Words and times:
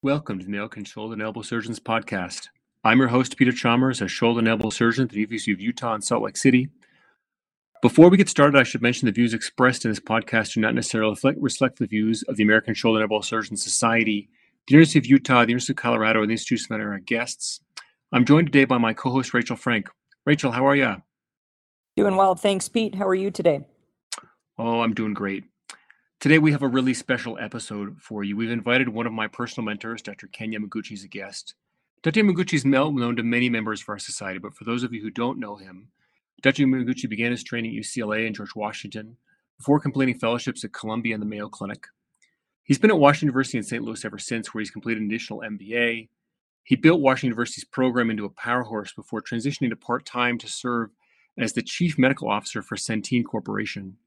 Welcome 0.00 0.38
to 0.38 0.44
the 0.44 0.52
American 0.52 0.84
Shoulder 0.84 1.14
and 1.14 1.22
Elbow 1.22 1.42
Surgeons 1.42 1.80
Podcast. 1.80 2.50
I'm 2.84 3.00
your 3.00 3.08
host, 3.08 3.36
Peter 3.36 3.50
Chalmers, 3.50 4.00
a 4.00 4.06
shoulder 4.06 4.38
and 4.38 4.46
elbow 4.46 4.70
surgeon 4.70 5.02
at 5.02 5.10
the 5.10 5.16
University 5.16 5.50
of 5.50 5.60
Utah 5.60 5.96
in 5.96 6.02
Salt 6.02 6.22
Lake 6.22 6.36
City. 6.36 6.68
Before 7.82 8.08
we 8.08 8.16
get 8.16 8.28
started, 8.28 8.56
I 8.56 8.62
should 8.62 8.80
mention 8.80 9.06
the 9.06 9.12
views 9.12 9.34
expressed 9.34 9.84
in 9.84 9.90
this 9.90 9.98
podcast 9.98 10.54
do 10.54 10.60
not 10.60 10.76
necessarily 10.76 11.10
reflect, 11.10 11.40
reflect 11.40 11.80
the 11.80 11.88
views 11.88 12.22
of 12.28 12.36
the 12.36 12.44
American 12.44 12.74
Shoulder 12.74 13.02
and 13.02 13.10
Elbow 13.10 13.22
Surgeons 13.22 13.60
Society, 13.60 14.28
the 14.68 14.74
University 14.74 15.00
of 15.00 15.06
Utah, 15.06 15.42
the 15.42 15.48
University 15.48 15.72
of 15.72 15.78
Colorado, 15.78 16.20
and 16.20 16.30
the 16.30 16.34
institutions 16.34 16.68
that 16.68 16.78
are 16.78 16.96
guests. 17.00 17.58
I'm 18.12 18.24
joined 18.24 18.52
today 18.52 18.66
by 18.66 18.78
my 18.78 18.92
co-host, 18.92 19.34
Rachel 19.34 19.56
Frank. 19.56 19.88
Rachel, 20.24 20.52
how 20.52 20.64
are 20.64 20.76
you? 20.76 21.02
Doing 21.96 22.14
well, 22.14 22.36
thanks, 22.36 22.68
Pete. 22.68 22.94
How 22.94 23.08
are 23.08 23.16
you 23.16 23.32
today? 23.32 23.66
Oh, 24.58 24.80
I'm 24.80 24.94
doing 24.94 25.12
great. 25.12 25.42
Today, 26.20 26.40
we 26.40 26.50
have 26.50 26.64
a 26.64 26.68
really 26.68 26.94
special 26.94 27.38
episode 27.38 27.96
for 28.00 28.24
you. 28.24 28.36
We've 28.36 28.50
invited 28.50 28.88
one 28.88 29.06
of 29.06 29.12
my 29.12 29.28
personal 29.28 29.64
mentors, 29.64 30.02
Dr. 30.02 30.26
Ken 30.26 30.50
Yamaguchi, 30.50 30.94
as 30.94 31.04
a 31.04 31.08
guest. 31.08 31.54
Dr. 32.02 32.22
Yamaguchi 32.24 32.54
is 32.54 32.64
well 32.64 32.90
known 32.90 33.14
to 33.14 33.22
many 33.22 33.48
members 33.48 33.82
of 33.82 33.88
our 33.88 34.00
society, 34.00 34.40
but 34.40 34.52
for 34.52 34.64
those 34.64 34.82
of 34.82 34.92
you 34.92 35.00
who 35.00 35.10
don't 35.10 35.38
know 35.38 35.54
him, 35.54 35.92
Dr. 36.42 36.64
Yamaguchi 36.64 37.08
began 37.08 37.30
his 37.30 37.44
training 37.44 37.70
at 37.70 37.84
UCLA 37.84 38.26
and 38.26 38.34
George 38.34 38.56
Washington 38.56 39.16
before 39.58 39.78
completing 39.78 40.18
fellowships 40.18 40.64
at 40.64 40.72
Columbia 40.72 41.14
and 41.14 41.22
the 41.22 41.26
Mayo 41.26 41.48
Clinic. 41.48 41.86
He's 42.64 42.80
been 42.80 42.90
at 42.90 42.98
Washington 42.98 43.28
University 43.28 43.58
in 43.58 43.62
St. 43.62 43.84
Louis 43.84 44.04
ever 44.04 44.18
since, 44.18 44.52
where 44.52 44.60
he's 44.60 44.72
completed 44.72 45.00
an 45.00 45.08
additional 45.08 45.44
MBA. 45.46 46.08
He 46.64 46.74
built 46.74 47.00
Washington 47.00 47.28
University's 47.28 47.64
program 47.64 48.10
into 48.10 48.24
a 48.24 48.30
powerhouse 48.30 48.92
before 48.92 49.22
transitioning 49.22 49.70
to 49.70 49.76
part 49.76 50.04
time 50.04 50.36
to 50.38 50.48
serve 50.48 50.90
as 51.38 51.52
the 51.52 51.62
chief 51.62 51.96
medical 51.96 52.28
officer 52.28 52.60
for 52.60 52.74
Centene 52.74 53.24
Corporation. 53.24 53.98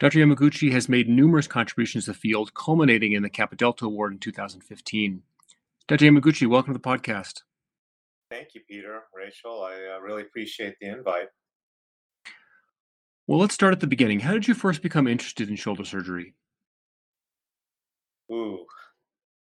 Dr. 0.00 0.20
Yamaguchi 0.20 0.72
has 0.72 0.88
made 0.88 1.10
numerous 1.10 1.46
contributions 1.46 2.06
to 2.06 2.12
the 2.12 2.18
field, 2.18 2.54
culminating 2.54 3.12
in 3.12 3.22
the 3.22 3.28
Kappa 3.28 3.54
Delta 3.54 3.84
Award 3.84 4.12
in 4.12 4.18
2015. 4.18 5.22
Dr. 5.88 6.04
Yamaguchi, 6.06 6.46
welcome 6.46 6.72
to 6.72 6.78
the 6.78 6.82
podcast. 6.82 7.42
Thank 8.30 8.54
you, 8.54 8.62
Peter, 8.66 9.02
Rachel. 9.14 9.62
I 9.62 9.96
uh, 9.96 10.00
really 10.00 10.22
appreciate 10.22 10.76
the 10.80 10.86
invite. 10.86 11.28
Well, 13.26 13.38
let's 13.38 13.52
start 13.52 13.74
at 13.74 13.80
the 13.80 13.86
beginning. 13.86 14.20
How 14.20 14.32
did 14.32 14.48
you 14.48 14.54
first 14.54 14.80
become 14.80 15.06
interested 15.06 15.50
in 15.50 15.56
shoulder 15.56 15.84
surgery? 15.84 16.32
Ooh, 18.32 18.64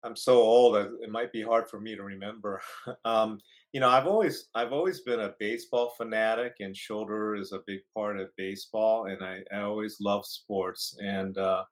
I'm 0.01 0.15
so 0.15 0.37
old. 0.37 0.77
It 0.77 1.11
might 1.11 1.33
be 1.33 1.41
hard 1.41 1.69
for 1.69 1.81
me 1.81 1.97
to 1.97 2.03
remember. 2.03 2.61
um, 3.03 3.41
you 3.73 3.79
know, 3.79 3.89
I've 3.89 4.07
always 4.07 4.47
I've 4.55 4.73
always 4.73 5.01
been 5.01 5.19
a 5.19 5.33
baseball 5.39 5.93
fanatic, 5.97 6.55
and 6.59 6.75
shoulder 6.75 7.35
is 7.35 7.51
a 7.51 7.61
big 7.67 7.79
part 7.93 8.19
of 8.19 8.29
baseball, 8.37 9.05
and 9.05 9.23
I, 9.23 9.43
I 9.53 9.61
always 9.61 9.97
love 9.99 10.25
sports. 10.25 10.95
And 10.99 11.37
uh, 11.37 11.63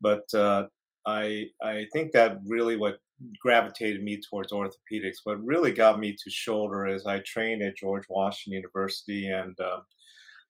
but 0.00 0.32
uh, 0.34 0.66
I 1.06 1.46
I 1.62 1.86
think 1.92 2.12
that 2.12 2.38
really 2.46 2.76
what 2.76 2.98
gravitated 3.40 4.02
me 4.02 4.20
towards 4.20 4.52
orthopedics. 4.52 5.18
What 5.24 5.44
really 5.44 5.72
got 5.72 5.98
me 5.98 6.12
to 6.12 6.30
shoulder 6.30 6.86
is 6.86 7.06
I 7.06 7.20
trained 7.20 7.62
at 7.62 7.76
George 7.76 8.04
Washington 8.08 8.58
University, 8.58 9.28
and 9.28 9.58
uh, 9.60 9.80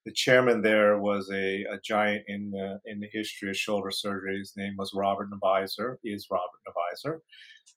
the 0.05 0.13
chairman 0.13 0.61
there 0.61 0.99
was 0.99 1.31
a, 1.31 1.65
a 1.65 1.79
giant 1.83 2.25
in 2.29 2.51
the 2.51 2.79
in 2.85 3.01
the 3.01 3.09
history 3.13 3.49
of 3.49 3.57
shoulder 3.57 3.91
surgery. 3.91 4.39
His 4.39 4.53
name 4.57 4.75
was 4.77 4.93
Robert 4.95 5.31
Neviaser. 5.31 5.97
Is 6.05 6.29
Robert 6.31 6.61
Neviaser, 6.69 7.21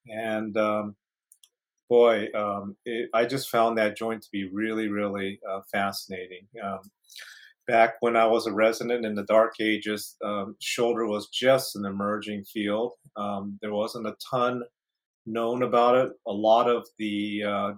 and 0.09 0.58
um, 0.58 0.95
boy, 1.89 2.27
um, 2.35 2.75
it, 2.85 3.09
I 3.13 3.25
just 3.25 3.49
found 3.49 3.77
that 3.77 3.97
joint 3.97 4.21
to 4.23 4.30
be 4.31 4.49
really, 4.52 4.88
really 4.88 5.39
uh, 5.49 5.61
fascinating. 5.71 6.47
Um, 6.63 6.79
back 7.67 7.95
when 7.99 8.16
I 8.16 8.25
was 8.25 8.47
a 8.47 8.53
resident 8.53 9.05
in 9.05 9.16
the 9.16 9.25
dark 9.25 9.55
ages, 9.59 10.16
um, 10.23 10.55
shoulder 10.59 11.05
was 11.05 11.27
just 11.27 11.75
an 11.75 11.85
emerging 11.85 12.45
field. 12.45 12.94
Um, 13.16 13.57
there 13.61 13.73
wasn't 13.73 14.07
a 14.07 14.16
ton 14.29 14.63
known 15.25 15.63
about 15.63 15.95
it. 15.95 16.13
A 16.27 16.31
lot 16.31 16.69
of 16.69 16.88
the 16.97 17.44
uh, 17.44 17.71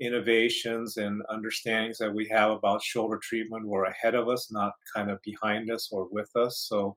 innovations 0.00 0.96
and 0.96 1.22
understandings 1.30 1.98
that 1.98 2.12
we 2.12 2.28
have 2.28 2.50
about 2.50 2.82
shoulder 2.82 3.18
treatment 3.22 3.66
were 3.66 3.84
ahead 3.84 4.14
of 4.14 4.28
us, 4.28 4.50
not 4.50 4.72
kind 4.94 5.10
of 5.10 5.20
behind 5.22 5.70
us 5.70 5.88
or 5.92 6.08
with 6.10 6.30
us. 6.34 6.66
So 6.68 6.96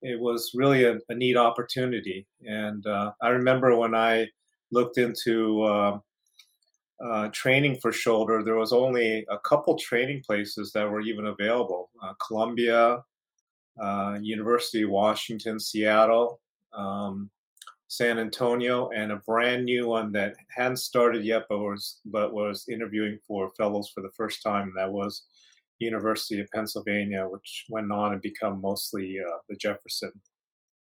it 0.00 0.18
was 0.18 0.52
really 0.54 0.84
a, 0.84 0.98
a 1.08 1.14
neat 1.14 1.36
opportunity. 1.36 2.26
And 2.46 2.86
uh, 2.86 3.12
I 3.20 3.28
remember 3.28 3.76
when 3.76 3.94
I 3.94 4.28
looked 4.70 4.98
into 4.98 5.62
uh, 5.62 5.98
uh, 7.04 7.28
training 7.32 7.78
for 7.80 7.92
shoulder, 7.92 8.42
there 8.42 8.56
was 8.56 8.72
only 8.72 9.24
a 9.30 9.38
couple 9.38 9.78
training 9.78 10.22
places 10.26 10.72
that 10.72 10.90
were 10.90 11.00
even 11.00 11.26
available: 11.26 11.90
uh, 12.02 12.12
Columbia, 12.26 13.02
uh, 13.80 14.18
University 14.20 14.82
of 14.82 14.90
Washington, 14.90 15.60
Seattle, 15.60 16.40
um, 16.72 17.30
San 17.86 18.18
Antonio, 18.18 18.90
and 18.90 19.12
a 19.12 19.22
brand 19.26 19.64
new 19.64 19.86
one 19.86 20.12
that 20.12 20.34
hadn't 20.54 20.78
started 20.78 21.24
yet, 21.24 21.44
but 21.48 21.58
was 21.58 22.00
but 22.06 22.32
was 22.32 22.66
interviewing 22.68 23.18
for 23.26 23.52
fellows 23.56 23.90
for 23.94 24.02
the 24.02 24.12
first 24.16 24.42
time. 24.42 24.72
That 24.76 24.90
was 24.90 25.22
University 25.78 26.40
of 26.40 26.50
Pennsylvania, 26.52 27.26
which 27.28 27.66
went 27.68 27.92
on 27.92 28.12
and 28.12 28.22
become 28.22 28.60
mostly 28.60 29.18
uh, 29.20 29.38
the 29.48 29.56
Jefferson 29.56 30.12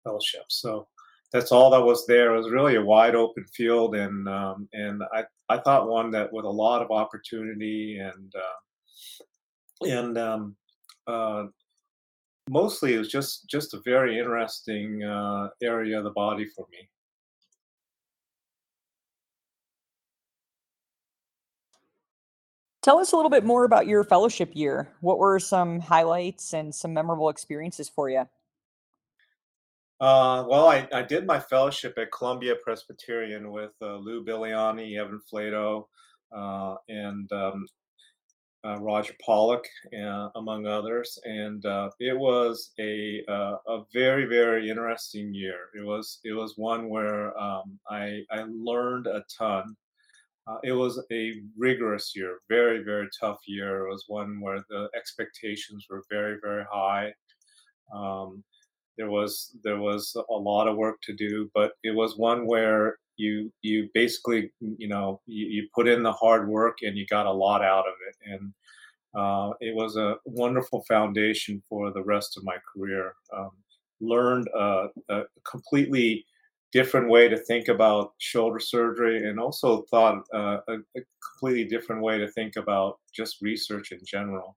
Fellowship. 0.04 0.44
So 0.48 0.86
that's 1.34 1.50
all 1.50 1.68
that 1.70 1.82
was 1.82 2.06
there. 2.06 2.32
It 2.32 2.38
was 2.38 2.52
really 2.52 2.76
a 2.76 2.82
wide 2.82 3.16
open 3.16 3.44
field, 3.46 3.96
and 3.96 4.28
um, 4.28 4.68
and 4.72 5.02
I 5.12 5.24
I 5.48 5.58
thought 5.58 5.88
one 5.88 6.12
that 6.12 6.32
with 6.32 6.44
a 6.44 6.48
lot 6.48 6.80
of 6.80 6.92
opportunity 6.92 7.98
and 7.98 8.32
uh, 8.36 9.88
and 9.90 10.16
um, 10.16 10.56
uh, 11.08 11.46
mostly 12.48 12.94
it 12.94 12.98
was 12.98 13.10
just 13.10 13.48
just 13.50 13.74
a 13.74 13.80
very 13.84 14.16
interesting 14.16 15.02
uh, 15.02 15.48
area 15.60 15.98
of 15.98 16.04
the 16.04 16.10
body 16.10 16.46
for 16.46 16.66
me. 16.70 16.88
Tell 22.82 22.98
us 22.98 23.10
a 23.12 23.16
little 23.16 23.30
bit 23.30 23.44
more 23.44 23.64
about 23.64 23.88
your 23.88 24.04
fellowship 24.04 24.50
year. 24.54 24.88
What 25.00 25.18
were 25.18 25.40
some 25.40 25.80
highlights 25.80 26.54
and 26.54 26.72
some 26.72 26.94
memorable 26.94 27.28
experiences 27.28 27.88
for 27.88 28.08
you? 28.08 28.28
Uh, 30.00 30.44
well, 30.48 30.66
I, 30.66 30.88
I 30.92 31.02
did 31.02 31.24
my 31.24 31.38
fellowship 31.38 31.96
at 31.98 32.10
Columbia 32.10 32.56
Presbyterian 32.62 33.52
with 33.52 33.70
uh, 33.80 33.96
Lou 33.96 34.24
Bigliani, 34.24 34.98
Evan 34.98 35.20
Flatow, 35.32 35.86
uh, 36.36 36.74
and 36.88 37.30
um, 37.32 37.66
uh, 38.64 38.76
Roger 38.80 39.14
Pollock, 39.24 39.64
uh, 39.96 40.30
among 40.34 40.66
others. 40.66 41.16
And 41.24 41.64
uh, 41.64 41.90
it 42.00 42.18
was 42.18 42.72
a 42.80 43.22
a 43.28 43.82
very 43.92 44.24
very 44.24 44.68
interesting 44.68 45.32
year. 45.32 45.68
It 45.78 45.84
was 45.84 46.18
it 46.24 46.32
was 46.32 46.54
one 46.56 46.88
where 46.88 47.38
um, 47.38 47.78
I 47.88 48.22
I 48.30 48.44
learned 48.48 49.06
a 49.06 49.24
ton. 49.38 49.76
it 50.64 50.72
was 50.72 51.02
a 51.12 51.40
rigorous 51.56 52.16
year, 52.16 52.40
very 52.48 52.82
very 52.82 53.08
tough 53.20 53.38
year. 53.46 53.86
It 53.86 53.90
was 53.90 54.04
one 54.08 54.40
where 54.40 54.64
the 54.68 54.88
expectations 54.96 55.86
were 55.88 56.02
very 56.10 56.38
very 56.42 56.64
high. 56.70 57.14
Um, 57.94 58.42
there 58.96 59.10
was 59.10 59.56
there 59.62 59.78
was 59.78 60.16
a 60.30 60.34
lot 60.34 60.68
of 60.68 60.76
work 60.76 61.00
to 61.02 61.12
do, 61.12 61.50
but 61.54 61.72
it 61.82 61.94
was 61.94 62.16
one 62.16 62.46
where 62.46 62.96
you 63.16 63.52
you 63.62 63.88
basically 63.94 64.50
you 64.60 64.88
know 64.88 65.20
you, 65.26 65.46
you 65.46 65.68
put 65.74 65.88
in 65.88 66.02
the 66.02 66.12
hard 66.12 66.48
work 66.48 66.78
and 66.82 66.96
you 66.96 67.06
got 67.06 67.26
a 67.26 67.32
lot 67.32 67.62
out 67.62 67.86
of 67.86 67.94
it, 68.08 68.32
and 68.32 68.52
uh, 69.14 69.52
it 69.60 69.74
was 69.74 69.96
a 69.96 70.16
wonderful 70.24 70.84
foundation 70.88 71.62
for 71.68 71.92
the 71.92 72.02
rest 72.02 72.36
of 72.36 72.44
my 72.44 72.56
career. 72.72 73.14
Um, 73.36 73.50
learned 74.00 74.48
a, 74.54 74.88
a, 75.08 75.22
completely 75.48 76.24
different 76.72 77.08
way 77.08 77.28
to 77.28 77.38
think 77.38 77.68
about 77.68 78.12
shoulder 78.18 78.58
surgery, 78.58 79.28
and 79.28 79.38
also 79.38 79.82
thought 79.90 80.24
uh, 80.34 80.58
a, 80.68 80.74
a, 80.96 81.00
completely 81.32 81.64
different 81.64 82.02
way 82.02 82.18
to 82.18 82.30
think 82.32 82.56
about 82.56 82.98
just 83.14 83.40
research 83.40 83.92
in 83.92 84.00
general. 84.04 84.56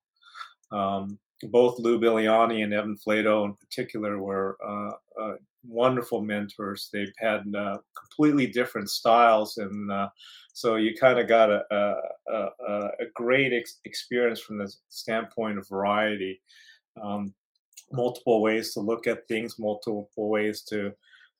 Um, 0.72 1.19
both 1.44 1.80
Lou 1.80 2.00
Bigliani 2.00 2.64
and 2.64 2.74
Evan 2.74 2.98
Flatow 2.98 3.46
in 3.46 3.53
particular 3.53 4.20
were 4.20 4.58
uh, 4.66 5.22
uh, 5.22 5.36
wonderful 5.68 6.22
mentors. 6.22 6.90
They've 6.92 7.14
had 7.18 7.44
uh, 7.56 7.78
completely 7.98 8.48
different 8.48 8.90
styles, 8.90 9.57
and 9.57 9.92
uh, 9.92 10.10
so 10.54 10.75
you 10.75 10.95
kind 10.95 11.19
of 11.19 11.28
got 11.28 11.51
a, 11.51 11.63
a, 11.72 12.50
a 12.68 13.06
great 13.13 13.54
ex- 13.54 13.80
experience 13.86 14.39
from 14.39 14.57
the 14.57 14.74
standpoint 14.89 15.60
of 15.60 15.68
variety. 15.68 16.42
Um, 17.01 17.34
multiple 17.92 18.42
ways 18.42 18.74
to 18.74 18.80
look 18.80 19.07
at 19.07 19.28
things, 19.28 19.60
multiple 19.60 20.10
ways 20.16 20.62
to 20.63 20.94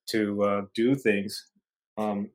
to 0.10 0.44
uh, 0.44 0.62
do 0.74 0.96
things. 0.96 1.48
Um, 1.98 2.30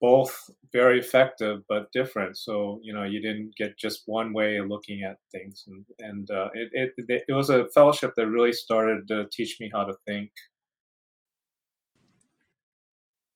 both 0.00 0.50
very 0.72 0.98
effective 0.98 1.62
but 1.68 1.90
different. 1.92 2.36
So 2.36 2.80
you 2.82 2.92
know, 2.92 3.04
you 3.04 3.20
didn't 3.20 3.54
get 3.56 3.78
just 3.78 4.02
one 4.06 4.32
way 4.32 4.56
of 4.56 4.68
looking 4.68 5.02
at 5.02 5.16
things, 5.32 5.64
and 5.66 5.84
and 6.00 6.30
uh, 6.30 6.48
it, 6.54 6.92
it 7.06 7.24
it 7.28 7.32
was 7.32 7.50
a 7.50 7.68
fellowship 7.74 8.12
that 8.16 8.28
really 8.28 8.52
started 8.52 9.08
to 9.08 9.26
teach 9.32 9.56
me 9.60 9.70
how 9.72 9.84
to 9.84 9.94
think. 10.06 10.30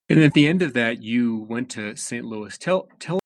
And 0.08 0.20
at 0.20 0.34
the 0.34 0.48
end 0.48 0.60
of 0.60 0.74
that, 0.74 1.02
you 1.02 1.46
went 1.48 1.70
to 1.70 1.94
St. 1.94 2.24
Louis. 2.24 2.58
Tell 2.58 2.88
tell 2.98 3.20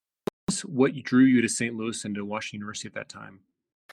us 0.49 0.65
what 0.65 0.95
drew 1.03 1.25
you 1.25 1.41
to 1.41 1.49
St. 1.49 1.75
Louis 1.75 2.05
and 2.05 2.15
to 2.15 2.25
Washington 2.25 2.61
University 2.61 2.89
at 2.89 2.95
that 2.95 3.09
time. 3.09 3.41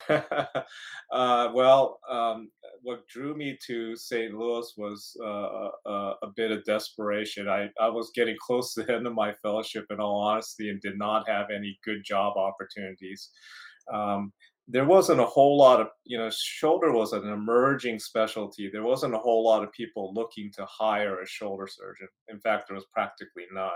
uh, 1.11 1.51
well, 1.53 1.99
um, 2.09 2.49
what 2.81 3.07
drew 3.07 3.35
me 3.35 3.57
to 3.67 3.95
St. 3.95 4.33
Louis 4.33 4.71
was 4.77 5.15
uh, 5.23 5.69
a, 5.85 6.13
a 6.23 6.27
bit 6.35 6.51
of 6.51 6.63
desperation. 6.65 7.47
I, 7.47 7.69
I 7.79 7.89
was 7.89 8.11
getting 8.15 8.37
close 8.39 8.73
to 8.73 8.83
the 8.83 8.93
end 8.95 9.07
of 9.07 9.13
my 9.13 9.33
fellowship, 9.41 9.85
in 9.89 9.99
all 9.99 10.19
honesty, 10.21 10.69
and 10.69 10.81
did 10.81 10.97
not 10.97 11.27
have 11.29 11.47
any 11.49 11.79
good 11.83 12.03
job 12.03 12.37
opportunities. 12.37 13.29
Um, 13.93 14.31
there 14.67 14.85
wasn't 14.85 15.19
a 15.19 15.25
whole 15.25 15.57
lot 15.57 15.81
of, 15.81 15.87
you 16.05 16.17
know, 16.17 16.29
shoulder 16.31 16.91
was 16.91 17.13
an 17.13 17.27
emerging 17.27 17.99
specialty. 17.99 18.69
There 18.71 18.83
wasn't 18.83 19.15
a 19.15 19.19
whole 19.19 19.43
lot 19.43 19.63
of 19.63 19.71
people 19.73 20.13
looking 20.13 20.51
to 20.55 20.65
hire 20.65 21.21
a 21.21 21.27
shoulder 21.27 21.67
surgeon. 21.67 22.07
In 22.29 22.39
fact, 22.39 22.67
there 22.67 22.75
was 22.75 22.85
practically 22.93 23.45
none. 23.51 23.69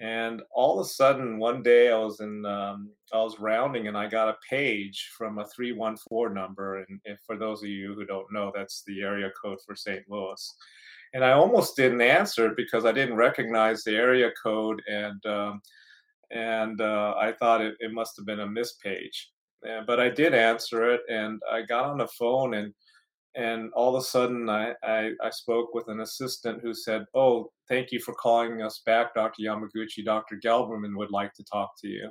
And 0.00 0.42
all 0.52 0.78
of 0.78 0.86
a 0.86 0.88
sudden, 0.88 1.38
one 1.38 1.62
day 1.62 1.90
I 1.90 1.98
was 1.98 2.20
in, 2.20 2.44
um, 2.46 2.90
I 3.12 3.18
was 3.18 3.40
rounding, 3.40 3.88
and 3.88 3.96
I 3.96 4.06
got 4.06 4.28
a 4.28 4.36
page 4.48 5.10
from 5.16 5.38
a 5.38 5.46
three 5.48 5.72
one 5.72 5.96
four 5.96 6.30
number. 6.30 6.84
And 6.84 7.00
if, 7.04 7.18
for 7.26 7.36
those 7.36 7.62
of 7.62 7.68
you 7.68 7.94
who 7.94 8.04
don't 8.04 8.32
know, 8.32 8.52
that's 8.54 8.84
the 8.86 9.02
area 9.02 9.30
code 9.40 9.58
for 9.66 9.74
St. 9.74 10.04
Louis. 10.08 10.54
And 11.14 11.24
I 11.24 11.32
almost 11.32 11.74
didn't 11.74 12.00
answer 12.00 12.50
because 12.56 12.84
I 12.84 12.92
didn't 12.92 13.16
recognize 13.16 13.82
the 13.82 13.96
area 13.96 14.30
code, 14.40 14.82
and 14.88 15.24
um, 15.26 15.62
and 16.30 16.80
uh, 16.80 17.14
I 17.18 17.32
thought 17.32 17.62
it, 17.62 17.74
it 17.80 17.92
must 17.92 18.16
have 18.16 18.26
been 18.26 18.40
a 18.40 18.46
mispage. 18.46 18.82
page. 18.84 19.30
but 19.86 19.98
I 19.98 20.10
did 20.10 20.32
answer 20.32 20.92
it, 20.92 21.00
and 21.08 21.40
I 21.50 21.62
got 21.62 21.86
on 21.86 21.98
the 21.98 22.06
phone, 22.06 22.54
and 22.54 22.72
and 23.34 23.72
all 23.74 23.94
of 23.94 24.02
a 24.02 24.04
sudden 24.04 24.48
I, 24.48 24.72
I, 24.82 25.10
I, 25.22 25.30
spoke 25.30 25.74
with 25.74 25.88
an 25.88 26.00
assistant 26.00 26.60
who 26.62 26.74
said, 26.74 27.04
"Oh, 27.14 27.50
thank 27.68 27.92
you 27.92 28.00
for 28.00 28.14
calling 28.14 28.62
us 28.62 28.82
back, 28.84 29.14
Dr. 29.14 29.42
Yamaguchi. 29.42 30.04
Dr. 30.04 30.40
Gelberman 30.44 30.96
would 30.96 31.10
like 31.10 31.34
to 31.34 31.44
talk 31.44 31.70
to 31.82 31.88
you." 31.88 32.10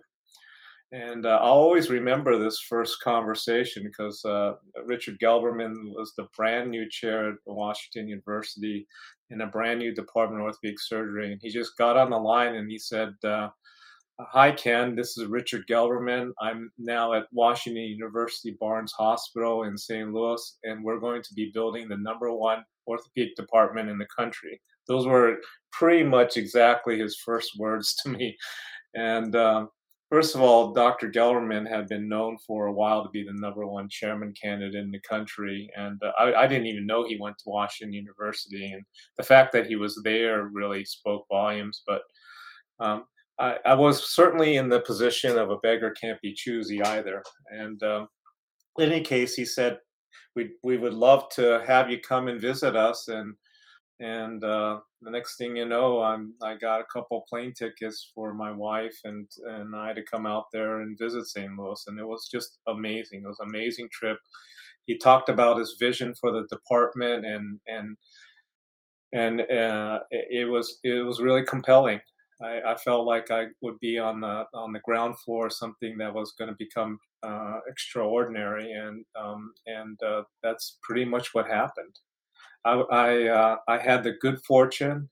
And 0.94 1.26
uh, 1.26 1.40
I'll 1.42 1.52
always 1.52 1.90
remember 1.90 2.38
this 2.38 2.62
first 2.62 3.02
conversation 3.04 3.84
because 3.84 4.24
uh, 4.24 4.54
Richard 4.86 5.20
Gelberman 5.20 5.74
was 5.94 6.14
the 6.16 6.28
brand 6.36 6.72
new 6.72 6.88
chair 6.90 7.30
at 7.30 7.36
Washington 7.46 8.08
University 8.08 8.88
in 9.30 9.42
a 9.42 9.48
brand 9.48 9.80
new 9.80 9.94
department 9.94 10.42
of 10.42 10.46
orthopedic 10.46 10.80
surgery. 10.80 11.34
And 11.34 11.42
he 11.44 11.50
just 11.50 11.78
got 11.78 11.98
on 11.98 12.10
the 12.10 12.18
line 12.18 12.56
and 12.56 12.72
he 12.72 12.80
said, 12.80 13.10
uh, 13.26 13.50
Hi, 14.20 14.52
Ken. 14.52 14.96
This 14.96 15.16
is 15.16 15.28
Richard 15.28 15.68
Gelberman. 15.68 16.32
I'm 16.42 16.72
now 16.80 17.14
at 17.14 17.28
Washington 17.32 17.84
University 17.84 18.58
Barnes 18.60 18.92
Hospital 18.94 19.66
in 19.66 19.78
St. 19.78 20.12
Louis, 20.12 20.58
and 20.64 20.84
we're 20.84 21.00
going 21.00 21.22
to 21.22 21.34
be 21.36 21.52
building 21.54 21.88
the 21.88 21.98
number 21.98 22.34
one 22.34 22.64
orthopedic 22.88 23.36
department 23.36 23.90
in 23.90 24.00
the 24.00 24.08
country. 24.08 24.60
Those 24.88 25.06
were 25.06 25.38
pretty 25.72 26.02
much 26.02 26.36
exactly 26.36 26.98
his 26.98 27.16
first 27.16 27.60
words 27.60 27.94
to 28.02 28.10
me. 28.10 28.36
And 28.96 29.36
um, 29.36 29.70
first 30.10 30.34
of 30.34 30.42
all, 30.42 30.74
Dr. 30.74 31.12
Gelberman 31.12 31.70
had 31.70 31.88
been 31.88 32.10
known 32.10 32.40
for 32.40 32.66
a 32.66 32.74
while 32.74 33.04
to 33.04 33.10
be 33.12 33.24
the 33.24 33.34
number 33.34 33.68
one 33.68 33.88
chairman 33.88 34.34
candidate 34.34 34.84
in 34.84 34.90
the 34.90 35.02
country. 35.02 35.70
And 35.78 36.02
uh, 36.02 36.12
I, 36.18 36.34
I, 36.34 36.48
didn't 36.48 36.66
even 36.66 36.88
know 36.88 37.06
he 37.06 37.20
went 37.20 37.38
to 37.38 37.50
Washington 37.50 37.94
University. 37.94 38.72
And 38.72 38.84
the 39.18 39.24
fact 39.24 39.54
that 39.54 39.68
he 39.68 39.76
was 39.76 40.02
there 40.04 40.46
really 40.46 40.86
spoke 40.86 41.28
volumes. 41.30 41.84
But 41.86 42.02
um, 42.80 43.04
I, 43.40 43.58
I, 43.66 43.74
was 43.76 44.14
certainly 44.16 44.58
in 44.58 44.68
the 44.68 44.80
position 44.80 45.38
of 45.38 45.52
a 45.52 45.58
beggar 45.58 45.92
can't 45.92 46.20
be 46.22 46.34
choosy 46.34 46.82
either. 46.82 47.24
And 47.52 47.82
um, 47.84 48.08
in 48.80 48.92
any 48.92 49.02
case, 49.02 49.36
he 49.36 49.46
said, 49.46 49.78
we, 50.36 50.52
we 50.64 50.78
would 50.78 50.94
love 50.94 51.30
to 51.32 51.64
have 51.68 51.90
you 51.90 52.00
come 52.00 52.28
and 52.28 52.42
visit 52.42 52.76
us. 52.76 53.08
And 53.08 53.36
and 54.00 54.44
uh, 54.44 54.80
the 55.02 55.10
next 55.10 55.38
thing 55.38 55.56
you 55.56 55.66
know, 55.66 56.02
I'm 56.02 56.34
I 56.44 56.56
got 56.56 56.82
a 56.82 56.86
couple 56.94 57.26
plane 57.28 57.54
tickets 57.54 58.12
for 58.14 58.34
my 58.34 58.52
wife 58.52 58.96
and 59.04 59.28
and 59.46 59.76
I 59.76 59.94
to 59.94 60.04
come 60.04 60.28
out 60.28 60.46
there 60.54 60.82
and 60.82 60.98
visit 61.00 61.26
St. 61.26 61.58
Louis, 61.58 61.84
and 61.88 62.00
it 62.00 62.08
was 62.08 62.30
just 62.32 62.60
amazing. 62.68 63.24
It 63.24 63.28
was 63.28 63.40
an 63.40 63.50
amazing 63.50 63.90
trip. 63.92 64.18
He 64.86 64.98
talked 64.98 65.30
about 65.30 65.58
his 65.58 65.78
vision 65.80 66.14
for 66.14 66.32
the 66.32 66.46
department, 66.48 67.26
and 67.26 67.60
and 67.68 67.98
and 69.14 69.42
uh, 69.42 70.00
it, 70.12 70.42
it 70.42 70.46
was 70.46 70.80
it 70.84 71.04
was 71.04 71.20
really 71.20 71.44
compelling. 71.44 72.00
I, 72.42 72.62
I, 72.62 72.76
felt 72.76 73.08
like 73.08 73.32
I 73.32 73.48
would 73.62 73.80
be 73.80 73.98
on 73.98 74.22
the 74.22 74.46
on 74.54 74.72
the 74.72 74.80
ground 74.80 75.20
floor, 75.20 75.50
something 75.50 75.98
that 75.98 76.14
was 76.14 76.34
going 76.38 76.50
to 76.50 76.56
become 76.60 77.00
uh, 77.24 77.60
extraordinary, 77.68 78.72
and 78.72 79.04
um, 79.20 79.54
and 79.66 80.02
uh, 80.04 80.24
that's 80.44 80.78
pretty 80.84 81.06
much 81.06 81.34
what 81.34 81.48
happened. 81.48 81.96
I 82.64 82.74
I, 82.74 83.28
uh, 83.28 83.56
I, 83.68 83.78
had 83.80 84.04
the 84.04 84.14
good 84.22 84.40
fortune 84.46 85.10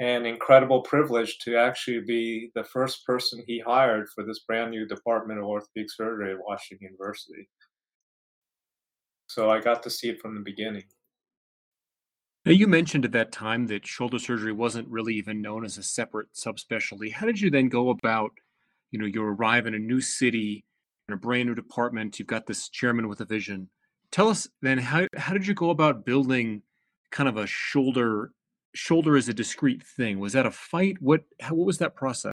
and 0.00 0.26
incredible 0.26 0.82
privilege 0.82 1.38
to 1.40 1.56
actually 1.56 2.00
be 2.00 2.50
the 2.54 2.64
first 2.64 3.06
person 3.06 3.42
he 3.46 3.60
hired 3.60 4.08
for 4.14 4.24
this 4.24 4.40
brand 4.40 4.70
new 4.70 4.86
department 4.86 5.38
of 5.38 5.46
orthopedic 5.46 5.90
surgery 5.90 6.32
at 6.32 6.38
Washington 6.46 6.88
University. 6.90 7.48
So 9.28 9.50
I 9.50 9.60
got 9.60 9.82
to 9.84 9.90
see 9.90 10.08
it 10.08 10.20
from 10.20 10.34
the 10.34 10.40
beginning. 10.40 10.84
Now, 12.46 12.52
you 12.52 12.66
mentioned 12.66 13.04
at 13.04 13.12
that 13.12 13.32
time 13.32 13.66
that 13.66 13.86
shoulder 13.86 14.18
surgery 14.18 14.52
wasn't 14.52 14.88
really 14.88 15.14
even 15.14 15.42
known 15.42 15.64
as 15.64 15.76
a 15.76 15.82
separate 15.82 16.28
subspecialty. 16.32 17.12
How 17.12 17.26
did 17.26 17.38
you 17.38 17.50
then 17.50 17.68
go 17.68 17.90
about, 17.90 18.30
you 18.90 18.98
know, 18.98 19.04
you 19.04 19.22
arrive 19.22 19.66
in 19.66 19.74
a 19.74 19.78
new 19.78 20.00
city, 20.00 20.64
in 21.06 21.14
a 21.14 21.18
brand 21.18 21.48
new 21.48 21.54
department, 21.54 22.18
you've 22.18 22.28
got 22.28 22.46
this 22.46 22.70
chairman 22.70 23.08
with 23.08 23.20
a 23.20 23.26
vision. 23.26 23.68
Tell 24.10 24.28
us 24.28 24.48
then 24.62 24.78
how 24.78 25.06
how 25.16 25.32
did 25.32 25.46
you 25.46 25.54
go 25.54 25.70
about 25.70 26.04
building 26.04 26.62
kind 27.12 27.28
of 27.28 27.36
a 27.36 27.46
shoulder 27.46 28.32
shoulder 28.74 29.16
as 29.16 29.28
a 29.28 29.34
discrete 29.34 29.82
thing? 29.82 30.18
Was 30.18 30.32
that 30.32 30.46
a 30.46 30.50
fight? 30.50 30.96
What 31.00 31.22
how, 31.40 31.54
what 31.54 31.66
was 31.66 31.78
that 31.78 31.94
process? 31.94 32.32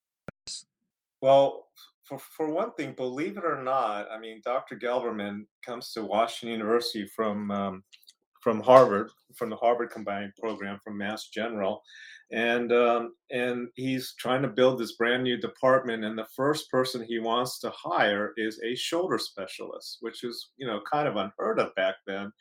Well, 1.22 1.68
for, 2.06 2.18
for 2.20 2.50
one 2.50 2.72
thing, 2.74 2.94
believe 2.94 3.38
it 3.38 3.44
or 3.44 3.62
not, 3.62 4.10
I 4.10 4.18
mean, 4.20 4.42
Dr. 4.46 4.78
Gelberman 4.78 5.46
comes 5.66 5.92
to 5.94 6.04
Washington 6.04 6.58
University 6.58 7.06
from 7.06 7.52
um, 7.52 7.84
from 8.48 8.62
Harvard, 8.62 9.10
from 9.36 9.50
the 9.50 9.58
Harvard 9.58 9.92
Combined 9.92 10.32
Program 10.40 10.80
from 10.82 10.98
Mass 10.98 11.28
General, 11.28 11.84
and 12.32 12.72
um, 12.72 13.14
and 13.30 13.68
he's 13.76 14.14
trying 14.18 14.42
to 14.42 14.48
build 14.48 14.80
this 14.80 14.94
brand 14.94 15.24
new 15.26 15.36
department. 15.36 16.06
And 16.06 16.18
the 16.18 16.30
first 16.34 16.72
person 16.72 17.04
he 17.04 17.20
wants 17.20 17.60
to 17.60 17.70
hire 17.72 18.32
is 18.38 18.58
a 18.64 18.74
shoulder 18.74 19.20
specialist, 19.20 19.98
which 20.00 20.24
is 20.24 20.52
you 20.56 20.66
know 20.66 20.80
kind 20.90 21.10
of 21.10 21.18
unheard 21.18 21.60
of 21.60 21.76
back 21.76 21.96
then. 22.08 22.32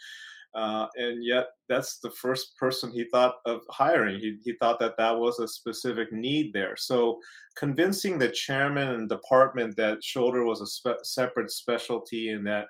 Uh, 0.54 0.86
and 0.94 1.24
yet, 1.24 1.46
that's 1.68 1.98
the 1.98 2.10
first 2.10 2.56
person 2.56 2.92
he 2.92 3.06
thought 3.10 3.34
of 3.44 3.62
hiring. 3.68 4.20
He, 4.20 4.36
he 4.44 4.52
thought 4.60 4.78
that 4.78 4.96
that 4.98 5.18
was 5.18 5.40
a 5.40 5.48
specific 5.48 6.12
need 6.12 6.52
there. 6.52 6.76
So, 6.76 7.18
convincing 7.56 8.16
the 8.16 8.28
chairman 8.28 8.90
and 8.90 9.08
department 9.08 9.76
that 9.76 10.04
shoulder 10.04 10.44
was 10.44 10.60
a 10.60 10.68
spe- 10.68 11.02
separate 11.02 11.50
specialty 11.50 12.28
and 12.28 12.46
that 12.46 12.66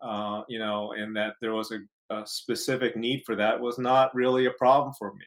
uh, 0.00 0.42
you 0.48 0.58
know, 0.58 0.92
and 0.92 1.16
that 1.16 1.34
there 1.40 1.54
was 1.54 1.72
a 1.72 1.78
a 2.10 2.26
specific 2.26 2.96
need 2.96 3.22
for 3.24 3.36
that 3.36 3.60
was 3.60 3.78
not 3.78 4.14
really 4.14 4.46
a 4.46 4.52
problem 4.52 4.94
for 4.94 5.12
me. 5.14 5.24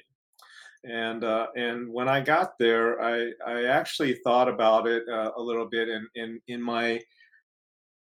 And 0.86 1.24
uh, 1.24 1.48
and 1.56 1.92
when 1.92 2.08
I 2.08 2.22
got 2.22 2.58
there, 2.58 3.02
I 3.02 3.32
I 3.46 3.66
actually 3.66 4.16
thought 4.24 4.48
about 4.48 4.88
it 4.88 5.04
uh, 5.10 5.32
a 5.36 5.42
little 5.42 5.66
bit 5.66 5.90
in 5.90 6.08
in 6.16 6.40
in 6.48 6.62
my 6.62 7.02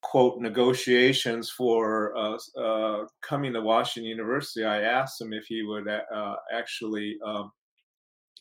quote 0.03 0.41
negotiations 0.41 1.51
for 1.51 2.17
uh, 2.17 2.39
uh 2.59 3.07
coming 3.23 3.55
to 3.55 3.63
Washington 3.63 4.11
University. 4.11 4.65
I 4.65 4.83
asked 4.83 5.21
him 5.21 5.33
if 5.33 5.47
he 5.47 5.63
would 5.63 5.89
uh, 5.89 6.37
actually. 6.53 7.19
Um, 7.25 7.53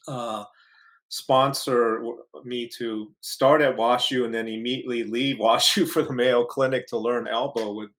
uh, 0.08 0.44
sponsor 1.12 2.04
me 2.44 2.68
to 2.68 3.12
start 3.22 3.62
at 3.62 3.76
WashU 3.76 4.26
and 4.26 4.34
then 4.34 4.48
immediately 4.48 5.04
leave 5.04 5.38
WashU 5.40 5.88
for 5.88 6.04
the 6.04 6.14
Mayo 6.14 6.46
Clinic 6.46 6.86
to 6.88 6.98
learn 6.98 7.28
elbow 7.28 7.74
with 7.74 7.90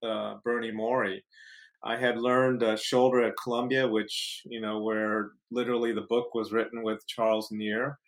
Bernie 0.44 0.70
Morrey 0.70 1.24
I 1.82 1.96
had 1.96 2.18
learned 2.18 2.62
uh, 2.62 2.76
shoulder 2.76 3.22
at 3.22 3.34
Columbia, 3.42 3.88
which 3.88 4.42
you 4.44 4.60
know 4.60 4.80
where 4.80 5.30
literally 5.50 5.92
the 5.92 6.02
book 6.02 6.34
was 6.34 6.52
written 6.52 6.82
with 6.82 7.06
Charles 7.06 7.48
Neer, 7.50 7.98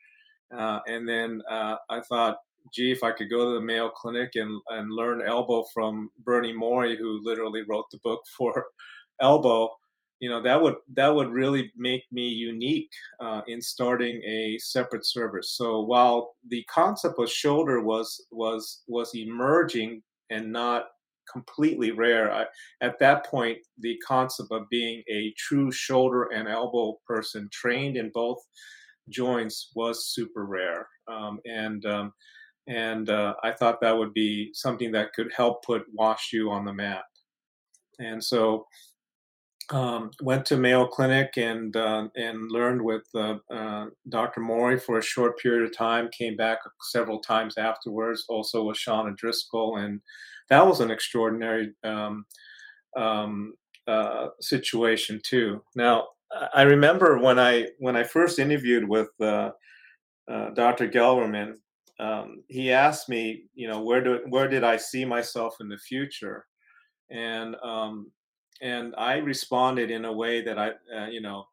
uh, 0.57 0.81
and 0.87 1.09
then 1.09 1.43
uh, 1.51 1.77
I 1.89 2.01
thought, 2.01 2.39
gee, 2.75 2.93
if 2.93 3.03
I 3.03 3.13
could 3.13 3.31
go 3.31 3.49
to 3.49 3.55
the 3.55 3.65
Mayo 3.65 3.89
Clinic 3.89 4.33
and 4.35 4.61
and 4.69 4.93
learn 4.93 5.23
elbow 5.23 5.65
from 5.73 6.11
Bernie 6.25 6.53
Morrey, 6.53 6.97
who 6.97 7.21
literally 7.23 7.63
wrote 7.69 7.87
the 7.91 7.99
book 8.05 8.23
for 8.37 8.67
elbow, 9.21 9.71
you 10.21 10.29
know 10.29 10.43
that 10.43 10.61
would 10.61 10.77
that 10.95 11.09
would 11.09 11.31
really 11.31 11.73
make 11.77 12.05
me 12.13 12.29
unique 12.29 12.91
uh, 13.21 13.41
in 13.47 13.63
starting 13.63 14.23
a 14.23 14.59
separate 14.59 15.07
service. 15.07 15.53
So 15.57 15.81
while 15.81 16.35
the 16.49 16.63
concept 16.65 17.19
of 17.19 17.31
shoulder 17.31 17.81
was 17.81 18.27
was 18.31 18.83
was 18.87 19.15
emerging 19.15 20.03
and 20.31 20.53
not 20.53 20.89
completely 21.31 21.91
rare. 21.91 22.33
I, 22.33 22.47
at 22.81 22.99
that 23.01 23.27
point, 23.27 23.59
the 23.79 23.99
concept 24.07 24.51
of 24.53 24.69
being 24.71 25.03
a 25.11 25.35
true 25.39 25.71
shoulder 25.71 26.25
and 26.25 26.49
elbow 26.49 26.99
person 27.07 27.49
trained 27.53 27.97
in 27.97 28.11
both 28.13 28.39
joints 29.09 29.71
was 29.75 30.09
super 30.09 30.45
rare. 30.47 30.89
Um, 31.09 31.41
and 31.45 31.85
um, 31.87 32.13
and 32.69 33.11
uh, 33.11 33.35
I 33.43 33.53
thought 33.53 33.81
that 33.81 33.97
would 33.97 34.15
be 34.15 34.51
something 34.55 34.93
that 34.93 35.13
could 35.15 35.33
help 35.37 35.65
put 35.65 35.95
WashU 35.97 36.51
on 36.51 36.65
the 36.65 36.73
map. 36.73 37.05
And 37.99 38.23
so 38.23 38.67
um, 39.71 40.11
went 40.21 40.45
to 40.47 40.57
Mayo 40.57 40.87
Clinic 40.87 41.33
and 41.37 41.75
uh, 41.77 42.09
and 42.17 42.51
learned 42.51 42.83
with 42.83 43.05
uh, 43.15 43.37
uh, 43.51 43.87
Dr. 44.09 44.41
Morrey 44.41 44.79
for 44.79 44.99
a 44.99 45.03
short 45.03 45.39
period 45.39 45.65
of 45.65 45.77
time. 45.77 46.09
Came 46.17 46.37
back 46.37 46.59
several 46.91 47.21
times 47.21 47.57
afterwards, 47.59 48.25
also 48.29 48.65
with 48.65 48.77
Shawn 48.77 49.09
O'Driscoll, 49.09 49.79
and 49.79 50.01
that 50.51 50.67
was 50.67 50.81
an 50.81 50.91
extraordinary 50.91 51.73
um, 51.85 52.25
um, 52.97 53.55
uh, 53.87 54.29
situation 54.41 55.21
too. 55.25 55.63
Now, 55.75 56.09
I 56.55 56.63
remember 56.63 57.19
when 57.19 57.39
I 57.39 57.69
when 57.79 57.97
I 57.97 58.05
first 58.05 58.39
interviewed 58.39 58.89
with 58.89 59.11
uh, 59.21 59.51
uh, 60.31 60.51
Dr. 60.51 60.89
Gelberman, 60.89 61.55
um, 62.01 62.43
he 62.49 62.73
asked 62.73 63.09
me, 63.09 63.45
you 63.55 63.69
know, 63.69 63.83
where 63.83 64.03
do 64.03 64.21
where 64.29 64.49
did 64.49 64.65
I 64.65 64.77
see 64.77 65.05
myself 65.05 65.57
in 65.61 65.69
the 65.69 65.79
future, 65.79 66.47
and 67.11 67.55
um, 67.63 68.11
and 68.63 68.95
I 68.97 69.17
responded 69.17 69.91
in 69.91 70.05
a 70.05 70.13
way 70.13 70.41
that 70.43 70.59
I, 70.59 70.71
uh, 70.97 71.07
you 71.07 71.21
know, 71.21 71.47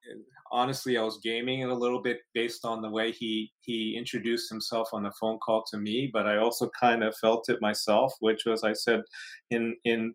honestly, 0.52 0.98
I 0.98 1.02
was 1.02 1.20
gaming 1.24 1.62
it 1.62 1.70
a 1.70 1.74
little 1.74 2.02
bit 2.02 2.20
based 2.34 2.66
on 2.66 2.82
the 2.82 2.90
way 2.90 3.12
he 3.12 3.52
he 3.62 3.98
introduced 3.98 4.50
himself 4.50 4.90
on 4.94 5.04
the 5.04 5.12
phone 5.20 5.40
call 5.40 5.64
to 5.72 5.78
me, 5.78 6.10
but 6.14 6.28
I 6.28 6.38
also 6.38 6.70
kind 6.80 7.04
of 7.04 7.18
felt 7.18 7.50
it 7.50 7.62
myself, 7.62 8.14
which 8.20 8.46
was 8.46 8.64
I 8.64 8.74
said, 8.74 9.02
in 9.50 9.76
in 9.86 10.14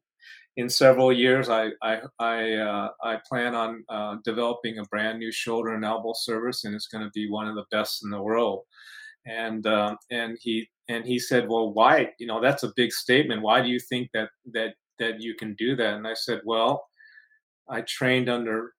in 0.57 0.69
several 0.69 1.13
years, 1.13 1.49
I 1.49 1.71
I 1.83 2.01
I, 2.21 2.53
uh, 2.55 2.89
I 3.03 3.19
plan 3.29 3.55
on 3.57 3.85
uh, 3.89 4.17
developing 4.25 4.79
a 4.79 4.85
brand 4.85 5.19
new 5.19 5.33
shoulder 5.33 5.75
and 5.75 5.85
elbow 5.85 6.13
service, 6.15 6.65
and 6.65 6.75
it's 6.75 6.89
going 6.89 7.05
to 7.05 7.11
be 7.13 7.29
one 7.29 7.49
of 7.49 7.57
the 7.57 7.67
best 7.73 8.05
in 8.05 8.11
the 8.11 8.23
world. 8.23 8.63
And 9.27 9.67
uh, 9.67 9.97
and 10.11 10.39
he 10.41 10.69
and 10.89 11.05
he 11.05 11.19
said, 11.19 11.49
well, 11.49 11.73
why? 11.73 12.11
You 12.19 12.27
know, 12.29 12.41
that's 12.41 12.63
a 12.63 12.73
big 12.77 12.93
statement. 12.93 13.43
Why 13.43 13.63
do 13.63 13.69
you 13.69 13.81
think 13.81 14.11
that 14.15 14.29
that 14.53 14.75
that 14.99 15.21
you 15.21 15.35
can 15.35 15.55
do 15.55 15.77
that? 15.77 15.95
And 15.95 16.07
I 16.07 16.15
said, 16.15 16.41
well, 16.45 16.87
I 17.69 17.83
trained 17.83 18.29
under 18.29 18.73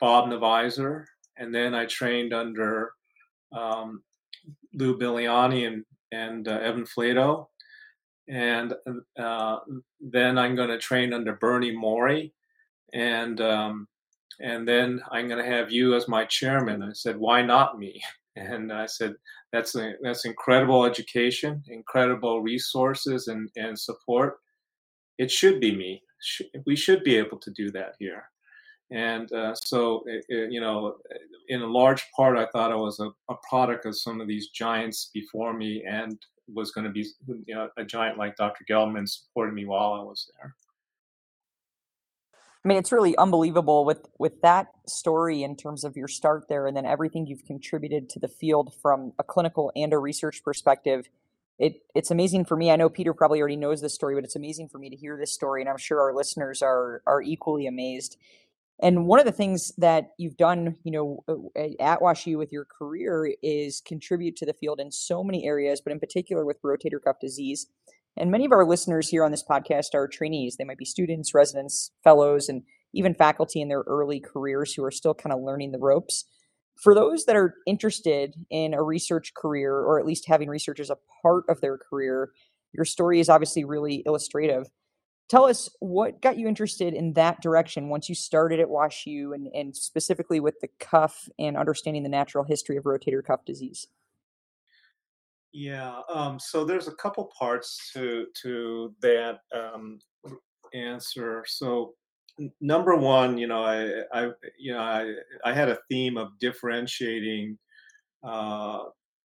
Bob 0.00 0.28
Neviaser, 0.28 1.04
and 1.36 1.54
then 1.54 1.74
I 1.74 1.86
trained 1.86 2.32
under 2.32 2.92
um, 3.52 4.02
Lou 4.74 4.98
Bigliani 4.98 5.66
and 5.66 5.84
and 6.12 6.46
uh, 6.46 6.58
Evan 6.62 6.84
Flatow, 6.84 7.46
and 8.28 8.74
uh, 9.18 9.58
then 10.00 10.36
I'm 10.36 10.54
going 10.54 10.68
to 10.68 10.78
train 10.78 11.12
under 11.14 11.36
Bernie 11.36 11.74
Morrey, 11.74 12.34
and 12.92 13.40
um, 13.40 13.88
and 14.40 14.66
then 14.66 15.00
I'm 15.10 15.28
going 15.28 15.42
to 15.42 15.50
have 15.50 15.70
you 15.72 15.94
as 15.94 16.08
my 16.08 16.24
chairman. 16.24 16.82
I 16.82 16.92
said, 16.92 17.16
why 17.16 17.42
not 17.42 17.78
me? 17.78 18.02
And 18.34 18.72
I 18.72 18.86
said, 18.86 19.14
that's 19.52 19.74
a, 19.74 19.92
that's 20.02 20.24
incredible 20.24 20.86
education, 20.86 21.62
incredible 21.68 22.40
resources 22.40 23.28
and, 23.28 23.50
and 23.56 23.78
support 23.78 24.38
it 25.18 25.30
should 25.30 25.60
be 25.60 25.74
me. 25.74 26.02
We 26.66 26.76
should 26.76 27.04
be 27.04 27.16
able 27.16 27.38
to 27.38 27.50
do 27.50 27.70
that 27.72 27.94
here. 27.98 28.24
And 28.90 29.32
uh, 29.32 29.54
so, 29.54 30.02
it, 30.06 30.24
it, 30.28 30.52
you 30.52 30.60
know, 30.60 30.96
in 31.48 31.62
a 31.62 31.66
large 31.66 32.04
part, 32.14 32.36
I 32.36 32.46
thought 32.46 32.70
I 32.70 32.76
was 32.76 33.00
a, 33.00 33.08
a, 33.30 33.36
product 33.48 33.86
of 33.86 33.96
some 33.96 34.20
of 34.20 34.28
these 34.28 34.48
giants 34.48 35.10
before 35.14 35.54
me 35.54 35.82
and 35.88 36.18
was 36.52 36.72
going 36.72 36.84
to 36.84 36.90
be 36.90 37.06
you 37.46 37.54
know, 37.54 37.70
a 37.78 37.84
giant 37.84 38.18
like 38.18 38.36
Dr. 38.36 38.64
Gelman 38.68 39.08
supporting 39.08 39.54
me 39.54 39.64
while 39.64 39.94
I 39.94 40.02
was 40.02 40.30
there. 40.36 40.54
I 42.64 42.68
mean, 42.68 42.78
it's 42.78 42.92
really 42.92 43.16
unbelievable 43.16 43.84
with 43.84 44.06
with 44.18 44.40
that 44.42 44.68
story 44.86 45.42
in 45.42 45.56
terms 45.56 45.82
of 45.82 45.96
your 45.96 46.06
start 46.06 46.44
there, 46.48 46.66
and 46.66 46.76
then 46.76 46.86
everything 46.86 47.26
you've 47.26 47.44
contributed 47.44 48.08
to 48.10 48.20
the 48.20 48.28
field 48.28 48.72
from 48.80 49.12
a 49.18 49.24
clinical 49.24 49.72
and 49.74 49.92
a 49.92 49.98
research 49.98 50.44
perspective 50.44 51.08
it 51.62 51.76
it's 51.94 52.10
amazing 52.10 52.44
for 52.44 52.56
me. 52.56 52.72
I 52.72 52.76
know 52.76 52.88
Peter 52.88 53.14
probably 53.14 53.38
already 53.38 53.56
knows 53.56 53.80
this 53.80 53.94
story, 53.94 54.16
but 54.16 54.24
it's 54.24 54.34
amazing 54.34 54.68
for 54.68 54.78
me 54.78 54.90
to 54.90 54.96
hear 54.96 55.16
this 55.16 55.32
story, 55.32 55.62
and 55.62 55.70
I'm 55.70 55.78
sure 55.78 56.00
our 56.00 56.12
listeners 56.12 56.60
are 56.60 57.02
are 57.06 57.22
equally 57.22 57.66
amazed. 57.66 58.16
And 58.82 59.06
one 59.06 59.20
of 59.20 59.26
the 59.26 59.32
things 59.32 59.72
that 59.78 60.10
you've 60.18 60.36
done, 60.36 60.76
you 60.82 60.90
know, 60.90 61.24
uh, 61.28 61.62
at 61.78 62.00
WashU 62.00 62.36
with 62.36 62.50
your 62.50 62.64
career 62.64 63.32
is 63.40 63.80
contribute 63.80 64.34
to 64.36 64.46
the 64.46 64.54
field 64.54 64.80
in 64.80 64.90
so 64.90 65.22
many 65.22 65.46
areas, 65.46 65.80
but 65.80 65.92
in 65.92 66.00
particular 66.00 66.44
with 66.44 66.60
rotator 66.62 67.00
cuff 67.02 67.20
disease. 67.20 67.68
And 68.16 68.32
many 68.32 68.44
of 68.44 68.50
our 68.50 68.66
listeners 68.66 69.08
here 69.08 69.24
on 69.24 69.30
this 69.30 69.44
podcast 69.48 69.94
are 69.94 70.08
trainees. 70.08 70.56
They 70.56 70.64
might 70.64 70.78
be 70.78 70.84
students, 70.84 71.32
residents, 71.32 71.92
fellows, 72.02 72.48
and 72.48 72.64
even 72.92 73.14
faculty 73.14 73.60
in 73.60 73.68
their 73.68 73.84
early 73.86 74.18
careers 74.18 74.74
who 74.74 74.82
are 74.82 74.90
still 74.90 75.14
kind 75.14 75.32
of 75.32 75.40
learning 75.40 75.70
the 75.70 75.78
ropes 75.78 76.24
for 76.76 76.94
those 76.94 77.24
that 77.26 77.36
are 77.36 77.54
interested 77.66 78.34
in 78.50 78.74
a 78.74 78.82
research 78.82 79.34
career 79.34 79.74
or 79.74 79.98
at 79.98 80.06
least 80.06 80.26
having 80.26 80.48
research 80.48 80.80
as 80.80 80.90
a 80.90 80.98
part 81.22 81.44
of 81.48 81.60
their 81.60 81.78
career, 81.78 82.32
your 82.72 82.84
story 82.84 83.20
is 83.20 83.28
obviously 83.28 83.64
really 83.64 84.02
illustrative. 84.06 84.66
Tell 85.28 85.44
us 85.44 85.68
what 85.80 86.20
got 86.20 86.36
you 86.36 86.46
interested 86.46 86.92
in 86.92 87.14
that 87.14 87.40
direction 87.40 87.88
once 87.88 88.08
you 88.08 88.14
started 88.14 88.60
at 88.60 88.68
WashU 88.68 89.34
and, 89.34 89.48
and 89.54 89.74
specifically 89.74 90.40
with 90.40 90.60
the 90.60 90.68
cuff 90.78 91.28
and 91.38 91.56
understanding 91.56 92.02
the 92.02 92.08
natural 92.08 92.44
history 92.44 92.76
of 92.76 92.84
rotator 92.84 93.24
cuff 93.24 93.44
disease. 93.44 93.86
Yeah, 95.52 96.00
um, 96.12 96.38
so 96.38 96.64
there's 96.64 96.88
a 96.88 96.94
couple 96.94 97.30
parts 97.38 97.90
to 97.92 98.26
to 98.42 98.94
that 99.02 99.40
um, 99.54 100.00
answer. 100.74 101.44
So 101.46 101.94
number 102.60 102.96
one, 102.96 103.38
you 103.38 103.46
know, 103.46 103.62
I, 103.62 104.02
I, 104.12 104.30
you 104.58 104.72
know, 104.72 104.80
I, 104.80 105.14
I 105.44 105.52
had 105.52 105.68
a 105.68 105.78
theme 105.90 106.16
of 106.16 106.38
differentiating 106.38 107.58
uh, 108.24 108.84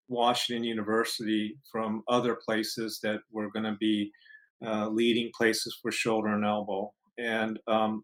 Washington 0.09 0.63
University 0.63 1.57
from 1.71 2.03
other 2.07 2.35
places 2.35 2.99
that 3.03 3.19
were 3.31 3.51
going 3.51 3.65
to 3.65 3.77
be 3.79 4.11
uh, 4.65 4.87
leading 4.89 5.31
places 5.37 5.77
for 5.81 5.91
shoulder 5.91 6.29
and 6.29 6.45
elbow. 6.45 6.93
And 7.17 7.59
um, 7.67 8.03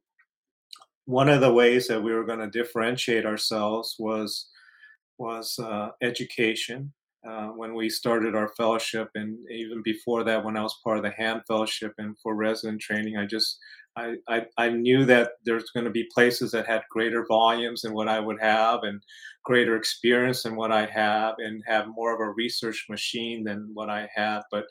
one 1.06 1.30
of 1.30 1.42
the 1.42 1.54
ways 1.54 1.88
that 1.88 2.02
we 2.02 2.14
were 2.14 2.26
going 2.26 2.40
to 2.40 2.50
differentiate 2.50 3.26
ourselves 3.26 3.96
was 4.00 4.50
was 5.20 5.60
uh, 5.60 5.90
education. 6.02 6.92
Uh, 7.28 7.48
when 7.48 7.74
we 7.74 7.90
started 7.90 8.36
our 8.36 8.50
fellowship, 8.58 9.10
and 9.16 9.38
even 9.50 9.82
before 9.82 10.24
that, 10.26 10.44
when 10.44 10.58
I 10.58 10.62
was 10.62 10.78
part 10.84 10.98
of 10.98 11.04
the 11.04 11.12
hand 11.12 11.42
fellowship 11.48 11.94
and 11.98 12.18
for 12.22 12.36
resident 12.36 12.82
training, 12.82 13.18
I 13.18 13.26
just 13.26 13.60
I, 13.96 14.16
I, 14.28 14.46
I 14.58 14.70
knew 14.70 15.06
that 15.06 15.34
there's 15.46 15.70
going 15.70 15.86
to 15.86 15.92
be 15.92 16.10
places 16.14 16.52
that 16.52 16.68
had 16.68 16.82
greater 16.90 17.26
volumes 17.28 17.84
than 17.84 17.94
what 17.94 18.10
I 18.10 18.20
would 18.20 18.42
have 18.42 18.84
and 18.84 19.02
greater 19.46 19.76
experience 19.76 20.44
than 20.44 20.56
what 20.56 20.72
I 20.72 20.88
have 20.88 21.36
and 21.38 21.64
have 21.68 21.88
more 21.88 22.14
of 22.14 22.20
a 22.20 22.34
research 22.34 22.88
machine 22.90 23.44
than 23.44 23.70
what 23.74 23.90
I 23.90 24.10
have. 24.16 24.44
But 24.52 24.66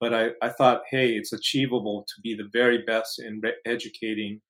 but 0.00 0.12
I, 0.12 0.30
I 0.42 0.48
thought, 0.50 0.82
hey, 0.90 1.12
it's 1.12 1.32
achievable 1.32 2.04
to 2.08 2.20
be 2.22 2.34
the 2.34 2.48
very 2.52 2.82
best 2.82 3.20
in 3.20 3.40
re- 3.40 3.54
educating 3.64 4.40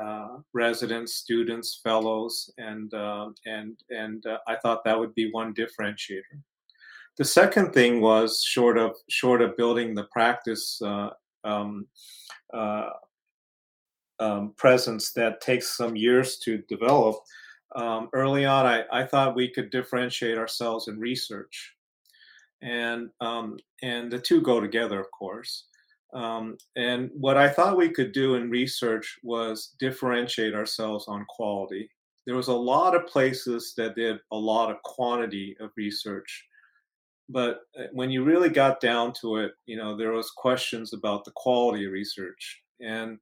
uh, 0.00 0.36
residents, 0.52 1.14
students, 1.14 1.80
fellows, 1.82 2.50
and 2.58 2.92
uh, 2.94 3.30
and 3.46 3.76
and 3.90 4.24
uh, 4.26 4.38
I 4.46 4.56
thought 4.56 4.84
that 4.84 4.98
would 4.98 5.14
be 5.14 5.30
one 5.32 5.54
differentiator. 5.54 6.40
The 7.18 7.24
second 7.24 7.72
thing 7.72 8.00
was 8.00 8.42
short 8.42 8.78
of 8.78 8.96
short 9.10 9.42
of 9.42 9.56
building 9.56 9.94
the 9.94 10.04
practice 10.04 10.80
uh, 10.82 11.10
um, 11.44 11.86
uh, 12.54 12.90
um, 14.18 14.54
presence 14.56 15.12
that 15.12 15.40
takes 15.40 15.76
some 15.76 15.96
years 15.96 16.38
to 16.38 16.58
develop. 16.68 17.16
Um, 17.74 18.08
early 18.12 18.44
on, 18.44 18.66
I, 18.66 18.84
I 18.92 19.04
thought 19.04 19.34
we 19.34 19.48
could 19.48 19.70
differentiate 19.70 20.38
ourselves 20.38 20.88
in 20.88 20.98
research, 20.98 21.74
and 22.62 23.10
um, 23.20 23.58
and 23.82 24.10
the 24.10 24.18
two 24.18 24.40
go 24.40 24.60
together, 24.60 25.00
of 25.00 25.10
course. 25.10 25.66
Um, 26.14 26.58
and 26.76 27.10
what 27.14 27.38
I 27.38 27.48
thought 27.48 27.76
we 27.76 27.88
could 27.88 28.12
do 28.12 28.34
in 28.34 28.50
research 28.50 29.18
was 29.22 29.74
differentiate 29.78 30.54
ourselves 30.54 31.06
on 31.08 31.24
quality. 31.28 31.88
There 32.26 32.36
was 32.36 32.48
a 32.48 32.54
lot 32.54 32.94
of 32.94 33.06
places 33.06 33.72
that 33.76 33.96
did 33.96 34.18
a 34.30 34.36
lot 34.36 34.70
of 34.70 34.82
quantity 34.82 35.56
of 35.58 35.70
research, 35.76 36.44
but 37.32 37.60
uh, 37.78 37.84
when 37.92 38.10
you 38.10 38.24
really 38.24 38.50
got 38.50 38.80
down 38.80 39.12
to 39.20 39.36
it, 39.36 39.52
you 39.66 39.76
know, 39.76 39.96
there 39.96 40.12
was 40.12 40.30
questions 40.30 40.92
about 40.92 41.24
the 41.24 41.32
quality 41.34 41.86
of 41.86 41.92
research. 41.92 42.62
And 42.80 43.18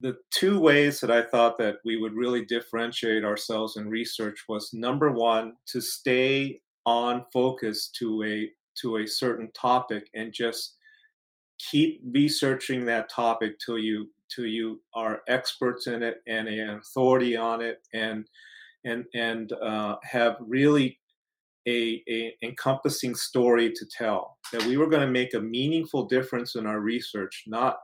the 0.00 0.16
two 0.30 0.58
ways 0.58 1.00
that 1.00 1.10
I 1.10 1.22
thought 1.22 1.58
that 1.58 1.76
we 1.84 1.96
would 1.96 2.14
really 2.14 2.44
differentiate 2.44 3.24
ourselves 3.24 3.76
in 3.76 3.88
research 3.88 4.44
was 4.48 4.70
number 4.72 5.10
one 5.10 5.54
to 5.66 5.80
stay 5.80 6.60
on 6.86 7.24
focus 7.32 7.90
to 7.98 8.22
a 8.24 8.50
to 8.80 8.98
a 8.98 9.06
certain 9.06 9.50
topic 9.52 10.08
and 10.14 10.32
just 10.32 10.76
keep 11.58 12.00
researching 12.12 12.86
that 12.86 13.10
topic 13.10 13.58
till 13.64 13.78
you 13.78 14.10
till 14.34 14.46
you 14.46 14.80
are 14.94 15.20
experts 15.28 15.86
in 15.86 16.02
it 16.02 16.22
and 16.26 16.48
an 16.48 16.70
authority 16.70 17.36
on 17.36 17.60
it 17.60 17.80
and 17.92 18.26
and 18.84 19.04
and 19.14 19.52
uh, 19.52 19.96
have 20.02 20.36
really 20.40 20.98
a, 21.68 22.02
a 22.08 22.34
encompassing 22.42 23.14
story 23.14 23.70
to 23.72 23.86
tell 23.96 24.38
that 24.52 24.64
we 24.64 24.76
were 24.76 24.88
going 24.88 25.06
to 25.06 25.12
make 25.12 25.34
a 25.34 25.40
meaningful 25.40 26.06
difference 26.06 26.54
in 26.54 26.66
our 26.66 26.80
research 26.80 27.44
not 27.46 27.76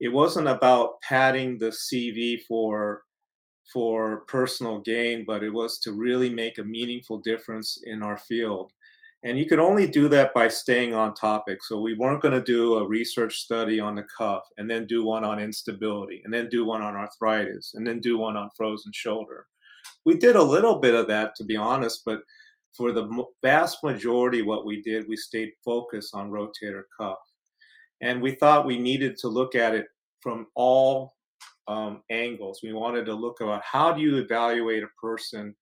it 0.00 0.08
wasn't 0.08 0.48
about 0.48 1.00
padding 1.00 1.58
the 1.58 1.70
CV 1.70 2.42
for 2.46 3.02
for 3.72 4.20
personal 4.28 4.80
gain, 4.80 5.24
but 5.26 5.42
it 5.42 5.50
was 5.50 5.78
to 5.80 5.92
really 5.92 6.30
make 6.30 6.58
a 6.58 6.64
meaningful 6.64 7.18
difference 7.18 7.80
in 7.84 8.02
our 8.02 8.16
field. 8.16 8.72
And 9.24 9.36
you 9.36 9.46
could 9.46 9.58
only 9.58 9.88
do 9.88 10.08
that 10.08 10.32
by 10.34 10.46
staying 10.46 10.94
on 10.94 11.14
topic. 11.14 11.64
So 11.64 11.80
we 11.80 11.94
weren't 11.94 12.22
going 12.22 12.34
to 12.34 12.40
do 12.42 12.76
a 12.76 12.86
research 12.86 13.38
study 13.38 13.80
on 13.80 13.96
the 13.96 14.04
cuff 14.16 14.44
and 14.56 14.70
then 14.70 14.86
do 14.86 15.04
one 15.04 15.24
on 15.24 15.40
instability 15.40 16.22
and 16.24 16.32
then 16.32 16.48
do 16.48 16.64
one 16.64 16.80
on 16.80 16.94
arthritis 16.94 17.72
and 17.74 17.84
then 17.84 17.98
do 17.98 18.18
one 18.18 18.36
on 18.36 18.50
frozen 18.56 18.92
shoulder. 18.94 19.46
We 20.04 20.16
did 20.16 20.36
a 20.36 20.42
little 20.42 20.78
bit 20.78 20.94
of 20.94 21.08
that, 21.08 21.34
to 21.36 21.44
be 21.44 21.56
honest, 21.56 22.02
but 22.06 22.20
for 22.76 22.92
the 22.92 23.24
vast 23.42 23.82
majority, 23.82 24.42
what 24.42 24.66
we 24.66 24.82
did, 24.82 25.08
we 25.08 25.16
stayed 25.16 25.52
focused 25.64 26.14
on 26.14 26.30
rotator 26.30 26.82
cuff. 26.98 27.18
And 28.02 28.20
we 28.20 28.32
thought 28.32 28.66
we 28.66 28.78
needed 28.78 29.16
to 29.18 29.28
look 29.28 29.54
at 29.54 29.74
it 29.74 29.86
from 30.20 30.46
all 30.54 31.14
um, 31.68 32.02
angles. 32.10 32.60
We 32.62 32.72
wanted 32.72 33.06
to 33.06 33.14
look 33.14 33.40
about 33.40 33.62
how 33.62 33.92
do 33.92 34.00
you 34.00 34.16
evaluate 34.18 34.82
a 34.82 35.00
person 35.00 35.54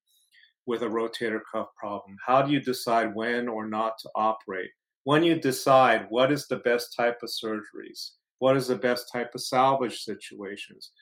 with 0.66 0.83
a 0.83 0.87
rotator 0.87 1.40
cuff 1.50 1.68
problem? 1.78 2.16
How 2.26 2.42
do 2.42 2.52
you 2.52 2.61
decide 2.61 3.14
when 3.14 3.49
or 3.49 3.66
not 3.66 3.99
to 4.00 4.11
operate? 4.14 4.71
When 5.04 5.23
you 5.23 5.38
decide 5.38 6.06
what 6.09 6.33
is 6.33 6.47
the 6.47 6.56
best 6.56 6.94
type 6.97 7.18
of 7.23 7.28
surgeries, 7.28 8.12
what 8.38 8.56
is 8.56 8.68
the 8.68 8.76
best 8.76 9.11
type 9.12 9.35
of 9.35 9.42
salvage 9.42 10.00
situations, 10.00 10.92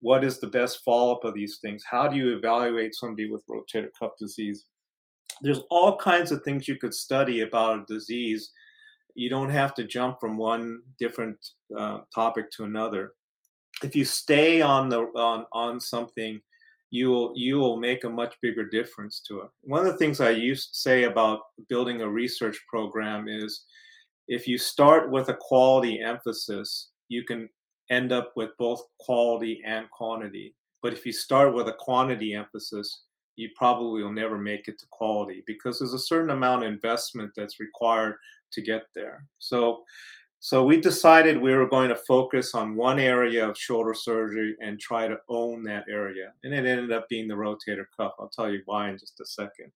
what 0.00 0.24
is 0.24 0.38
the 0.38 0.48
best 0.48 0.80
follow 0.84 1.14
up 1.14 1.24
of 1.24 1.34
these 1.34 1.58
things? 1.58 1.84
How 1.88 2.08
do 2.08 2.16
you 2.16 2.36
evaluate 2.36 2.94
somebody 2.94 3.30
with 3.30 3.46
rotator 3.46 3.90
cuff 3.98 4.12
disease? 4.18 4.66
There's 5.40 5.60
all 5.70 5.96
kinds 5.96 6.32
of 6.32 6.42
things 6.42 6.66
you 6.66 6.76
could 6.76 6.94
study 6.94 7.42
about 7.42 7.80
a 7.80 7.84
disease. 7.92 8.50
You 9.14 9.30
don't 9.30 9.50
have 9.50 9.74
to 9.74 9.84
jump 9.84 10.20
from 10.20 10.36
one 10.36 10.80
different 10.98 11.36
uh, 11.76 11.98
topic 12.14 12.50
to 12.52 12.64
another. 12.64 13.12
If 13.82 13.94
you 13.94 14.04
stay 14.04 14.60
on 14.60 14.88
the 14.88 15.02
on 15.14 15.46
on 15.52 15.80
something 15.80 16.40
you 16.90 17.10
will 17.10 17.32
you 17.36 17.58
will 17.58 17.78
make 17.78 18.04
a 18.04 18.10
much 18.10 18.34
bigger 18.40 18.64
difference 18.64 19.20
to 19.28 19.40
it. 19.40 19.48
One 19.62 19.84
of 19.86 19.92
the 19.92 19.98
things 19.98 20.20
I 20.20 20.30
used 20.30 20.72
to 20.72 20.80
say 20.80 21.04
about 21.04 21.40
building 21.68 22.00
a 22.00 22.08
research 22.08 22.58
program 22.68 23.28
is 23.28 23.64
if 24.26 24.46
you 24.46 24.58
start 24.58 25.10
with 25.10 25.28
a 25.28 25.36
quality 25.40 26.00
emphasis, 26.00 26.90
you 27.08 27.24
can 27.24 27.48
end 27.90 28.12
up 28.12 28.32
with 28.36 28.50
both 28.58 28.82
quality 29.00 29.62
and 29.66 29.90
quantity. 29.90 30.54
But 30.82 30.92
if 30.92 31.04
you 31.04 31.12
start 31.12 31.54
with 31.54 31.68
a 31.68 31.76
quantity 31.78 32.34
emphasis, 32.34 33.04
you 33.38 33.48
probably 33.54 34.02
will 34.02 34.12
never 34.12 34.36
make 34.36 34.68
it 34.68 34.78
to 34.80 34.86
quality 34.90 35.44
because 35.46 35.78
there's 35.78 35.94
a 35.94 35.98
certain 35.98 36.30
amount 36.30 36.64
of 36.64 36.72
investment 36.72 37.30
that's 37.36 37.60
required 37.60 38.16
to 38.52 38.60
get 38.60 38.86
there. 38.94 39.24
So 39.38 39.84
so 40.40 40.64
we 40.64 40.80
decided 40.80 41.40
we 41.40 41.54
were 41.54 41.68
going 41.68 41.88
to 41.88 41.96
focus 41.96 42.54
on 42.54 42.76
one 42.76 43.00
area 43.00 43.48
of 43.48 43.58
shoulder 43.58 43.92
surgery 43.92 44.56
and 44.60 44.78
try 44.78 45.08
to 45.08 45.18
own 45.28 45.64
that 45.64 45.84
area. 45.90 46.32
And 46.44 46.54
it 46.54 46.64
ended 46.64 46.92
up 46.92 47.08
being 47.08 47.26
the 47.26 47.34
rotator 47.34 47.86
cuff. 47.96 48.12
I'll 48.20 48.28
tell 48.28 48.50
you 48.50 48.62
why 48.64 48.90
in 48.90 48.98
just 48.98 49.18
a 49.20 49.26
second. 49.26 49.72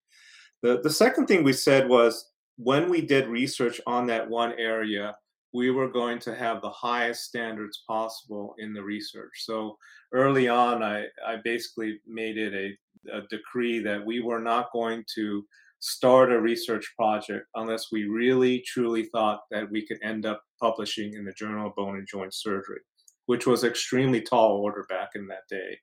The, 0.63 0.81
the 0.81 0.91
second 0.91 1.27
thing 1.27 1.43
we 1.43 1.53
said 1.53 1.89
was 1.89 2.31
when 2.59 2.89
we 2.89 3.01
did 3.01 3.27
research 3.27 3.81
on 3.89 4.07
that 4.07 4.29
one 4.29 4.53
area, 4.53 5.17
we 5.53 5.71
were 5.71 5.89
going 5.89 6.19
to 6.19 6.35
have 6.35 6.61
the 6.61 6.71
highest 6.71 7.25
standards 7.25 7.83
possible 7.87 8.55
in 8.59 8.73
the 8.73 8.83
research. 8.83 9.33
So 9.45 9.77
early 10.13 10.49
on, 10.49 10.83
I, 10.83 11.05
I 11.27 11.37
basically 11.45 12.01
made 12.07 12.39
it 12.39 12.55
a, 12.55 13.17
a 13.19 13.23
decree 13.29 13.81
that 13.81 14.05
we 14.05 14.21
were 14.21 14.41
not 14.41 14.73
going 14.73 15.05
to 15.17 15.45
start 15.81 16.33
a 16.33 16.41
research 16.41 16.93
project 16.97 17.47
unless 17.57 17.91
we 17.91 18.05
really 18.05 18.63
truly 18.67 19.05
thought 19.07 19.41
that 19.51 19.71
we 19.71 19.87
could 19.87 19.99
end 20.03 20.25
up 20.25 20.43
publishing 20.61 21.15
in 21.15 21.25
the 21.25 21.33
Journal 21.33 21.67
of 21.67 21.75
Bone 21.75 21.97
and 21.97 22.09
Joint 22.09 22.33
Surgery, 22.33 22.81
which 23.27 23.47
was 23.47 23.65
extremely 23.65 24.23
tall 24.23 24.59
order 24.59 24.87
back 24.89 25.11
in 25.17 25.27
that 25.27 25.49
day. 25.51 25.79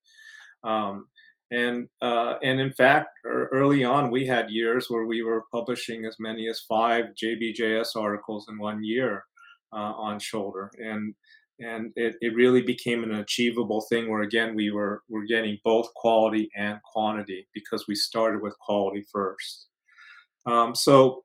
Um, 0.63 1.07
and 1.51 1.87
uh, 2.01 2.35
and 2.43 2.59
in 2.59 2.71
fact, 2.73 3.09
early 3.25 3.83
on, 3.83 4.11
we 4.11 4.25
had 4.25 4.51
years 4.51 4.85
where 4.87 5.05
we 5.05 5.23
were 5.23 5.45
publishing 5.51 6.05
as 6.05 6.15
many 6.19 6.47
as 6.47 6.61
five 6.69 7.05
JBJS 7.21 7.95
articles 7.95 8.47
in 8.49 8.59
one 8.59 8.83
year 8.83 9.23
uh, 9.73 9.93
on 9.97 10.19
shoulder, 10.19 10.71
and 10.77 11.13
and 11.59 11.91
it, 11.95 12.15
it 12.21 12.35
really 12.35 12.61
became 12.61 13.03
an 13.03 13.15
achievable 13.15 13.81
thing 13.89 14.09
where 14.09 14.21
again 14.21 14.55
we 14.55 14.71
were 14.71 15.03
we're 15.09 15.25
getting 15.25 15.57
both 15.63 15.93
quality 15.95 16.49
and 16.55 16.79
quantity 16.83 17.47
because 17.53 17.85
we 17.87 17.95
started 17.95 18.41
with 18.41 18.57
quality 18.59 19.03
first. 19.11 19.67
Um, 20.45 20.73
so 20.73 21.23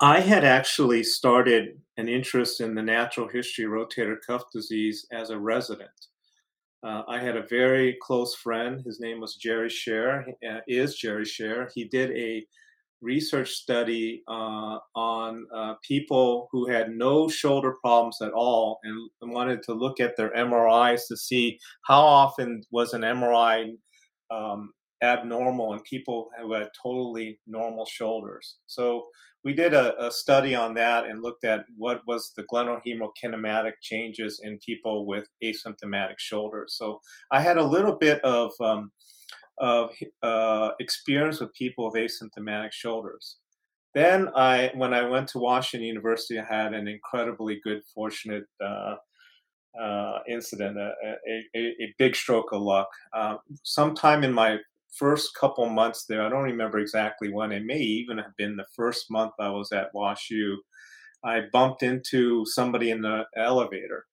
I 0.00 0.20
had 0.20 0.44
actually 0.44 1.04
started 1.04 1.78
an 1.96 2.08
interest 2.08 2.60
in 2.60 2.74
the 2.74 2.82
natural 2.82 3.28
history 3.28 3.66
rotator 3.66 4.16
cuff 4.26 4.42
disease 4.52 5.06
as 5.12 5.30
a 5.30 5.38
resident. 5.38 5.90
Uh, 6.84 7.02
I 7.06 7.20
had 7.20 7.36
a 7.36 7.46
very 7.46 7.96
close 8.02 8.34
friend. 8.34 8.82
His 8.84 8.98
name 8.98 9.20
was 9.20 9.36
Jerry 9.36 9.68
Scher. 9.68 10.24
Uh, 10.48 10.58
is 10.66 10.96
Jerry 10.96 11.24
Scher. 11.24 11.70
He 11.72 11.84
did 11.84 12.10
a 12.10 12.44
research 13.02 13.50
study 13.50 14.22
uh, 14.28 14.78
on 14.94 15.46
uh, 15.54 15.74
people 15.86 16.48
who 16.52 16.68
had 16.68 16.90
no 16.90 17.28
shoulder 17.28 17.74
problems 17.82 18.18
at 18.22 18.32
all 18.32 18.78
and 18.84 19.32
wanted 19.32 19.62
to 19.64 19.74
look 19.74 20.00
at 20.00 20.16
their 20.16 20.30
MRIs 20.30 21.02
to 21.08 21.16
see 21.16 21.58
how 21.86 22.00
often 22.00 22.62
was 22.70 22.94
an 22.94 23.02
MRI 23.02 23.72
um, 24.30 24.72
abnormal 25.02 25.74
in 25.74 25.80
people 25.80 26.30
who 26.40 26.52
had 26.54 26.68
totally 26.80 27.38
normal 27.46 27.84
shoulders. 27.86 28.58
So 28.66 29.06
we 29.44 29.52
did 29.52 29.74
a, 29.74 30.06
a, 30.06 30.10
study 30.10 30.54
on 30.54 30.74
that 30.74 31.06
and 31.06 31.20
looked 31.20 31.44
at 31.44 31.64
what 31.76 32.00
was 32.06 32.32
the 32.36 32.44
glenohumeral 32.44 33.10
kinematic 33.22 33.72
changes 33.82 34.40
in 34.44 34.58
people 34.64 35.04
with 35.04 35.26
asymptomatic 35.42 36.18
shoulders. 36.18 36.76
So 36.76 37.00
I 37.32 37.40
had 37.40 37.58
a 37.58 37.64
little 37.64 37.96
bit 37.96 38.20
of, 38.20 38.52
um, 38.60 38.92
of 39.58 39.90
uh, 40.22 40.70
experience 40.80 41.40
with 41.40 41.52
people 41.54 41.90
with 41.90 41.94
asymptomatic 41.94 42.72
shoulders. 42.72 43.36
Then 43.94 44.28
I, 44.34 44.70
when 44.74 44.94
I 44.94 45.06
went 45.06 45.28
to 45.28 45.38
Washington 45.38 45.86
University, 45.86 46.38
I 46.38 46.44
had 46.44 46.72
an 46.72 46.88
incredibly 46.88 47.60
good, 47.62 47.82
fortunate 47.94 48.44
uh, 48.64 48.94
uh, 49.80 50.18
incident, 50.28 50.78
a, 50.78 50.92
a, 51.04 51.58
a, 51.58 51.94
big 51.98 52.14
stroke 52.14 52.52
of 52.52 52.62
luck. 52.62 52.88
Um, 53.14 53.38
sometime 53.62 54.24
in 54.24 54.32
my 54.32 54.58
first 54.92 55.34
couple 55.34 55.68
months 55.68 56.04
there, 56.06 56.22
I 56.22 56.28
don't 56.28 56.42
remember 56.42 56.78
exactly 56.78 57.30
when, 57.30 57.52
it 57.52 57.64
may 57.64 57.78
even 57.78 58.18
have 58.18 58.36
been 58.36 58.56
the 58.56 58.66
first 58.74 59.10
month 59.10 59.32
I 59.40 59.48
was 59.48 59.72
at 59.72 59.92
WashU, 59.94 60.56
I 61.24 61.42
bumped 61.52 61.82
into 61.82 62.44
somebody 62.46 62.90
in 62.90 63.00
the 63.00 63.24
elevator, 63.36 64.06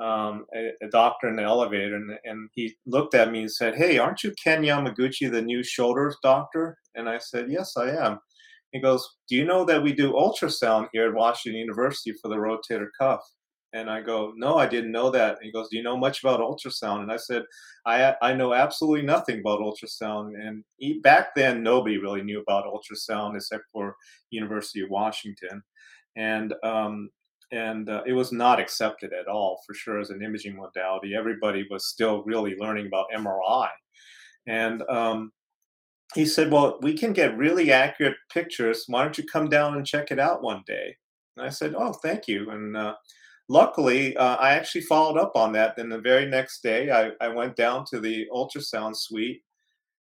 um, 0.00 0.46
a, 0.54 0.70
a, 0.82 0.88
doctor 0.90 1.28
in 1.28 1.36
the 1.36 1.42
elevator, 1.42 1.96
and, 1.96 2.18
and, 2.24 2.48
he 2.54 2.74
looked 2.86 3.14
at 3.14 3.30
me 3.30 3.40
and 3.40 3.52
said, 3.52 3.74
Hey, 3.74 3.98
aren't 3.98 4.24
you 4.24 4.32
Ken 4.42 4.62
Yamaguchi, 4.62 5.30
the 5.30 5.42
new 5.42 5.62
shoulders 5.62 6.16
doctor? 6.22 6.78
And 6.94 7.08
I 7.08 7.18
said, 7.18 7.50
Yes, 7.50 7.76
I 7.76 7.90
am. 7.90 8.18
He 8.72 8.80
goes, 8.80 9.06
Do 9.28 9.36
you 9.36 9.44
know 9.44 9.64
that 9.64 9.82
we 9.82 9.92
do 9.92 10.12
ultrasound 10.12 10.88
here 10.92 11.08
at 11.08 11.14
Washington 11.14 11.60
University 11.60 12.12
for 12.20 12.28
the 12.28 12.36
rotator 12.36 12.88
cuff? 12.98 13.20
And 13.72 13.88
I 13.88 14.00
go, 14.00 14.32
no, 14.36 14.56
I 14.56 14.66
didn't 14.66 14.90
know 14.90 15.10
that. 15.10 15.36
And 15.36 15.44
he 15.44 15.52
goes, 15.52 15.68
do 15.68 15.76
you 15.76 15.84
know 15.84 15.96
much 15.96 16.24
about 16.24 16.40
ultrasound? 16.40 17.02
And 17.02 17.12
I 17.12 17.16
said, 17.16 17.44
I, 17.86 18.14
I 18.20 18.32
know 18.32 18.52
absolutely 18.52 19.02
nothing 19.02 19.40
about 19.40 19.60
ultrasound. 19.60 20.32
And 20.34 20.64
he, 20.78 20.98
back 20.98 21.36
then, 21.36 21.62
nobody 21.62 21.98
really 21.98 22.22
knew 22.22 22.40
about 22.40 22.64
ultrasound 22.64 23.36
except 23.36 23.62
for 23.72 23.94
University 24.30 24.80
of 24.80 24.90
Washington. 24.90 25.62
And, 26.16 26.52
um, 26.64 27.10
and 27.52 27.88
uh, 27.88 28.02
it 28.06 28.12
was 28.12 28.32
not 28.32 28.60
accepted 28.60 29.12
at 29.12 29.26
all, 29.26 29.60
for 29.66 29.74
sure, 29.74 29.98
as 29.98 30.10
an 30.10 30.22
imaging 30.22 30.56
modality. 30.56 31.14
Everybody 31.14 31.66
was 31.70 31.86
still 31.86 32.22
really 32.24 32.54
learning 32.56 32.86
about 32.86 33.10
MRI. 33.14 33.68
And 34.46 34.82
um, 34.88 35.32
he 36.14 36.24
said, 36.24 36.50
well, 36.50 36.78
we 36.82 36.96
can 36.96 37.12
get 37.12 37.36
really 37.36 37.72
accurate 37.72 38.16
pictures. 38.32 38.84
Why 38.86 39.02
don't 39.02 39.18
you 39.18 39.24
come 39.24 39.48
down 39.48 39.76
and 39.76 39.86
check 39.86 40.10
it 40.10 40.18
out 40.18 40.42
one 40.42 40.62
day? 40.66 40.96
And 41.36 41.46
I 41.46 41.50
said, 41.50 41.74
oh, 41.76 41.92
thank 41.92 42.28
you. 42.28 42.50
And 42.50 42.76
uh, 42.76 42.94
luckily, 43.48 44.16
uh, 44.16 44.36
I 44.36 44.52
actually 44.52 44.82
followed 44.82 45.18
up 45.18 45.32
on 45.34 45.52
that. 45.52 45.76
Then 45.76 45.88
the 45.88 46.00
very 46.00 46.26
next 46.26 46.62
day, 46.62 46.90
I, 46.90 47.10
I 47.20 47.28
went 47.28 47.56
down 47.56 47.84
to 47.90 48.00
the 48.00 48.26
ultrasound 48.32 48.96
suite 48.96 49.42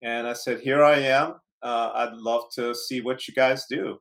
and 0.03 0.26
I 0.26 0.33
said, 0.33 0.61
Here 0.61 0.85
I 0.85 0.98
am. 0.98 1.35
Uh, 1.62 1.90
I'd 1.94 2.14
love 2.14 2.44
to 2.55 2.74
see 2.74 3.00
what 3.00 3.29
you 3.29 3.35
guys 3.35 3.66
do. 3.68 3.98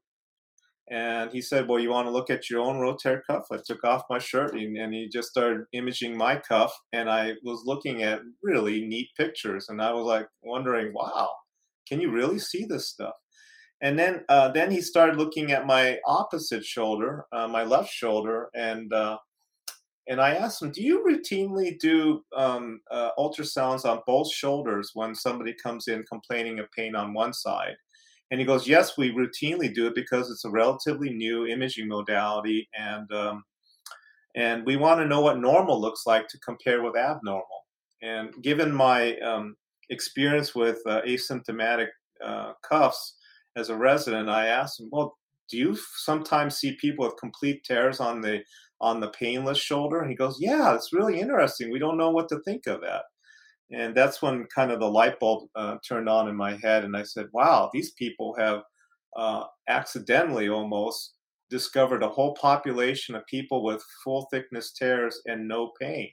And 0.91 1.32
he 1.32 1.41
said, 1.41 1.67
Well, 1.67 1.80
you 1.80 1.91
want 1.91 2.08
to 2.08 2.12
look 2.12 2.30
at 2.30 2.49
your 2.49 2.62
own 2.62 2.78
rotator 2.78 3.21
cuff? 3.28 3.45
I 3.52 3.58
took 3.63 3.84
off 3.84 4.04
my 4.10 4.19
shirt 4.19 4.54
and, 4.54 4.75
and 4.78 4.93
he 4.93 5.08
just 5.08 5.30
started 5.30 5.65
imaging 5.73 6.17
my 6.17 6.36
cuff. 6.38 6.73
And 6.93 7.10
I 7.10 7.34
was 7.43 7.63
looking 7.65 8.04
at 8.04 8.21
really 8.41 8.86
neat 8.86 9.10
pictures. 9.15 9.69
And 9.69 9.82
I 9.82 9.93
was 9.93 10.06
like, 10.06 10.28
wondering, 10.41 10.93
wow, 10.93 11.30
can 11.88 12.02
you 12.02 12.12
really 12.12 12.39
see 12.39 12.65
this 12.65 12.89
stuff? 12.89 13.13
And 13.82 13.97
then, 13.97 14.25
uh, 14.28 14.49
then 14.52 14.71
he 14.71 14.82
started 14.82 15.17
looking 15.17 15.52
at 15.52 15.65
my 15.65 15.99
opposite 16.06 16.65
shoulder, 16.65 17.25
uh, 17.32 17.47
my 17.47 17.63
left 17.63 17.89
shoulder, 17.89 18.49
and 18.54 18.91
uh, 18.91 19.17
and 20.10 20.19
I 20.19 20.34
asked 20.34 20.62
him, 20.62 20.71
"Do 20.71 20.82
you 20.82 21.06
routinely 21.06 21.78
do 21.80 22.23
um, 22.36 22.82
uh, 22.89 23.12
ultrasounds 23.17 23.86
on 23.86 24.02
both 24.08 24.30
shoulders 24.32 24.91
when 24.95 25.13
somebody 25.13 25.54
comes 25.54 25.88
in 25.88 26.04
complaining 26.12 26.60
of 26.60 26.69
pain 26.71 26.95
on 26.95 27.13
one 27.13 27.32
side?" 27.32 27.75
And 28.32 28.39
he 28.39 28.46
goes, 28.46 28.68
"Yes, 28.68 28.98
we 28.98 29.12
routinely 29.12 29.74
do 29.74 29.88
it 29.88 29.96
because 29.96 30.30
it's 30.30 30.46
a 30.46 30.50
relatively 30.50 31.10
new 31.10 31.48
imaging 31.48 31.88
modality, 31.88 32.70
and 32.78 33.12
um, 33.12 33.44
and 34.36 34.65
we 34.65 34.78
want 34.78 35.00
to 35.00 35.08
know 35.08 35.22
what 35.22 35.39
normal 35.39 35.82
looks 35.82 36.06
like 36.06 36.28
to 36.28 36.39
compare 36.39 36.84
with 36.84 36.96
abnormal. 36.96 37.65
And 38.02 38.34
given 38.44 38.72
my 38.72 39.18
um, 39.20 39.56
experience 39.89 40.54
with 40.54 40.80
uh, 40.86 41.02
asymptomatic 41.02 41.88
uh, 42.24 42.54
cuffs 42.63 43.15
as 43.56 43.70
a 43.70 43.76
resident, 43.76 44.30
I 44.30 44.48
asked 44.48 44.80
him, 44.80 44.89
"Well, 44.92 45.18
do 45.50 45.58
you 45.58 45.78
sometimes 45.96 46.58
see 46.58 46.78
people 46.80 47.06
with 47.06 47.18
complete 47.18 47.63
tears 47.63 48.00
on 48.00 48.22
the 48.22 48.44
on 48.82 49.00
the 49.00 49.10
painless 49.10 49.58
shoulder? 49.58 50.00
And 50.00 50.10
he 50.10 50.15
goes, 50.15 50.38
yeah, 50.39 50.74
it's 50.74 50.94
really 50.94 51.20
interesting. 51.20 51.72
We 51.72 51.80
don't 51.80 51.98
know 51.98 52.12
what 52.12 52.30
to 52.30 52.39
think 52.46 52.68
of 52.68 52.82
that. 52.82 53.04
And 53.71 53.95
that's 53.95 54.21
when 54.21 54.45
kind 54.45 54.71
of 54.71 54.79
the 54.79 54.89
light 54.89 55.19
bulb 55.19 55.47
uh, 55.55 55.77
turned 55.88 56.10
on 56.10 56.27
in 56.27 56.36
my 56.36 56.58
head, 56.58 56.84
and 56.84 56.97
I 56.97 57.03
said, 57.03 57.27
wow, 57.34 57.69
these 57.71 57.91
people 57.91 58.36
have 58.39 58.63
uh, 59.15 59.43
accidentally 59.67 60.49
almost 60.49 61.13
discovered 61.51 62.03
a 62.03 62.10
whole 62.10 62.34
population 62.36 63.15
of 63.15 63.25
people 63.27 63.63
with 63.63 63.84
full 64.03 64.27
thickness 64.32 64.71
tears 64.71 65.21
and 65.25 65.47
no 65.47 65.71
pain. 65.79 66.10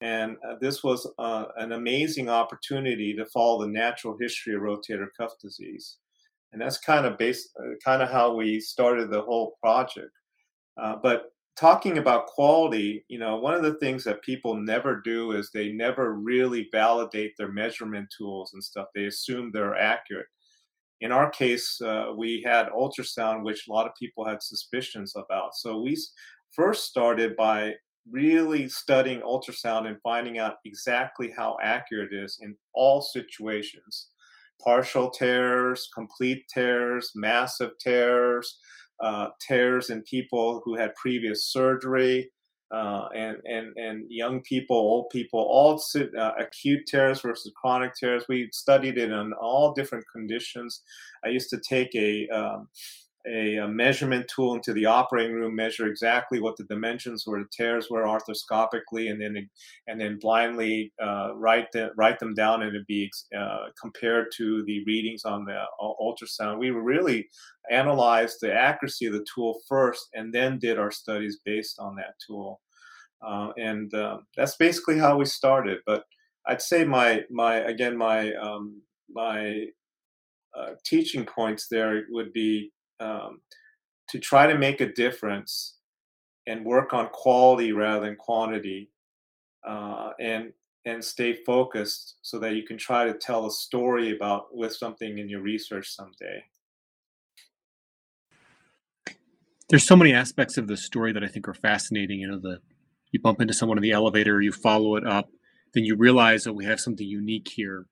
And 0.00 0.36
uh, 0.48 0.56
this 0.60 0.82
was 0.82 1.08
uh, 1.18 1.46
an 1.56 1.72
amazing 1.72 2.28
opportunity 2.28 3.14
to 3.14 3.26
follow 3.26 3.62
the 3.62 3.72
natural 3.72 4.16
history 4.20 4.54
of 4.54 4.62
rotator 4.62 5.06
cuff 5.16 5.32
disease. 5.40 5.98
And 6.52 6.60
that's 6.60 6.78
kind 6.78 7.06
of 7.06 7.18
based, 7.18 7.50
uh, 7.58 7.74
kind 7.84 8.02
of 8.02 8.10
how 8.10 8.34
we 8.34 8.60
started 8.60 9.10
the 9.10 9.22
whole 9.22 9.56
project. 9.62 10.10
But 10.76 11.33
talking 11.56 11.98
about 11.98 12.26
quality, 12.26 13.04
you 13.08 13.18
know, 13.18 13.36
one 13.36 13.54
of 13.54 13.62
the 13.62 13.74
things 13.74 14.04
that 14.04 14.22
people 14.22 14.54
never 14.54 15.00
do 15.00 15.32
is 15.32 15.50
they 15.50 15.72
never 15.72 16.14
really 16.14 16.68
validate 16.72 17.32
their 17.36 17.52
measurement 17.52 18.08
tools 18.16 18.52
and 18.54 18.62
stuff. 18.62 18.88
They 18.94 19.04
assume 19.04 19.50
they're 19.52 19.76
accurate. 19.76 20.26
In 21.00 21.12
our 21.12 21.30
case, 21.30 21.80
uh, 21.80 22.12
we 22.16 22.42
had 22.44 22.68
ultrasound, 22.68 23.44
which 23.44 23.68
a 23.68 23.72
lot 23.72 23.86
of 23.86 23.94
people 23.94 24.24
had 24.24 24.42
suspicions 24.42 25.14
about. 25.16 25.54
So 25.54 25.80
we 25.80 25.96
first 26.52 26.84
started 26.84 27.36
by 27.36 27.74
really 28.10 28.68
studying 28.68 29.20
ultrasound 29.20 29.86
and 29.86 29.96
finding 30.02 30.38
out 30.38 30.56
exactly 30.64 31.32
how 31.36 31.56
accurate 31.62 32.12
it 32.12 32.24
is 32.24 32.38
in 32.42 32.56
all 32.74 33.00
situations 33.00 34.08
partial 34.62 35.10
tears, 35.10 35.88
complete 35.94 36.44
tears, 36.52 37.10
massive 37.14 37.72
tears, 37.78 38.58
uh, 39.00 39.28
tears 39.40 39.90
in 39.90 40.02
people 40.02 40.62
who 40.64 40.76
had 40.76 40.94
previous 40.94 41.46
surgery, 41.46 42.30
uh, 42.70 43.08
and 43.14 43.36
and 43.44 43.76
and 43.76 44.04
young 44.10 44.40
people, 44.42 44.76
old 44.76 45.10
people, 45.10 45.40
all 45.40 45.80
uh, 46.18 46.32
acute 46.38 46.86
tears 46.86 47.20
versus 47.20 47.52
chronic 47.56 47.92
tears. 47.94 48.24
We 48.28 48.48
studied 48.52 48.98
it 48.98 49.10
in 49.10 49.32
all 49.34 49.72
different 49.72 50.04
conditions. 50.12 50.82
I 51.24 51.28
used 51.28 51.50
to 51.50 51.60
take 51.68 51.94
a 51.94 52.28
um, 52.28 52.68
a, 53.26 53.56
a, 53.56 53.68
measurement 53.68 54.26
tool 54.28 54.54
into 54.54 54.72
the 54.72 54.86
operating 54.86 55.34
room, 55.34 55.54
measure 55.54 55.86
exactly 55.86 56.40
what 56.40 56.56
the 56.56 56.64
dimensions 56.64 57.24
where 57.26 57.40
the 57.40 57.48
tears 57.50 57.88
were 57.90 58.04
arthroscopically, 58.04 59.10
and 59.10 59.20
then 59.20 59.48
and 59.86 60.00
then 60.00 60.18
blindly 60.20 60.92
uh, 61.02 61.34
write 61.34 61.68
the, 61.72 61.90
write 61.96 62.18
them 62.18 62.34
down, 62.34 62.62
and 62.62 62.74
it'd 62.74 62.86
be 62.86 63.10
uh, 63.36 63.66
compared 63.80 64.26
to 64.36 64.62
the 64.66 64.82
readings 64.86 65.24
on 65.24 65.44
the 65.44 65.54
uh, 65.54 65.92
ultrasound. 66.00 66.58
We 66.58 66.70
really 66.70 67.28
analyzed 67.70 68.38
the 68.40 68.52
accuracy 68.52 69.06
of 69.06 69.14
the 69.14 69.26
tool 69.34 69.58
first, 69.68 70.08
and 70.14 70.32
then 70.32 70.58
did 70.58 70.78
our 70.78 70.90
studies 70.90 71.38
based 71.44 71.78
on 71.78 71.96
that 71.96 72.14
tool. 72.26 72.60
Uh, 73.26 73.52
and 73.56 73.92
um, 73.94 74.26
that's 74.36 74.56
basically 74.56 74.98
how 74.98 75.16
we 75.16 75.24
started. 75.24 75.78
But 75.86 76.04
I'd 76.46 76.62
say 76.62 76.84
my 76.84 77.22
my 77.30 77.56
again 77.56 77.96
my 77.96 78.34
um, 78.34 78.82
my 79.10 79.64
uh, 80.56 80.72
teaching 80.84 81.24
points 81.24 81.68
there 81.70 82.04
would 82.10 82.32
be 82.32 82.70
um, 83.00 83.40
to 84.08 84.18
try 84.18 84.46
to 84.46 84.58
make 84.58 84.80
a 84.80 84.92
difference 84.92 85.76
and 86.46 86.64
work 86.64 86.92
on 86.92 87.08
quality 87.08 87.72
rather 87.72 88.06
than 88.06 88.16
quantity 88.16 88.90
uh, 89.66 90.10
and 90.20 90.52
and 90.86 91.02
stay 91.02 91.32
focused 91.46 92.16
so 92.20 92.38
that 92.38 92.54
you 92.54 92.62
can 92.62 92.76
try 92.76 93.06
to 93.06 93.14
tell 93.14 93.46
a 93.46 93.50
story 93.50 94.14
about 94.14 94.54
with 94.54 94.74
something 94.74 95.16
in 95.16 95.30
your 95.30 95.40
research 95.40 95.88
someday. 95.88 96.44
There's 99.70 99.86
so 99.86 99.96
many 99.96 100.12
aspects 100.12 100.58
of 100.58 100.66
the 100.68 100.76
story 100.76 101.12
that 101.12 101.24
i 101.24 101.26
think 101.26 101.48
are 101.48 101.54
fascinating 101.54 102.20
you 102.20 102.28
know 102.28 102.38
the 102.38 102.58
you 103.12 103.20
bump 103.20 103.40
into 103.40 103.54
someone 103.54 103.78
in 103.78 103.82
the 103.82 103.92
elevator 103.92 104.40
you 104.42 104.52
follow 104.52 104.96
it 104.96 105.06
up 105.06 105.30
then 105.72 105.84
you 105.84 105.96
realize 105.96 106.44
that 106.44 106.52
we 106.52 106.64
have 106.64 106.78
something 106.80 107.06
unique 107.06 107.48
here. 107.48 107.86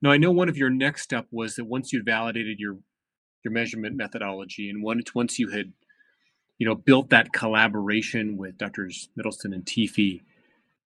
Now 0.00 0.12
i 0.12 0.16
know 0.16 0.30
one 0.30 0.48
of 0.48 0.56
your 0.56 0.70
next 0.70 1.02
step 1.02 1.26
was 1.30 1.56
that 1.56 1.64
once 1.64 1.92
you'd 1.92 2.06
validated 2.06 2.60
your 2.60 2.78
your 3.44 3.52
measurement 3.52 3.96
methodology. 3.96 4.68
And 4.70 4.82
once 4.82 5.14
once 5.14 5.38
you 5.38 5.50
had, 5.50 5.72
you 6.58 6.66
know, 6.66 6.74
built 6.74 7.10
that 7.10 7.32
collaboration 7.32 8.36
with 8.36 8.58
Doctors 8.58 9.08
Middleton 9.16 9.52
and 9.52 9.64
Teefey, 9.64 10.20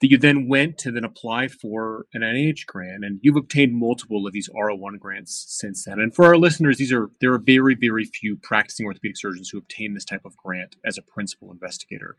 that 0.01 0.11
you 0.11 0.19
then 0.19 0.49
went 0.49 0.79
to 0.79 0.91
then 0.91 1.05
apply 1.05 1.49
for 1.49 2.07
an 2.13 2.21
NIH 2.23 2.67
grant, 2.67 3.05
and 3.05 3.19
you've 3.23 3.37
obtained 3.37 3.75
multiple 3.75 4.27
of 4.27 4.33
these 4.33 4.49
R01 4.51 4.99
grants 4.99 5.47
since 5.49 5.85
then. 5.85 5.99
And 5.99 6.15
for 6.15 6.27
our 6.27 6.37
listeners, 6.37 6.79
these 6.79 6.93
are 6.93 7.11
there 7.21 7.33
are 7.33 7.39
very 7.39 7.75
very 7.75 8.05
few 8.05 8.37
practicing 8.37 8.87
orthopedic 8.87 9.17
surgeons 9.17 9.51
who 9.51 9.59
obtain 9.59 9.95
this 9.95 10.05
type 10.05 10.25
of 10.25 10.37
grant 10.37 10.77
as 10.85 10.99
a 10.99 11.03
principal 11.03 11.51
investigator. 11.51 12.19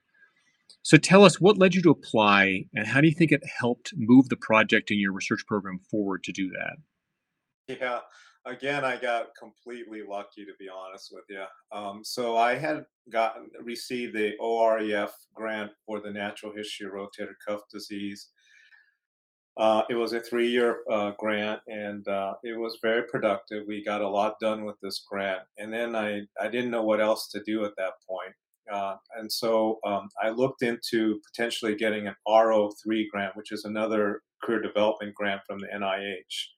So 0.81 0.97
tell 0.97 1.23
us 1.23 1.41
what 1.41 1.57
led 1.57 1.75
you 1.75 1.81
to 1.83 1.89
apply, 1.89 2.65
and 2.73 2.87
how 2.87 3.01
do 3.01 3.07
you 3.07 3.13
think 3.13 3.31
it 3.31 3.43
helped 3.59 3.93
move 3.95 4.29
the 4.29 4.37
project 4.37 4.89
in 4.89 4.99
your 4.99 5.11
research 5.11 5.45
program 5.45 5.79
forward 5.91 6.23
to 6.23 6.31
do 6.31 6.49
that? 6.49 6.77
Yeah, 7.79 7.99
again, 8.47 8.83
I 8.83 8.97
got 8.97 9.27
completely 9.37 10.01
lucky 10.07 10.45
to 10.45 10.53
be 10.59 10.67
honest 10.69 11.11
with 11.11 11.25
you. 11.29 11.43
Um, 11.71 12.01
so 12.03 12.37
I 12.37 12.55
had 12.55 12.85
gotten 13.11 13.49
received 13.61 14.15
the 14.15 14.33
OREF 14.39 15.11
grant 15.33 15.71
for 15.85 15.99
the 15.99 16.11
natural 16.11 16.53
history 16.55 16.87
of 16.87 16.93
rotator 16.93 17.35
cuff 17.45 17.61
disease. 17.71 18.29
Uh, 19.57 19.81
it 19.89 19.95
was 19.95 20.13
a 20.13 20.19
three-year 20.19 20.81
uh, 20.91 21.11
grant, 21.17 21.59
and 21.67 22.07
uh, 22.07 22.35
it 22.43 22.57
was 22.57 22.77
very 22.81 23.03
productive. 23.03 23.63
We 23.67 23.83
got 23.83 24.01
a 24.01 24.07
lot 24.07 24.35
done 24.39 24.65
with 24.65 24.75
this 24.83 25.03
grant, 25.09 25.41
and 25.57 25.73
then 25.73 25.95
I 25.95 26.21
I 26.39 26.47
didn't 26.47 26.71
know 26.71 26.83
what 26.83 27.01
else 27.01 27.27
to 27.29 27.41
do 27.43 27.65
at 27.65 27.75
that 27.77 27.93
point. 28.07 28.33
Uh, 28.71 28.97
and 29.17 29.31
so 29.31 29.79
um, 29.85 30.09
I 30.21 30.29
looked 30.29 30.61
into 30.61 31.19
potentially 31.25 31.75
getting 31.75 32.07
an 32.07 32.15
R03 32.27 33.05
grant, 33.11 33.35
which 33.35 33.51
is 33.51 33.63
another 33.65 34.21
career 34.43 34.61
development 34.61 35.15
grant 35.15 35.41
from 35.47 35.59
the 35.59 35.67
NIH 35.67 36.56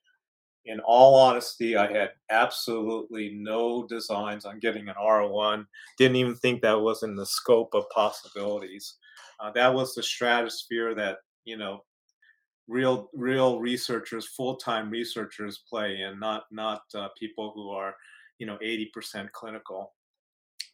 in 0.65 0.79
all 0.81 1.15
honesty, 1.15 1.75
I 1.75 1.91
had 1.91 2.11
absolutely 2.29 3.31
no 3.33 3.87
designs 3.87 4.45
on 4.45 4.59
getting 4.59 4.89
an 4.89 4.95
R01. 5.01 5.65
Didn't 5.97 6.17
even 6.17 6.35
think 6.35 6.61
that 6.61 6.79
was 6.79 7.03
in 7.03 7.15
the 7.15 7.25
scope 7.25 7.73
of 7.73 7.89
possibilities. 7.89 8.95
Uh, 9.39 9.51
that 9.51 9.73
was 9.73 9.95
the 9.95 10.03
stratosphere 10.03 10.93
that 10.95 11.17
you 11.45 11.57
know 11.57 11.83
real 12.67 13.09
real 13.13 13.59
researchers, 13.59 14.27
full 14.27 14.57
time 14.57 14.89
researchers 14.89 15.63
play 15.69 16.01
in, 16.01 16.19
not 16.19 16.43
not 16.51 16.81
uh, 16.93 17.07
people 17.17 17.51
who 17.55 17.69
are 17.69 17.95
you 18.37 18.45
know 18.45 18.57
80% 18.63 19.31
clinical 19.31 19.93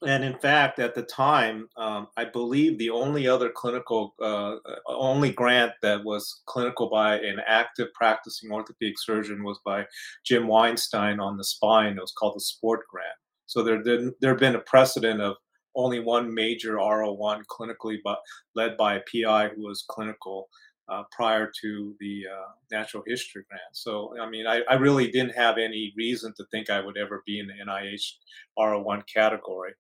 and 0.08 0.24
in 0.24 0.38
fact, 0.38 0.80
at 0.80 0.96
the 0.96 1.04
time, 1.04 1.68
um, 1.78 2.08
I 2.18 2.26
believe 2.26 2.78
the 2.78 2.90
only 2.90 3.28
other 3.28 3.50
clinical, 3.50 4.14
uh, 4.22 4.56
uh, 4.56 4.76
only 4.88 5.32
grant 5.32 5.74
that 5.82 6.04
was 6.04 6.42
clinical 6.46 6.90
by 6.90 7.20
an 7.20 7.40
active 7.46 7.88
practicing 7.94 8.52
orthopedic 8.52 9.00
surgeon 9.00 9.44
was 9.44 9.60
by 9.66 9.86
Jim 10.26 10.48
Weinstein 10.48 11.20
on 11.20 11.38
the 11.38 11.44
spine. 11.44 11.98
It 11.98 12.02
was 12.02 12.14
called 12.18 12.36
the 12.36 12.42
Sport 12.42 12.82
Grant. 12.90 13.18
So 13.46 13.64
there, 13.64 13.84
there, 13.84 14.32
had 14.32 14.40
been 14.40 14.56
a 14.56 14.62
precedent 14.62 15.22
of 15.22 15.36
only 15.76 16.00
one 16.00 16.34
major 16.34 16.76
R01 16.76 17.44
clinically, 17.46 17.98
but 18.04 18.20
led 18.56 18.76
by 18.78 18.96
a 18.96 19.02
PI 19.02 19.50
who 19.50 19.68
was 19.68 19.86
clinical 19.88 20.50
uh, 20.90 21.04
prior 21.12 21.52
to 21.62 21.96
the 22.00 22.24
uh, 22.32 22.52
natural 22.72 23.04
history 23.08 23.44
grant. 23.50 23.64
So, 23.74 24.16
I 24.20 24.30
mean, 24.30 24.46
I, 24.46 24.62
I, 24.70 24.76
really 24.76 25.10
didn't 25.10 25.36
have 25.36 25.58
any 25.58 25.92
reason 25.98 26.32
to 26.38 26.46
think 26.52 26.70
I 26.70 26.80
would 26.80 26.98
ever 26.98 27.24
be 27.26 27.40
in 27.40 27.48
the 27.48 27.54
NIH 27.54 28.12
R01 28.60 29.02
category. 29.12 29.74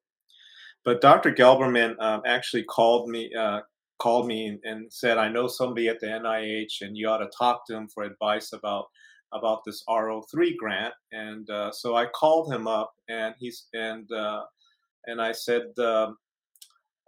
But 0.85 1.01
Dr. 1.01 1.31
Gelberman 1.31 1.99
um, 1.99 2.21
actually 2.25 2.63
called 2.63 3.09
me 3.09 3.33
uh, 3.33 3.61
called 3.99 4.27
me 4.27 4.59
and, 4.63 4.91
said, 4.93 5.17
"I 5.17 5.27
know 5.27 5.47
somebody 5.47 5.89
at 5.89 5.99
the 5.99 6.07
NIH, 6.07 6.81
and 6.81 6.95
you 6.95 7.09
ought 7.09 7.17
to 7.17 7.29
talk 7.37 7.65
to 7.67 7.75
him 7.75 7.87
for 7.87 8.03
advice 8.03 8.53
about 8.53 8.85
about 9.33 9.63
this 9.65 9.83
R03 9.89 10.55
grant." 10.57 10.93
And 11.11 11.49
uh, 11.49 11.71
so 11.71 11.95
I 11.95 12.05
called 12.05 12.53
him 12.53 12.67
up, 12.67 12.93
and 13.09 13.33
he's 13.39 13.67
and 13.73 14.09
uh, 14.11 14.43
and 15.07 15.21
I 15.21 15.31
said. 15.33 15.77
Um, 15.79 16.17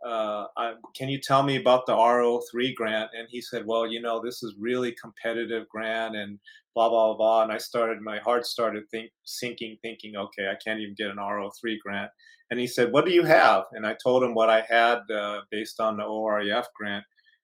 uh, 0.05 0.45
I, 0.57 0.73
can 0.95 1.09
you 1.09 1.19
tell 1.19 1.43
me 1.43 1.57
about 1.57 1.85
the 1.85 1.93
R03 1.93 2.75
grant? 2.75 3.09
And 3.17 3.27
he 3.29 3.41
said, 3.41 3.65
well, 3.65 3.87
you 3.87 4.01
know, 4.01 4.21
this 4.23 4.43
is 4.43 4.55
really 4.59 4.95
competitive 5.01 5.67
grant 5.69 6.15
and 6.15 6.39
blah, 6.75 6.89
blah, 6.89 7.15
blah. 7.15 7.43
And 7.43 7.51
I 7.51 7.57
started, 7.57 8.01
my 8.01 8.19
heart 8.19 8.45
started 8.45 8.83
think, 8.91 9.09
sinking, 9.23 9.77
thinking, 9.81 10.15
okay, 10.15 10.49
I 10.49 10.55
can't 10.63 10.79
even 10.79 10.95
get 10.95 11.09
an 11.09 11.17
R03 11.17 11.77
grant. 11.83 12.11
And 12.49 12.59
he 12.59 12.67
said, 12.67 12.91
What 12.91 13.05
do 13.05 13.11
you 13.11 13.23
have? 13.23 13.65
And 13.73 13.85
I 13.85 13.95
told 14.01 14.23
him 14.23 14.33
what 14.33 14.49
I 14.49 14.61
had 14.61 14.99
uh, 15.13 15.41
based 15.51 15.79
on 15.79 15.97
the 15.97 16.03
OREF 16.03 16.65
grant. 16.75 17.03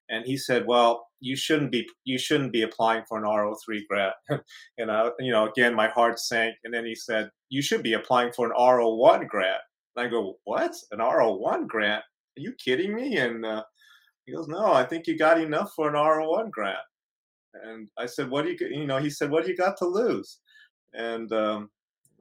And 0.09 0.25
he 0.25 0.37
said, 0.37 0.65
"Well, 0.67 1.07
you 1.21 1.35
shouldn't 1.35 1.71
be 1.71 1.87
you 2.03 2.17
shouldn't 2.17 2.51
be 2.51 2.61
applying 2.61 3.03
for 3.07 3.17
an 3.17 3.23
R03 3.23 3.87
grant." 3.89 4.13
and 4.77 4.91
I, 4.91 5.09
you 5.19 5.31
know, 5.31 5.47
again, 5.47 5.73
my 5.73 5.87
heart 5.87 6.19
sank. 6.19 6.55
And 6.63 6.73
then 6.73 6.85
he 6.85 6.93
said, 6.93 7.29
"You 7.49 7.61
should 7.61 7.83
be 7.83 7.93
applying 7.93 8.33
for 8.33 8.45
an 8.45 8.53
R01 8.57 9.27
grant." 9.27 9.61
And 9.95 10.05
I 10.05 10.09
go, 10.09 10.35
"What? 10.43 10.73
An 10.91 10.99
R01 10.99 11.67
grant? 11.67 12.03
Are 12.37 12.41
you 12.41 12.53
kidding 12.53 12.95
me?" 12.95 13.17
And 13.17 13.45
uh, 13.45 13.63
he 14.25 14.33
goes, 14.33 14.47
"No, 14.47 14.73
I 14.73 14.85
think 14.85 15.07
you 15.07 15.17
got 15.17 15.39
enough 15.39 15.73
for 15.75 15.89
an 15.89 15.95
R01 15.95 16.51
grant." 16.51 16.77
And 17.53 17.87
I 17.97 18.05
said, 18.05 18.29
"What 18.29 18.45
do 18.45 18.51
you 18.51 18.57
you 18.69 18.87
know?" 18.87 18.99
He 18.99 19.09
said, 19.09 19.31
"What 19.31 19.45
do 19.45 19.51
you 19.51 19.57
got 19.57 19.77
to 19.77 19.85
lose?" 19.85 20.39
And 20.93 21.31
um, 21.31 21.69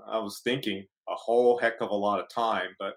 I 0.07 0.18
was 0.18 0.40
thinking, 0.44 0.87
a 1.09 1.14
whole 1.14 1.59
heck 1.59 1.81
of 1.81 1.90
a 1.90 1.94
lot 1.94 2.20
of 2.20 2.29
time, 2.29 2.70
but 2.79 2.94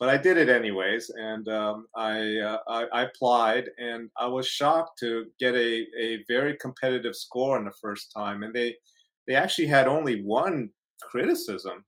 but 0.00 0.08
I 0.08 0.16
did 0.16 0.36
it 0.36 0.48
anyways, 0.48 1.10
and 1.10 1.48
um, 1.48 1.86
I, 1.94 2.38
uh, 2.38 2.58
I, 2.66 2.84
I 2.86 3.02
applied, 3.04 3.70
and 3.78 4.10
I 4.18 4.26
was 4.26 4.48
shocked 4.48 4.98
to 5.00 5.26
get 5.38 5.54
a, 5.54 5.86
a 5.96 6.24
very 6.26 6.56
competitive 6.56 7.14
score 7.14 7.56
in 7.58 7.64
the 7.64 7.72
first 7.80 8.10
time, 8.12 8.42
and 8.42 8.52
they 8.52 8.74
they 9.28 9.34
actually 9.34 9.68
had 9.68 9.86
only 9.86 10.22
one 10.22 10.70
criticism, 11.00 11.84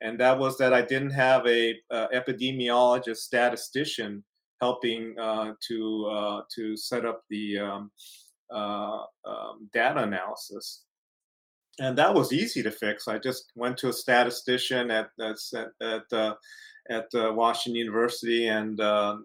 and 0.00 0.18
that 0.20 0.38
was 0.38 0.58
that 0.58 0.72
I 0.72 0.82
didn't 0.82 1.10
have 1.10 1.46
a 1.46 1.74
uh, 1.90 2.08
epidemiologist 2.14 3.18
statistician 3.18 4.24
helping 4.60 5.14
uh, 5.18 5.52
to 5.68 6.06
uh, 6.10 6.40
to 6.54 6.76
set 6.76 7.04
up 7.04 7.22
the 7.30 7.58
um, 7.58 7.90
uh, 8.52 9.02
um, 9.24 9.68
data 9.72 10.02
analysis 10.02 10.84
and 11.80 11.96
that 11.96 12.14
was 12.14 12.32
easy 12.32 12.62
to 12.62 12.70
fix. 12.70 13.08
I 13.08 13.18
just 13.18 13.52
went 13.54 13.78
to 13.78 13.88
a 13.88 13.92
statistician 13.92 14.90
at 14.90 15.10
at 15.20 15.36
at, 15.80 16.12
uh, 16.12 16.34
at 16.90 17.06
uh, 17.14 17.32
Washington 17.32 17.76
University 17.76 18.48
and 18.48 18.78
uh, 18.80 19.16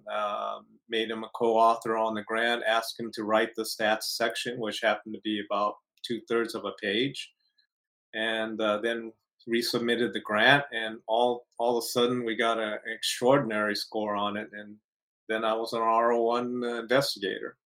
made 0.89 1.09
him 1.09 1.23
a 1.23 1.29
co-author 1.35 1.97
on 1.97 2.13
the 2.13 2.23
grant. 2.23 2.63
Asked 2.65 2.99
him 2.99 3.11
to 3.13 3.23
write 3.23 3.49
the 3.55 3.63
stats 3.63 4.15
section, 4.15 4.59
which 4.59 4.81
happened 4.81 5.15
to 5.15 5.21
be 5.21 5.41
about 5.45 5.75
two 6.05 6.21
thirds 6.29 6.55
of 6.55 6.63
a 6.65 6.71
page, 6.81 7.31
and 8.13 8.57
then 8.59 9.11
resubmitted 9.49 10.13
the 10.13 10.21
grant. 10.21 10.63
And 10.73 10.97
all 11.07 11.45
all 11.57 11.77
of 11.77 11.83
a 11.83 11.87
sudden, 11.87 12.25
we 12.25 12.35
got 12.35 12.59
an 12.59 12.79
extraordinary 12.87 13.75
score 13.75 14.15
on 14.15 14.37
it, 14.37 14.49
and 14.53 14.75
then 15.29 15.43
I 15.43 15.53
was 15.53 15.73
an 15.73 15.81
R01 15.81 16.79
investigator. 16.79 17.57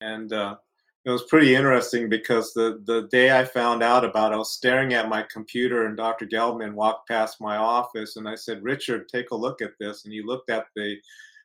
And 0.00 0.32
uh, 0.32 0.56
it 1.04 1.10
was 1.10 1.24
pretty 1.24 1.54
interesting 1.54 2.08
because 2.08 2.52
the, 2.52 2.82
the 2.84 3.08
day 3.10 3.36
I 3.36 3.44
found 3.44 3.82
out 3.82 4.04
about 4.04 4.32
it, 4.32 4.34
I 4.34 4.38
was 4.38 4.52
staring 4.52 4.92
at 4.94 5.08
my 5.08 5.24
computer 5.32 5.86
and 5.86 5.96
Dr. 5.96 6.26
Gelman 6.26 6.74
walked 6.74 7.08
past 7.08 7.40
my 7.40 7.56
office 7.56 8.16
and 8.16 8.28
I 8.28 8.34
said, 8.34 8.62
Richard, 8.62 9.08
take 9.08 9.30
a 9.30 9.36
look 9.36 9.62
at 9.62 9.72
this. 9.80 10.04
And 10.04 10.12
he 10.12 10.22
looked 10.22 10.50
at 10.50 10.66
the 10.76 10.96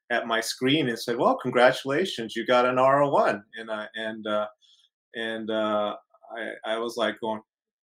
at 0.10 0.28
my 0.28 0.42
screen 0.42 0.90
and 0.90 1.00
said, 1.00 1.18
Well, 1.18 1.38
congratulations, 1.38 2.36
you 2.36 2.46
got 2.46 2.66
an 2.66 2.76
R01. 2.76 3.42
And 3.58 3.72
I 3.72 3.88
and 3.96 4.28
uh, 4.28 4.48
and 5.16 5.50
uh, 5.50 5.96
I, 6.36 6.74
I 6.74 6.78
was 6.78 6.98
like 6.98 7.20
going, 7.22 7.42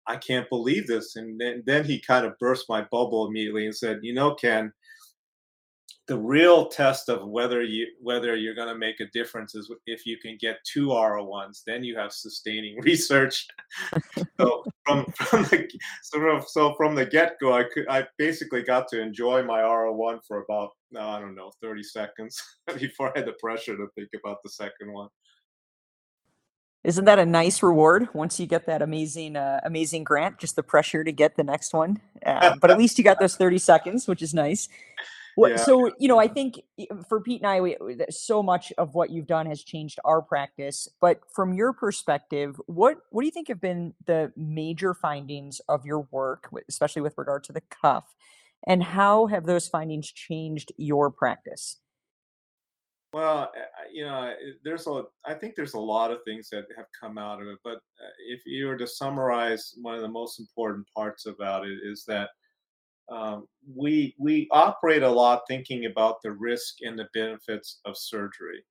I 0.08 0.16
can't 0.16 0.48
believe 0.48 0.86
this. 0.86 1.16
And 1.16 1.40
then, 1.40 1.62
then 1.66 1.84
he 1.84 2.00
kind 2.00 2.24
of 2.26 2.38
burst 2.38 2.66
my 2.68 2.82
bubble 2.90 3.28
immediately 3.28 3.66
and 3.66 3.76
said, 3.76 4.00
You 4.02 4.14
know, 4.14 4.34
Ken, 4.34 4.72
the 6.08 6.18
real 6.18 6.68
test 6.68 7.10
of 7.10 7.28
whether 7.28 7.62
you 7.62 7.86
whether 8.00 8.34
you're 8.34 8.54
going 8.54 8.72
to 8.72 8.78
make 8.78 8.98
a 9.00 9.06
difference 9.12 9.54
is 9.54 9.70
if 9.86 10.06
you 10.06 10.16
can 10.16 10.38
get 10.40 10.56
two 10.64 10.88
R01s. 10.88 11.62
Then 11.66 11.84
you 11.84 11.96
have 11.98 12.12
sustaining 12.12 12.80
research. 12.82 13.46
so 14.40 14.64
from 14.86 15.04
from 15.14 15.42
the 15.44 15.68
sort 16.02 16.34
of 16.34 16.48
so 16.48 16.74
from 16.76 16.94
the 16.94 17.04
get 17.04 17.36
go, 17.40 17.52
I 17.52 17.64
could 17.64 17.86
I 17.88 18.06
basically 18.16 18.62
got 18.62 18.88
to 18.88 19.00
enjoy 19.00 19.42
my 19.42 19.60
R01 19.60 20.20
for 20.26 20.42
about 20.42 20.70
I 20.98 21.20
don't 21.20 21.34
know 21.34 21.52
30 21.62 21.82
seconds 21.82 22.42
before 22.78 23.12
I 23.14 23.20
had 23.20 23.28
the 23.28 23.34
pressure 23.34 23.76
to 23.76 23.86
think 23.94 24.08
about 24.18 24.38
the 24.42 24.50
second 24.50 24.90
one. 24.90 25.08
Isn't 26.88 27.04
that 27.04 27.18
a 27.18 27.26
nice 27.26 27.62
reward 27.62 28.08
once 28.14 28.40
you 28.40 28.46
get 28.46 28.64
that 28.64 28.80
amazing, 28.80 29.36
uh, 29.36 29.60
amazing 29.62 30.04
grant? 30.04 30.38
Just 30.38 30.56
the 30.56 30.62
pressure 30.62 31.04
to 31.04 31.12
get 31.12 31.36
the 31.36 31.44
next 31.44 31.74
one, 31.74 32.00
uh, 32.24 32.56
but 32.62 32.70
at 32.70 32.78
least 32.78 32.96
you 32.96 33.04
got 33.04 33.20
those 33.20 33.36
thirty 33.36 33.58
seconds, 33.58 34.08
which 34.08 34.22
is 34.22 34.32
nice. 34.32 34.70
Yeah. 35.36 35.56
So, 35.56 35.92
you 35.98 36.08
know, 36.08 36.18
I 36.18 36.26
think 36.26 36.62
for 37.08 37.20
Pete 37.20 37.42
and 37.42 37.48
I, 37.48 37.60
we, 37.60 37.76
so 38.08 38.42
much 38.42 38.72
of 38.78 38.94
what 38.94 39.10
you've 39.10 39.26
done 39.26 39.46
has 39.46 39.62
changed 39.62 40.00
our 40.04 40.22
practice. 40.22 40.88
But 40.98 41.20
from 41.32 41.52
your 41.52 41.74
perspective, 41.74 42.58
what 42.66 42.96
what 43.10 43.20
do 43.22 43.26
you 43.26 43.32
think 43.32 43.48
have 43.48 43.60
been 43.60 43.92
the 44.06 44.32
major 44.34 44.94
findings 44.94 45.60
of 45.68 45.84
your 45.84 46.08
work, 46.10 46.48
especially 46.70 47.02
with 47.02 47.18
regard 47.18 47.44
to 47.44 47.52
the 47.52 47.62
cuff, 47.82 48.04
and 48.66 48.82
how 48.82 49.26
have 49.26 49.44
those 49.44 49.68
findings 49.68 50.10
changed 50.10 50.72
your 50.78 51.10
practice? 51.10 51.76
Well, 53.12 53.50
you 53.90 54.04
know, 54.04 54.34
there's 54.64 54.86
a 54.86 55.04
I 55.24 55.34
think 55.34 55.54
there's 55.56 55.74
a 55.74 55.80
lot 55.80 56.10
of 56.10 56.18
things 56.24 56.50
that 56.50 56.66
have 56.76 56.86
come 56.98 57.16
out 57.16 57.40
of 57.40 57.48
it. 57.48 57.58
But 57.64 57.76
uh, 57.76 58.12
if 58.28 58.42
you 58.44 58.66
were 58.66 58.76
to 58.76 58.86
summarize, 58.86 59.74
one 59.80 59.94
of 59.94 60.02
the 60.02 60.08
most 60.08 60.38
important 60.40 60.86
parts 60.94 61.24
about 61.26 61.66
it 61.66 61.78
is 61.82 62.04
that 62.06 62.30
um, 63.10 63.46
we 63.76 64.14
we 64.18 64.48
operate 64.52 65.02
a 65.02 65.10
lot 65.10 65.42
thinking 65.48 65.86
about 65.86 66.22
the 66.22 66.32
risk 66.32 66.76
and 66.82 66.98
the 66.98 67.08
benefits 67.14 67.80
of 67.86 67.96
surgery. 67.98 68.64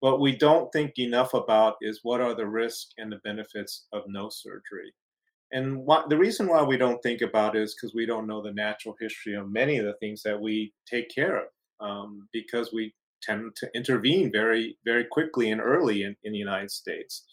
What 0.00 0.20
we 0.20 0.36
don't 0.36 0.72
think 0.72 0.98
enough 0.98 1.34
about 1.34 1.76
is 1.82 2.00
what 2.02 2.20
are 2.20 2.34
the 2.34 2.46
risks 2.46 2.92
and 2.98 3.12
the 3.12 3.20
benefits 3.24 3.86
of 3.92 4.04
no 4.08 4.28
surgery. 4.30 4.92
And 5.52 5.84
what, 5.86 6.08
the 6.10 6.18
reason 6.18 6.46
why 6.48 6.62
we 6.62 6.76
don't 6.76 7.02
think 7.02 7.22
about 7.22 7.56
it 7.56 7.62
is 7.62 7.74
because 7.74 7.94
we 7.94 8.06
don't 8.06 8.26
know 8.26 8.42
the 8.42 8.52
natural 8.52 8.96
history 9.00 9.34
of 9.34 9.50
many 9.50 9.78
of 9.78 9.86
the 9.86 9.94
things 10.00 10.22
that 10.22 10.40
we 10.40 10.72
take 10.86 11.10
care 11.14 11.38
of, 11.44 11.48
um, 11.80 12.28
because 12.32 12.72
we 12.72 12.94
tend 13.22 13.54
to 13.56 13.68
intervene 13.74 14.30
very, 14.32 14.76
very 14.84 15.04
quickly 15.04 15.50
and 15.50 15.60
early 15.60 16.02
in, 16.04 16.16
in 16.24 16.32
the 16.32 16.38
United 16.38 16.70
States. 16.70 17.24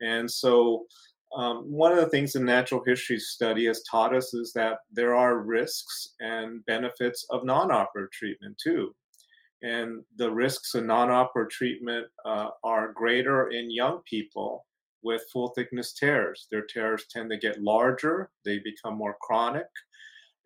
And 0.00 0.30
so 0.30 0.86
um, 1.36 1.58
one 1.70 1.92
of 1.92 1.98
the 1.98 2.10
things 2.10 2.32
the 2.32 2.40
natural 2.40 2.82
history 2.84 3.18
study 3.18 3.66
has 3.66 3.82
taught 3.90 4.14
us 4.14 4.34
is 4.34 4.52
that 4.52 4.78
there 4.92 5.14
are 5.14 5.38
risks 5.38 6.14
and 6.20 6.64
benefits 6.66 7.24
of 7.30 7.44
non-operative 7.44 8.10
treatment 8.12 8.56
too. 8.62 8.94
And 9.62 10.02
the 10.16 10.30
risks 10.30 10.74
of 10.74 10.84
non-operative 10.84 11.50
treatment 11.50 12.06
uh, 12.24 12.48
are 12.64 12.92
greater 12.92 13.48
in 13.48 13.70
young 13.70 14.00
people 14.08 14.66
with 15.02 15.24
full 15.32 15.48
thickness 15.48 15.92
tears. 15.92 16.48
Their 16.50 16.62
tears 16.62 17.06
tend 17.10 17.30
to 17.30 17.38
get 17.38 17.62
larger, 17.62 18.30
they 18.44 18.58
become 18.58 18.96
more 18.96 19.16
chronic, 19.20 19.66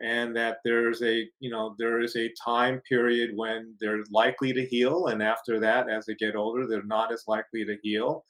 and 0.01 0.37
that 0.37 0.59
there's 0.65 1.03
a 1.03 1.29
you 1.41 1.51
know 1.51 1.75
there 1.79 2.01
is 2.01 2.17
a 2.17 2.33
time 2.45 2.81
period 2.89 3.31
when 3.35 3.75
they're 3.81 4.05
likely 4.11 4.53
to 4.53 4.65
heal, 4.67 5.07
and 5.07 5.23
after 5.23 5.59
that, 5.61 5.89
as 5.89 6.07
they 6.07 6.15
get 6.15 6.37
older, 6.37 6.67
they're 6.67 6.83
not 6.85 7.13
as 7.13 7.25
likely 7.27 7.65
to 7.65 7.77
heal. 7.83 8.25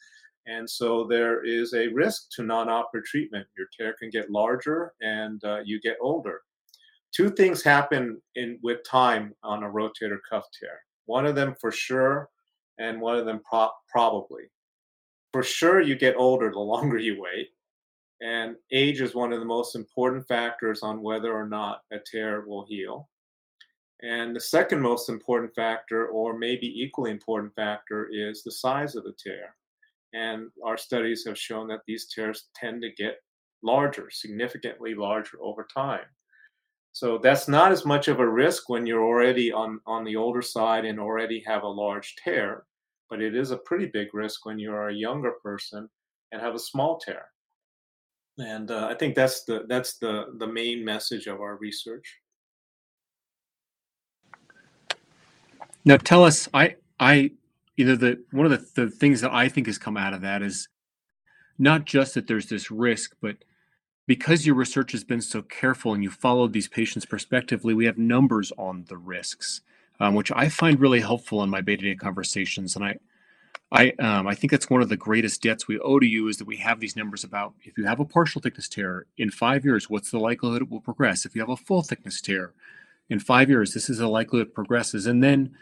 And 0.47 0.69
so 0.69 1.05
there 1.05 1.45
is 1.45 1.75
a 1.75 1.89
risk 1.89 2.31
to 2.37 2.43
non 2.43 2.69
operative 2.69 3.09
treatment. 3.09 3.47
Your 3.59 3.67
tear 3.77 3.95
can 3.99 4.11
get 4.11 4.31
larger 4.31 4.93
and 5.01 5.43
uh, 5.45 5.61
you 5.65 5.81
get 5.81 5.97
older. 6.01 6.43
Two 7.13 7.31
things 7.31 7.63
happen 7.63 8.21
in 8.37 8.59
with 8.63 8.85
time 8.85 9.35
on 9.43 9.65
a 9.65 9.69
rotator 9.69 10.19
cuff 10.31 10.45
tear. 10.59 10.79
One 11.07 11.27
of 11.27 11.35
them 11.35 11.55
for 11.61 11.73
sure, 11.73 12.29
and 12.79 13.01
one 13.01 13.17
of 13.17 13.27
them 13.27 13.41
pro- 13.49 13.71
probably. 13.91 14.45
For 15.33 15.43
sure, 15.43 15.81
you 15.81 15.97
get 15.97 16.17
older 16.17 16.51
the 16.51 16.59
longer 16.75 16.99
you 16.99 17.21
wait. 17.21 17.49
And 18.23 18.57
age 18.73 19.01
is 19.01 19.15
one 19.15 19.33
of 19.33 19.41
the 19.41 19.47
most 19.47 19.77
important 19.77 20.27
factors 20.27 20.83
on 20.83 21.03
whether 21.03 21.33
or 21.33 21.47
not 21.47 21.83
a 21.93 21.99
tear 21.99 22.45
will 22.47 22.65
heal. 22.67 23.09
And 24.03 24.35
the 24.35 24.41
second 24.41 24.81
most 24.81 25.09
important 25.09 25.55
factor, 25.55 26.09
or 26.09 26.39
maybe 26.39 26.67
equally 26.67 27.11
important 27.11 27.55
factor, 27.55 28.09
is 28.13 28.43
the 28.43 28.53
size 28.53 28.95
of 28.95 29.05
the 29.05 29.15
tear. 29.19 29.55
And 30.13 30.49
our 30.65 30.77
studies 30.77 31.25
have 31.27 31.39
shown 31.39 31.69
that 31.69 31.81
these 31.87 32.07
tears 32.07 32.49
tend 32.55 32.83
to 32.83 32.93
get 32.93 33.17
larger, 33.63 34.11
significantly 34.11 34.95
larger 34.95 35.39
over 35.43 35.67
time. 35.73 36.05
So 36.93 37.19
that's 37.19 37.49
not 37.49 37.73
as 37.73 37.85
much 37.85 38.09
of 38.09 38.21
a 38.21 38.29
risk 38.29 38.71
when 38.71 38.87
you're 38.87 39.05
already 39.05 39.53
on, 39.53 39.81
on 39.87 40.05
the 40.05 40.17
older 40.17 40.41
side 40.41 40.87
and 40.87 40.99
already 40.99 41.43
have 41.47 41.63
a 41.63 41.69
large 41.69 42.17
tear, 42.17 42.65
but 43.11 43.21
it 43.21 43.37
is 43.37 43.51
a 43.51 43.59
pretty 43.59 43.87
big 43.87 44.15
risk 44.15 44.47
when 44.47 44.59
you're 44.59 44.89
a 44.89 44.95
younger 44.95 45.33
person 45.43 45.91
and 46.33 46.41
have 46.41 46.55
a 46.55 46.59
small 46.59 46.99
tear. 46.99 47.27
And 48.38 48.70
uh, 48.70 48.88
I 48.90 48.94
think 48.94 49.14
that's 49.14 49.44
the 49.44 49.64
that's 49.68 49.99
the 49.99 50.35
the 50.38 50.46
main 50.46 50.85
message 50.85 51.27
of 51.27 51.40
our 51.40 51.57
research. 51.57 52.20
Now 55.85 55.96
tell 55.96 56.25
us, 56.25 56.49
I 56.53 56.77
I 57.01 57.31
you 57.77 57.85
know 57.85 57.96
the 57.96 58.22
one 58.31 58.51
of 58.51 58.53
the, 58.53 58.83
the 58.83 58.90
things 58.90 59.20
that 59.20 59.33
i 59.33 59.49
think 59.49 59.66
has 59.66 59.79
come 59.79 59.96
out 59.96 60.14
of 60.14 60.22
that 60.22 60.42
is 60.42 60.68
not 61.59 61.85
just 61.85 62.14
that 62.14 62.27
there's 62.27 62.49
this 62.49 62.70
risk 62.70 63.14
but 63.20 63.37
because 64.07 64.46
your 64.46 64.55
research 64.55 64.92
has 64.92 65.05
been 65.05 65.20
so 65.20 65.42
careful 65.42 65.92
and 65.92 66.03
you 66.03 66.11
followed 66.11 66.53
these 66.53 66.68
patients 66.68 67.07
prospectively 67.07 67.75
we 67.75 67.87
have 67.87 67.99
numbers 67.99 68.53
on 68.59 68.85
the 68.88 68.96
risks 68.96 69.61
um, 70.01 70.14
which 70.14 70.33
i 70.33 70.49
find 70.49 70.81
really 70.81 71.01
helpful 71.01 71.42
in 71.42 71.51
my 71.51 71.61
day-to-day 71.61 71.94
conversations 71.94 72.77
and 72.77 72.85
i 72.85 72.99
I, 73.73 73.90
um, 73.99 74.27
I 74.27 74.35
think 74.35 74.51
that's 74.51 74.71
one 74.71 74.83
of 74.83 74.88
the 74.88 74.97
greatest 74.97 75.42
debts 75.42 75.66
we 75.66 75.79
owe 75.81 75.99
to 75.99 76.07
you 76.07 76.29
is 76.29 76.37
that 76.37 76.47
we 76.47 76.57
have 76.59 76.81
these 76.81 76.97
numbers 76.97 77.25
about 77.25 77.55
if 77.62 77.77
you 77.77 77.85
have 77.85 78.01
a 78.01 78.05
partial 78.05 78.40
thickness 78.40 78.69
tear 78.69 79.07
in 79.19 79.31
five 79.31 79.64
years, 79.64 79.90
what's 79.90 80.11
the 80.11 80.19
likelihood 80.19 80.62
it 80.62 80.71
will 80.71 80.81
progress? 80.81 81.25
If 81.25 81.35
you 81.35 81.42
have 81.42 81.51
a 81.51 81.57
full 81.57 81.83
thickness 81.83 82.21
tear 82.21 82.55
in 83.11 83.19
five 83.19 83.51
years, 83.51 83.75
this 83.75 83.90
is 83.90 83.99
the 83.99 84.09
likelihood 84.09 84.49
it 84.49 84.55
progresses. 84.55 85.07
And 85.07 85.23
then 85.23 85.55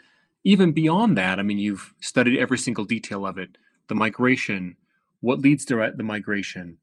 even 0.43 0.71
beyond 0.71 1.17
that, 1.17 1.39
I 1.39 1.43
mean, 1.43 1.57
you've 1.57 1.93
studied 1.99 2.39
every 2.39 2.57
single 2.57 2.85
detail 2.85 3.25
of 3.25 3.37
it 3.37 3.57
the 3.87 3.95
migration, 3.95 4.75
what 5.21 5.39
leads 5.39 5.63
to 5.65 5.93
the 5.95 6.03
migration, 6.03 6.77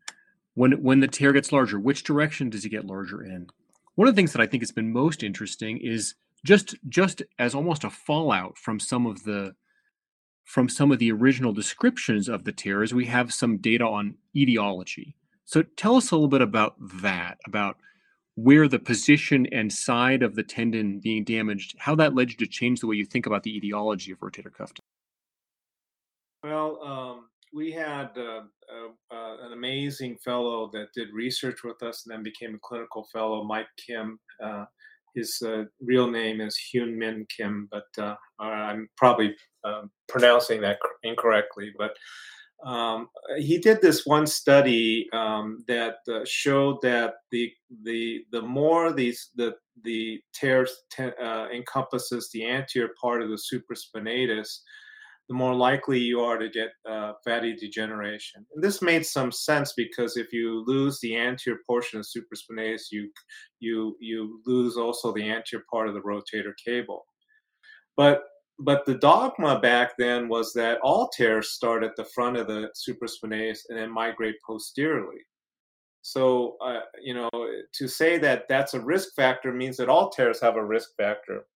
when, 0.54 0.72
when 0.82 1.00
the 1.00 1.08
tear 1.08 1.32
gets 1.32 1.50
larger, 1.50 1.80
which 1.80 2.04
direction 2.04 2.50
does 2.50 2.64
it 2.64 2.68
get 2.68 2.86
larger 2.86 3.22
in? 3.24 3.48
One 3.94 4.08
of 4.08 4.14
the 4.14 4.18
things 4.18 4.32
that 4.32 4.40
I 4.40 4.46
think 4.46 4.62
has 4.62 4.70
been 4.70 4.92
most 4.92 5.22
interesting 5.22 5.78
is 5.78 6.14
just 6.44 6.74
just 6.88 7.22
as 7.38 7.54
almost 7.54 7.84
a 7.84 7.90
fallout 7.90 8.58
from 8.58 8.80
some 8.80 9.06
of 9.06 9.22
the 9.24 9.54
from 10.52 10.68
some 10.68 10.92
of 10.92 10.98
the 10.98 11.10
original 11.10 11.54
descriptions 11.54 12.28
of 12.28 12.44
the 12.44 12.52
tears, 12.52 12.92
we 12.92 13.06
have 13.06 13.32
some 13.32 13.56
data 13.56 13.86
on 13.86 14.14
etiology. 14.36 15.16
So 15.46 15.62
tell 15.62 15.96
us 15.96 16.10
a 16.10 16.14
little 16.14 16.28
bit 16.28 16.42
about 16.42 16.74
that, 17.00 17.38
about 17.46 17.78
where 18.34 18.68
the 18.68 18.78
position 18.78 19.46
and 19.50 19.72
side 19.72 20.22
of 20.22 20.34
the 20.34 20.42
tendon 20.42 21.00
being 21.00 21.24
damaged, 21.24 21.74
how 21.78 21.94
that 21.94 22.14
led 22.14 22.28
you 22.28 22.36
to 22.36 22.46
change 22.46 22.80
the 22.80 22.86
way 22.86 22.96
you 22.96 23.06
think 23.06 23.24
about 23.24 23.44
the 23.44 23.56
etiology 23.56 24.12
of 24.12 24.18
rotator 24.18 24.52
cuff? 24.52 24.72
Well, 26.44 26.82
um, 26.82 27.28
we 27.54 27.72
had 27.72 28.10
uh, 28.18 28.42
uh, 28.70 29.10
uh, 29.10 29.46
an 29.46 29.54
amazing 29.54 30.18
fellow 30.22 30.68
that 30.74 30.88
did 30.94 31.14
research 31.14 31.64
with 31.64 31.82
us 31.82 32.04
and 32.04 32.14
then 32.14 32.22
became 32.22 32.56
a 32.56 32.58
clinical 32.62 33.08
fellow, 33.10 33.42
Mike 33.42 33.68
Kim. 33.78 34.20
Uh, 35.12 35.18
his 35.18 35.42
uh, 35.44 35.64
real 35.80 36.10
name 36.10 36.40
is 36.40 36.58
Hyun 36.74 36.96
Min 36.96 37.26
Kim, 37.34 37.68
but 37.70 37.86
uh, 37.98 38.14
I'm 38.40 38.88
probably 38.96 39.34
um, 39.64 39.90
pronouncing 40.08 40.60
that 40.62 40.78
incorrectly. 41.02 41.72
But 41.76 41.96
um, 42.66 43.08
he 43.38 43.58
did 43.58 43.80
this 43.80 44.06
one 44.06 44.26
study 44.26 45.08
um, 45.12 45.64
that 45.66 45.96
showed 46.24 46.80
that 46.82 47.14
the 47.30 47.52
the 47.82 48.24
the 48.30 48.42
more 48.42 48.92
these 48.92 49.30
the 49.34 49.54
the 49.82 50.20
tears 50.32 50.72
te- 50.90 51.10
encompasses 51.54 52.30
the 52.32 52.46
anterior 52.46 52.90
part 53.00 53.22
of 53.22 53.30
the 53.30 53.38
supraspinatus, 53.38 54.60
the 55.32 55.38
more 55.38 55.54
likely 55.54 55.98
you 55.98 56.20
are 56.20 56.36
to 56.36 56.50
get 56.50 56.72
uh, 56.86 57.14
fatty 57.24 57.56
degeneration. 57.56 58.44
And 58.54 58.62
this 58.62 58.82
made 58.82 59.06
some 59.06 59.32
sense 59.32 59.72
because 59.74 60.18
if 60.18 60.30
you 60.30 60.62
lose 60.66 61.00
the 61.00 61.16
anterior 61.16 61.60
portion 61.66 61.98
of 61.98 62.04
supraspinatus, 62.04 62.82
you 62.90 63.10
you 63.58 63.96
you 63.98 64.42
lose 64.44 64.76
also 64.76 65.10
the 65.10 65.22
anterior 65.22 65.64
part 65.70 65.88
of 65.88 65.94
the 65.94 66.02
rotator 66.02 66.52
cable. 66.62 67.06
But 67.96 68.24
but 68.58 68.84
the 68.84 68.96
dogma 68.96 69.58
back 69.58 69.92
then 69.96 70.28
was 70.28 70.52
that 70.52 70.78
all 70.82 71.08
tears 71.08 71.52
start 71.52 71.82
at 71.82 71.96
the 71.96 72.04
front 72.04 72.36
of 72.36 72.46
the 72.46 72.68
supraspinatus 72.76 73.60
and 73.70 73.78
then 73.78 73.90
migrate 73.90 74.36
posteriorly. 74.46 75.22
So 76.02 76.58
uh, 76.62 76.80
you 77.02 77.14
know 77.14 77.30
to 77.78 77.88
say 77.88 78.18
that 78.18 78.48
that's 78.50 78.74
a 78.74 78.80
risk 78.80 79.14
factor 79.16 79.50
means 79.50 79.78
that 79.78 79.88
all 79.88 80.10
tears 80.10 80.42
have 80.42 80.56
a 80.56 80.64
risk 80.64 80.90
factor. 80.98 81.46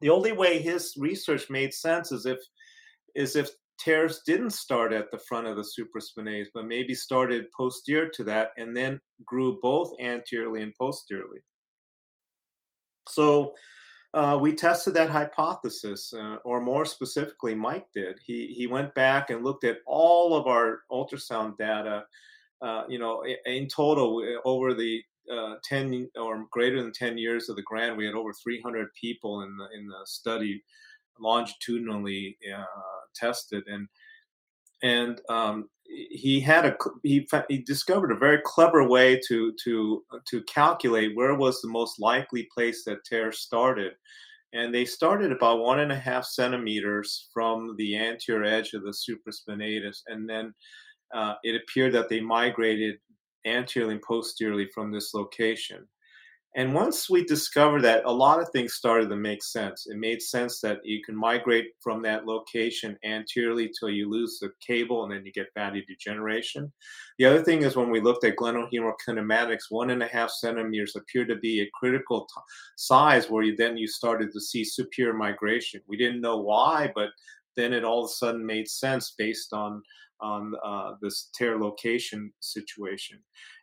The 0.00 0.10
only 0.10 0.30
way 0.30 0.62
his 0.62 0.94
research 0.96 1.50
made 1.50 1.74
sense 1.74 2.12
is 2.12 2.24
if 2.24 2.38
is 3.18 3.34
if 3.34 3.50
tears 3.78 4.22
didn't 4.24 4.50
start 4.50 4.92
at 4.92 5.10
the 5.10 5.18
front 5.18 5.48
of 5.48 5.56
the 5.56 5.62
supraspinatus, 5.62 6.46
but 6.54 6.66
maybe 6.66 6.94
started 6.94 7.46
posterior 7.56 8.08
to 8.08 8.24
that 8.24 8.50
and 8.56 8.76
then 8.76 9.00
grew 9.24 9.58
both 9.60 9.92
anteriorly 10.00 10.62
and 10.62 10.72
posteriorly. 10.78 11.40
So 13.08 13.54
uh, 14.14 14.38
we 14.40 14.52
tested 14.54 14.94
that 14.94 15.10
hypothesis, 15.10 16.12
uh, 16.14 16.36
or 16.44 16.60
more 16.60 16.84
specifically, 16.84 17.54
Mike 17.54 17.86
did. 17.94 18.18
He 18.24 18.54
he 18.56 18.66
went 18.66 18.94
back 18.94 19.30
and 19.30 19.44
looked 19.44 19.64
at 19.64 19.78
all 19.86 20.36
of 20.36 20.46
our 20.46 20.80
ultrasound 20.90 21.58
data. 21.58 22.04
Uh, 22.62 22.84
you 22.88 22.98
know, 22.98 23.24
in 23.46 23.68
total, 23.68 24.24
over 24.44 24.74
the 24.74 25.02
uh, 25.32 25.54
10 25.62 26.08
or 26.16 26.46
greater 26.50 26.82
than 26.82 26.92
10 26.92 27.18
years 27.18 27.48
of 27.48 27.56
the 27.56 27.62
grant, 27.62 27.96
we 27.96 28.06
had 28.06 28.14
over 28.14 28.32
300 28.32 28.88
people 28.94 29.42
in 29.42 29.56
the 29.56 29.68
in 29.78 29.86
the 29.86 30.00
study 30.04 30.62
longitudinally 31.20 32.36
uh, 32.54 32.64
tested, 33.14 33.64
and 33.66 33.88
and 34.82 35.20
um, 35.28 35.68
he 35.84 36.40
had 36.40 36.64
a 36.64 36.76
he 37.02 37.26
he 37.48 37.58
discovered 37.58 38.12
a 38.12 38.18
very 38.18 38.40
clever 38.44 38.86
way 38.88 39.20
to 39.28 39.52
to 39.64 40.04
to 40.28 40.42
calculate 40.44 41.16
where 41.16 41.34
was 41.34 41.60
the 41.60 41.68
most 41.68 42.00
likely 42.00 42.48
place 42.54 42.84
that 42.84 43.04
tear 43.04 43.32
started, 43.32 43.92
and 44.52 44.74
they 44.74 44.84
started 44.84 45.32
about 45.32 45.60
one 45.60 45.80
and 45.80 45.92
a 45.92 45.98
half 45.98 46.24
centimeters 46.24 47.28
from 47.32 47.74
the 47.76 47.96
anterior 47.96 48.44
edge 48.44 48.74
of 48.74 48.82
the 48.82 48.92
supraspinatus, 48.92 50.02
and 50.06 50.28
then 50.28 50.54
uh, 51.14 51.34
it 51.42 51.60
appeared 51.60 51.92
that 51.92 52.08
they 52.08 52.20
migrated 52.20 52.96
anteriorly 53.46 53.94
and 53.94 54.02
posteriorly 54.02 54.68
from 54.74 54.92
this 54.92 55.14
location. 55.14 55.86
And 56.56 56.74
once 56.74 57.10
we 57.10 57.24
discovered 57.24 57.82
that, 57.82 58.04
a 58.06 58.10
lot 58.10 58.40
of 58.40 58.48
things 58.48 58.72
started 58.72 59.10
to 59.10 59.16
make 59.16 59.44
sense. 59.44 59.86
It 59.86 59.98
made 59.98 60.22
sense 60.22 60.60
that 60.60 60.78
you 60.82 61.02
can 61.04 61.14
migrate 61.14 61.72
from 61.80 62.02
that 62.02 62.26
location 62.26 62.98
anteriorly 63.04 63.70
till 63.78 63.90
you 63.90 64.10
lose 64.10 64.38
the 64.40 64.50
cable 64.66 65.04
and 65.04 65.12
then 65.12 65.26
you 65.26 65.32
get 65.32 65.52
fatty 65.54 65.84
degeneration. 65.86 66.72
The 67.18 67.26
other 67.26 67.42
thing 67.42 67.62
is 67.62 67.76
when 67.76 67.90
we 67.90 68.00
looked 68.00 68.24
at 68.24 68.36
glenohumeral 68.36 68.94
kinematics, 69.06 69.64
one 69.68 69.90
and 69.90 70.02
a 70.02 70.06
half 70.06 70.30
centimeters 70.30 70.96
appeared 70.96 71.28
to 71.28 71.36
be 71.36 71.60
a 71.60 71.70
critical 71.74 72.22
t- 72.22 72.40
size 72.76 73.28
where 73.28 73.42
you 73.44 73.54
then 73.54 73.76
you 73.76 73.86
started 73.86 74.32
to 74.32 74.40
see 74.40 74.64
superior 74.64 75.14
migration. 75.14 75.82
We 75.86 75.98
didn't 75.98 76.22
know 76.22 76.38
why, 76.38 76.90
but 76.94 77.10
then 77.58 77.72
it 77.72 77.84
all 77.84 78.04
of 78.04 78.10
a 78.10 78.14
sudden 78.14 78.46
made 78.46 78.68
sense 78.68 79.14
based 79.18 79.52
on 79.52 79.82
on 80.20 80.54
uh, 80.64 80.92
this 81.00 81.30
tear 81.34 81.58
location 81.58 82.32
situation. 82.40 83.18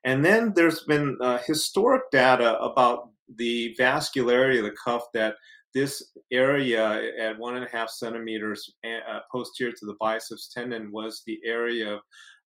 And 0.06 0.24
then 0.24 0.54
there's 0.56 0.84
been 0.84 1.18
uh, 1.22 1.40
historic 1.46 2.04
data 2.12 2.58
about 2.60 3.10
the 3.38 3.76
vascularity 3.80 4.60
of 4.60 4.66
the 4.66 4.76
cuff 4.84 5.04
that 5.14 5.36
this 5.74 6.12
area 6.32 7.12
at 7.20 7.38
one 7.38 7.58
and 7.58 7.66
a 7.66 7.70
half 7.70 7.90
centimeters 7.90 8.74
uh, 8.86 9.20
posterior 9.30 9.74
to 9.74 9.86
the 9.86 9.98
biceps 10.00 10.48
tendon 10.48 10.92
was 10.92 11.22
the 11.28 11.38
area 11.46 11.96
of, 11.96 12.00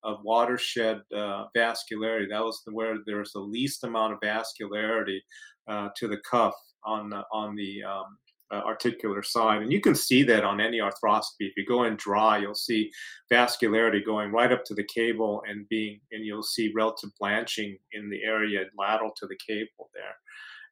of 0.04 0.18
watershed 0.24 1.02
uh, 1.16 1.46
vascularity. 1.56 2.28
That 2.30 2.44
was 2.44 2.60
where 2.72 2.96
there 3.06 3.20
was 3.20 3.34
the 3.34 3.40
least 3.40 3.84
amount 3.84 4.14
of 4.14 4.20
vascularity 4.22 5.20
uh, 5.68 5.90
to 5.98 6.08
the 6.08 6.18
cuff 6.30 6.56
on 6.84 7.12
the, 7.12 7.24
on 7.32 7.56
the 7.56 7.84
um, 7.84 8.18
uh, 8.52 8.62
articular 8.66 9.24
side. 9.24 9.62
And 9.62 9.72
you 9.72 9.82
can 9.82 9.96
see 9.96 10.24
that 10.24 10.44
on 10.44 10.60
any 10.60 10.80
arthroscopy. 10.80 11.42
If 11.42 11.58
you 11.58 11.66
go 11.66 11.84
in 11.84 11.96
dry, 11.96 12.38
you'll 12.40 12.56
see 12.56 12.92
vascularity 13.32 14.06
going 14.06 14.32
right 14.32 14.52
up 14.52 14.64
to 14.66 14.74
the 14.74 14.84
cable 14.84 15.44
and 15.48 15.68
being, 15.70 16.00
and 16.12 16.26
you'll 16.26 16.44
see 16.44 16.72
relative 16.76 17.12
blanching 17.20 17.78
in 17.94 18.10
the 18.10 18.24
area 18.24 18.66
lateral 18.78 19.12
to 19.18 19.28
the 19.28 19.38
cable 19.46 19.90
there. 19.94 20.16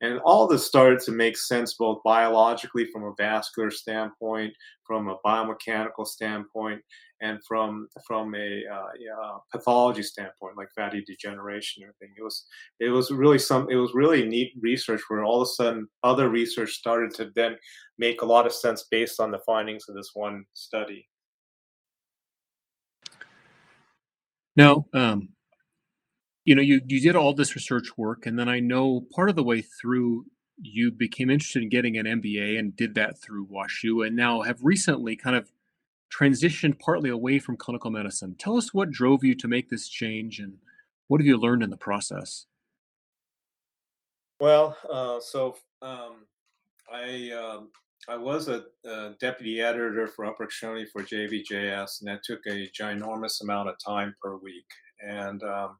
And 0.02 0.20
all 0.20 0.48
this 0.48 0.66
started 0.66 1.00
to 1.02 1.12
make 1.12 1.38
sense 1.38 1.74
both 1.74 2.04
biologically 2.04 2.86
from 2.92 3.04
a 3.04 3.14
vascular 3.18 3.72
standpoint, 3.72 4.54
from 4.86 5.08
a 5.10 5.18
biomechanical 5.26 6.06
standpoint, 6.06 6.82
and 7.22 7.40
from 7.48 7.88
from 8.06 8.36
a 8.36 8.64
uh, 8.72 8.90
yeah, 9.00 9.38
pathology 9.52 10.04
standpoint, 10.04 10.58
like 10.58 10.70
fatty 10.76 11.04
degeneration 11.06 11.84
or 11.84 11.88
everything. 11.88 12.16
It 12.18 12.24
was 12.24 12.46
it 12.80 12.90
was 12.90 13.12
really 13.12 13.40
some 13.40 13.68
it 13.70 13.76
was 13.76 13.94
really 13.94 14.28
neat 14.28 14.54
research 14.60 15.02
where 15.08 15.24
all 15.24 15.42
of 15.42 15.48
a 15.48 15.52
sudden 15.52 15.88
other 16.04 16.30
research 16.30 16.74
started 16.74 17.14
to 17.16 17.32
then 17.36 17.58
make 17.98 18.22
a 18.22 18.26
lot 18.26 18.46
of 18.46 18.54
sense 18.54 18.86
based 18.90 19.20
on 19.20 19.32
the 19.32 19.40
findings 19.40 19.86
of 19.90 19.96
this 19.96 20.12
one 20.14 20.46
study. 20.54 21.08
Now, 24.56 24.86
um, 24.94 25.30
you 26.46 26.56
know, 26.56 26.62
you 26.62 26.82
you 26.88 27.02
did 27.02 27.16
all 27.16 27.34
this 27.34 27.56
research 27.56 27.98
work, 27.98 28.26
and 28.26 28.38
then 28.38 28.50
I 28.50 28.60
know 28.60 29.06
part 29.14 29.30
of 29.30 29.36
the 29.36 29.44
way 29.44 29.62
through 29.62 30.26
you 30.60 30.92
became 30.92 31.30
interested 31.30 31.62
in 31.62 31.70
getting 31.70 31.98
an 31.98 32.06
MBA 32.06 32.58
and 32.58 32.76
did 32.76 32.96
that 32.96 33.22
through 33.22 33.48
WashU, 33.48 34.06
and 34.06 34.16
now 34.16 34.42
have 34.42 34.60
recently 34.64 35.16
kind 35.16 35.36
of 35.36 35.52
transitioned 36.12 36.80
partly 36.80 37.10
away 37.10 37.40
from 37.40 37.58
clinical 37.58 37.92
medicine. 37.92 38.36
Tell 38.38 38.58
us 38.58 38.74
what 38.74 38.92
drove 38.92 39.24
you 39.24 39.36
to 39.36 39.48
make 39.48 39.70
this 39.70 39.88
change 39.90 40.40
and 40.40 40.58
what 41.08 41.22
have 41.22 41.26
you 41.28 41.38
learned 41.38 41.64
in 41.64 41.70
the 41.70 41.78
process? 41.78 42.46
Well, 44.40 44.78
uh, 44.92 45.20
so 45.20 45.56
um, 45.82 46.26
I 46.92 47.32
um, 47.32 47.70
I 48.08 48.16
was 48.16 48.48
a, 48.48 48.64
a, 48.86 49.16
deputy 49.20 49.62
editor 49.62 50.08
for 50.08 50.26
upper 50.26 50.44
extremity 50.44 50.86
for 50.86 51.04
JBJS, 51.04 52.02
and 52.02 52.08
that 52.08 52.24
took 52.24 52.40
a 52.48 52.70
ginormous 52.70 53.42
amount 53.42 53.70
of 53.70 53.76
time 53.84 54.16
per 54.22 54.38
week. 54.38 54.66
And 55.02 55.42
um, 55.44 55.78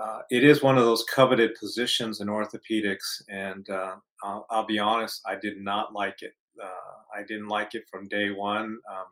uh, 0.00 0.20
it 0.30 0.44
is 0.44 0.62
one 0.62 0.78
of 0.78 0.84
those 0.84 1.04
coveted 1.04 1.54
positions 1.58 2.20
in 2.20 2.28
orthopedics, 2.28 3.22
and 3.28 3.68
uh, 3.68 3.96
I'll, 4.22 4.46
I'll, 4.50 4.66
be 4.66 4.78
honest, 4.78 5.22
I 5.26 5.34
did 5.34 5.60
not 5.60 5.92
like 5.92 6.22
it. 6.22 6.34
Uh, 6.62 7.18
I 7.18 7.22
didn't 7.22 7.48
like 7.48 7.74
it 7.74 7.84
from 7.90 8.08
day 8.08 8.30
one, 8.30 8.78
um, 8.90 9.06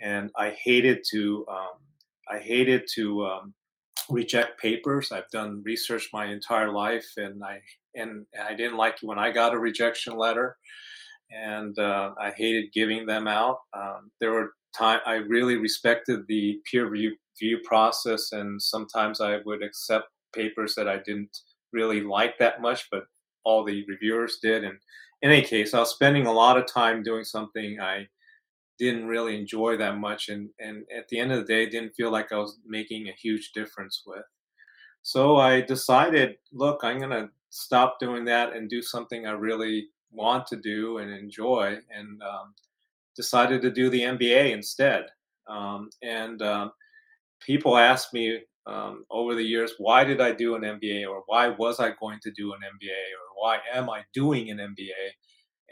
and 0.00 0.30
I 0.36 0.50
hated 0.50 1.04
to. 1.10 1.46
Um, 1.48 1.78
I 2.30 2.38
hated 2.38 2.82
to 2.94 3.26
um, 3.26 3.54
reject 4.10 4.60
papers. 4.60 5.12
I've 5.12 5.30
done 5.30 5.62
research 5.64 6.10
my 6.12 6.26
entire 6.26 6.72
life, 6.72 7.06
and 7.16 7.42
I 7.42 7.60
and 7.94 8.26
I 8.42 8.54
didn't 8.54 8.76
like 8.76 8.94
it 9.02 9.06
when 9.06 9.18
I 9.18 9.30
got 9.30 9.54
a 9.54 9.58
rejection 9.58 10.16
letter, 10.16 10.56
and 11.30 11.78
uh, 11.78 12.12
I 12.20 12.30
hated 12.30 12.72
giving 12.72 13.06
them 13.06 13.26
out. 13.26 13.58
Um, 13.74 14.10
there 14.20 14.32
were 14.32 14.52
time 14.76 15.00
I 15.06 15.14
really 15.14 15.56
respected 15.56 16.20
the 16.28 16.60
peer 16.70 16.88
review, 16.88 17.16
review 17.40 17.60
process, 17.64 18.32
and 18.32 18.60
sometimes 18.60 19.20
I 19.20 19.38
would 19.44 19.62
accept 19.62 20.06
papers 20.34 20.74
that 20.74 20.88
I 20.88 20.98
didn't 20.98 21.36
really 21.72 22.02
like 22.02 22.38
that 22.38 22.60
much, 22.60 22.88
but 22.90 23.04
all 23.44 23.64
the 23.64 23.84
reviewers 23.88 24.38
did, 24.42 24.64
and 24.64 24.78
any 25.22 25.42
case, 25.42 25.74
I 25.74 25.80
was 25.80 25.90
spending 25.90 26.26
a 26.26 26.32
lot 26.32 26.56
of 26.56 26.66
time 26.66 27.02
doing 27.02 27.24
something 27.24 27.80
I 27.80 28.06
didn't 28.78 29.06
really 29.06 29.36
enjoy 29.36 29.76
that 29.76 29.98
much, 29.98 30.28
and 30.28 30.50
and 30.60 30.84
at 30.96 31.08
the 31.08 31.18
end 31.18 31.32
of 31.32 31.38
the 31.38 31.52
day, 31.52 31.68
didn't 31.68 31.94
feel 31.96 32.10
like 32.10 32.32
I 32.32 32.38
was 32.38 32.58
making 32.66 33.08
a 33.08 33.12
huge 33.12 33.52
difference 33.52 34.02
with. 34.06 34.24
So 35.02 35.36
I 35.36 35.60
decided, 35.62 36.36
look, 36.52 36.80
I'm 36.82 37.00
gonna 37.00 37.30
stop 37.50 37.98
doing 37.98 38.24
that 38.26 38.54
and 38.54 38.68
do 38.68 38.82
something 38.82 39.26
I 39.26 39.32
really 39.32 39.88
want 40.10 40.46
to 40.48 40.56
do 40.56 40.98
and 40.98 41.10
enjoy, 41.10 41.78
and 41.94 42.22
um, 42.22 42.54
decided 43.16 43.62
to 43.62 43.70
do 43.70 43.90
the 43.90 44.02
MBA 44.02 44.52
instead. 44.52 45.06
Um, 45.48 45.90
and 46.02 46.40
um, 46.42 46.72
people 47.40 47.76
ask 47.76 48.12
me 48.12 48.40
um, 48.68 49.04
over 49.10 49.34
the 49.34 49.42
years, 49.42 49.72
why 49.78 50.04
did 50.04 50.20
I 50.20 50.32
do 50.32 50.54
an 50.54 50.62
MBA 50.62 51.08
or 51.08 51.22
why 51.26 51.48
was 51.48 51.80
I 51.80 51.92
going 51.98 52.18
to 52.22 52.30
do 52.32 52.52
an 52.52 52.60
MBA 52.60 52.90
or 52.90 53.34
why 53.40 53.58
am 53.74 53.88
I 53.88 54.02
doing 54.12 54.50
an 54.50 54.58
MBA? 54.58 55.12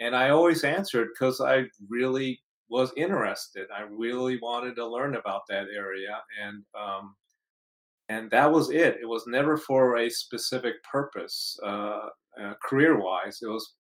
And 0.01 0.17
I 0.17 0.31
always 0.31 0.65
answered 0.65 1.09
because 1.13 1.41
I 1.41 1.65
really 1.89 2.41
was 2.69 2.93
interested. 2.97 3.69
I 3.75 3.83
really 3.83 4.39
wanted 4.41 4.77
to 4.77 4.87
learn 4.87 5.17
about 5.17 5.43
that 5.49 5.67
area, 5.75 6.21
and 6.43 6.65
um, 6.79 7.15
and 8.09 8.31
that 8.31 8.51
was 8.51 8.71
it. 8.71 8.99
It 9.01 9.07
was 9.07 9.25
never 9.27 9.57
for 9.57 9.99
a 9.99 10.11
specific 10.11 10.75
purpose, 10.85 11.59
uh, 11.65 12.09
uh, 12.41 12.55
career-wise. 12.63 13.39
It 13.43 13.49
was 13.49 13.75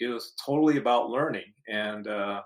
it 0.00 0.08
was 0.08 0.32
totally 0.44 0.78
about 0.78 1.10
learning, 1.10 1.52
and 1.68 2.06
uh, 2.06 2.42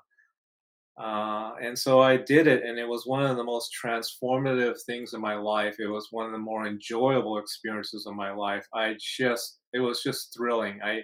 uh, 0.97 1.55
and 1.61 1.77
so 1.77 2.01
I 2.01 2.17
did 2.17 2.47
it, 2.47 2.63
and 2.65 2.79
it 2.79 2.87
was 2.87 3.05
one 3.05 3.25
of 3.25 3.37
the 3.37 3.43
most 3.43 3.73
transformative 3.85 4.81
things 4.83 5.13
in 5.13 5.21
my 5.21 5.35
life. 5.35 5.77
It 5.81 5.89
was 5.89 6.09
one 6.13 6.27
of 6.27 6.33
the 6.33 6.39
more 6.39 6.67
enjoyable 6.67 7.39
experiences 7.39 8.07
of 8.07 8.15
my 8.15 8.33
life. 8.33 8.67
I 8.73 8.97
just, 9.01 9.59
it 9.73 9.81
was 9.81 10.03
just 10.03 10.33
thrilling. 10.37 10.81
I, 10.85 11.03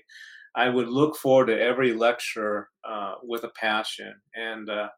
I 0.54 0.68
would 0.68 0.88
look 0.88 1.16
forward 1.16 1.46
to 1.46 1.60
every 1.60 1.92
lecture 1.92 2.68
uh, 2.88 3.14
with 3.24 3.42
a 3.42 3.50
passion, 3.60 4.14
and 4.36 4.70
uh, 4.70 4.88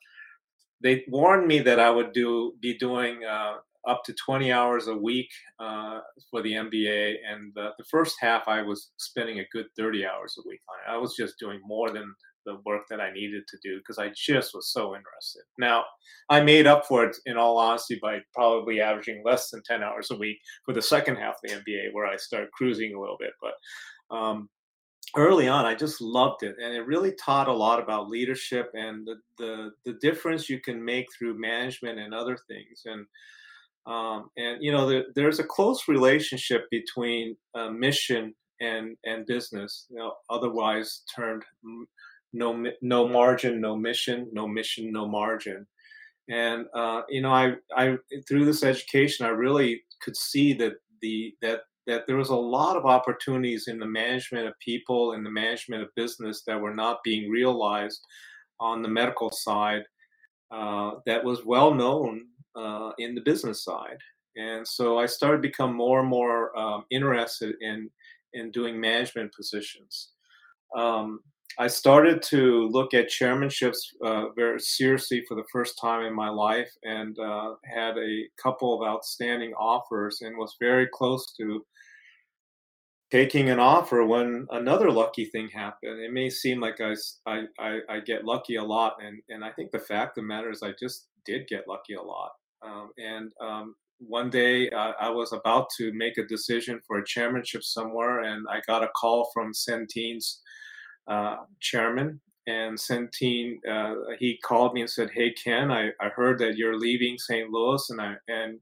they 0.82 1.05
warned 1.09 1.47
me 1.47 1.61
that 1.61 1.80
I 1.80 1.88
would 1.88 2.12
do 2.12 2.53
be 2.61 2.76
doing 2.76 3.24
uh, 3.24 3.55
up 3.88 4.05
to 4.05 4.12
20 4.12 4.53
hours 4.53 4.88
a 4.88 4.95
week 4.95 5.30
uh, 5.59 6.01
for 6.30 6.43
the 6.43 6.53
MBA, 6.53 7.14
and 7.26 7.51
the 7.55 7.72
first 7.90 8.16
half 8.20 8.47
I 8.47 8.61
was 8.61 8.90
spending 8.99 9.40
a 9.40 9.47
good 9.53 9.66
30 9.74 10.05
hours 10.05 10.36
a 10.38 10.47
week 10.47 10.61
on 10.68 10.76
it. 10.95 10.95
I 10.95 10.99
was 10.99 11.16
just 11.16 11.38
doing 11.38 11.61
more 11.64 11.90
than 11.90 12.14
the 12.45 12.59
work 12.64 12.82
that 12.90 13.01
I 13.01 13.12
needed 13.12 13.45
to 13.49 13.59
do 13.62 13.78
because 13.78 13.99
I 13.99 14.11
just 14.14 14.55
was 14.55 14.72
so 14.72 14.95
interested. 14.95 15.43
Now, 15.59 15.84
I 16.28 16.40
made 16.40 16.66
up 16.66 16.86
for 16.86 17.05
it 17.05 17.16
in 17.26 17.36
all 17.36 17.59
honesty 17.59 17.99
by 18.01 18.18
probably 18.34 18.80
averaging 18.80 19.22
less 19.24 19.51
than 19.51 19.62
10 19.64 19.82
hours 19.82 20.11
a 20.11 20.16
week 20.16 20.38
for 20.64 20.72
the 20.72 20.82
second 20.82 21.16
half 21.16 21.34
of 21.34 21.40
the 21.43 21.57
MBA 21.57 21.93
where 21.93 22.07
I 22.07 22.16
started 22.16 22.53
cruising 22.53 22.95
a 22.95 23.01
little 23.01 23.18
bit. 23.18 23.32
But 23.40 24.16
um, 24.16 24.49
early 25.16 25.49
on, 25.49 25.64
I 25.64 25.74
just 25.74 26.01
loved 26.01 26.43
it. 26.43 26.57
And 26.62 26.74
it 26.74 26.86
really 26.86 27.12
taught 27.12 27.49
a 27.49 27.53
lot 27.53 27.82
about 27.82 28.09
leadership 28.09 28.70
and 28.74 29.07
the, 29.07 29.16
the, 29.38 29.70
the 29.84 29.99
difference 30.01 30.49
you 30.49 30.61
can 30.61 30.84
make 30.84 31.07
through 31.12 31.40
management 31.40 31.99
and 31.99 32.14
other 32.14 32.38
things. 32.49 32.82
And 32.86 33.07
um, 33.86 34.30
and 34.36 34.62
you 34.62 34.70
know, 34.70 34.88
there, 34.88 35.05
there's 35.14 35.40
a 35.40 35.45
close 35.45 35.88
relationship 35.88 36.66
between 36.70 37.36
uh, 37.55 37.70
mission 37.70 38.34
and 38.61 38.97
and 39.05 39.26
business, 39.26 39.86
you 39.90 39.97
know, 39.97 40.12
otherwise 40.30 41.03
termed 41.14 41.43
no 42.33 42.66
no 42.80 43.09
margin, 43.09 43.61
no 43.61 43.76
mission, 43.76 44.28
no 44.33 44.49
mission, 44.49 44.93
no 44.93 45.07
margin. 45.07 45.66
And 46.28 46.66
uh, 46.74 47.03
you 47.09 47.20
know, 47.20 47.33
I 47.33 47.55
I 47.76 47.99
through 48.28 48.45
this 48.45 48.62
education, 48.62 49.26
I 49.26 49.30
really 49.30 49.83
could 50.01 50.16
see 50.16 50.53
that 50.55 50.74
the 51.01 51.35
that 51.43 51.62
that 51.87 52.07
there 52.07 52.16
was 52.16 52.30
a 52.30 52.35
lot 52.35 52.76
of 52.76 52.87
opportunities 52.87 53.66
in 53.68 53.78
the 53.78 53.87
management 53.87 54.47
of 54.47 54.59
people 54.61 55.12
and 55.12 55.26
the 55.26 55.30
management 55.30 55.83
of 55.83 55.95
business 55.97 56.43
that 56.47 56.61
were 56.61 56.74
not 56.74 57.03
being 57.03 57.30
realized 57.30 58.07
on 58.61 58.83
the 58.83 58.89
medical 58.89 59.30
side 59.30 59.83
uh, 60.53 60.93
that 61.07 61.24
was 61.24 61.45
well 61.45 61.74
known 61.74 62.26
uh, 62.55 62.93
in 62.99 63.14
the 63.14 63.20
business 63.20 63.64
side. 63.64 63.99
And 64.37 64.66
so 64.66 64.99
I 64.99 65.07
started 65.07 65.39
to 65.39 65.49
become 65.49 65.74
more 65.74 66.01
and 66.01 66.09
more 66.09 66.57
um, 66.57 66.85
interested 66.91 67.57
in 67.61 67.91
in 68.35 68.51
doing 68.51 68.80
management 68.80 69.35
positions. 69.35 70.11
Um, 70.76 71.20
I 71.59 71.66
started 71.66 72.22
to 72.30 72.68
look 72.68 72.94
at 72.94 73.11
chairmanships 73.11 73.78
uh, 74.05 74.30
very 74.36 74.61
seriously 74.61 75.24
for 75.28 75.34
the 75.34 75.44
first 75.53 75.78
time 75.80 76.05
in 76.05 76.14
my 76.14 76.28
life 76.28 76.70
and 76.82 77.18
uh, 77.18 77.55
had 77.64 77.98
a 77.98 78.24
couple 78.42 78.74
of 78.74 78.88
outstanding 78.88 79.53
offers 79.55 80.22
and 80.22 80.38
was 80.38 80.57
very 80.61 80.88
close 80.92 81.32
to 81.38 81.64
taking 83.11 83.50
an 83.50 83.59
offer 83.59 84.05
when 84.07 84.46
another 84.50 84.90
lucky 84.90 85.26
thing 85.26 85.48
happened. 85.48 86.00
It 86.00 86.12
may 86.12 86.30
seem 86.30 86.61
like 86.61 86.80
I, 86.80 86.94
I, 87.59 87.80
I, 87.90 88.00
get 88.00 88.24
lucky 88.24 88.57
a 88.57 88.64
lot, 88.64 88.96
and, 89.05 89.20
and 89.28 89.44
I 89.44 89.50
think 89.50 89.70
the 89.70 89.78
fact 89.78 90.16
of 90.16 90.22
the 90.22 90.28
matter 90.28 90.50
is 90.50 90.62
I 90.62 90.72
just 90.80 91.09
did 91.26 91.46
get 91.46 91.68
lucky 91.68 91.92
a 91.92 92.03
lot. 92.03 92.30
Um, 92.62 92.90
and 92.96 93.30
um, 93.38 93.74
one 93.98 94.30
day 94.30 94.70
uh, 94.70 94.92
I 94.98 95.11
was 95.11 95.34
about 95.34 95.68
to 95.76 95.92
make 95.92 96.16
a 96.16 96.26
decision 96.26 96.80
for 96.86 96.98
a 96.98 97.05
chairmanship 97.05 97.62
somewhere, 97.62 98.20
and 98.20 98.46
I 98.48 98.62
got 98.66 98.82
a 98.82 98.90
call 98.96 99.30
from 99.34 99.53
Centene's 99.53 100.40
uh, 101.09 101.36
chairman. 101.61 102.20
And 102.46 102.76
Centene, 102.76 103.59
uh, 103.70 103.94
he 104.18 104.38
called 104.42 104.74
me 104.74 104.80
and 104.80 104.90
said, 104.90 105.11
"Hey 105.14 105.32
Ken, 105.32 105.70
I, 105.70 105.90
I 106.00 106.09
heard 106.09 106.38
that 106.40 106.57
you're 106.57 106.76
leaving 106.76 107.16
St. 107.16 107.50
Louis 107.50 107.88
and 107.90 108.00
I 108.00 108.16
and 108.28 108.59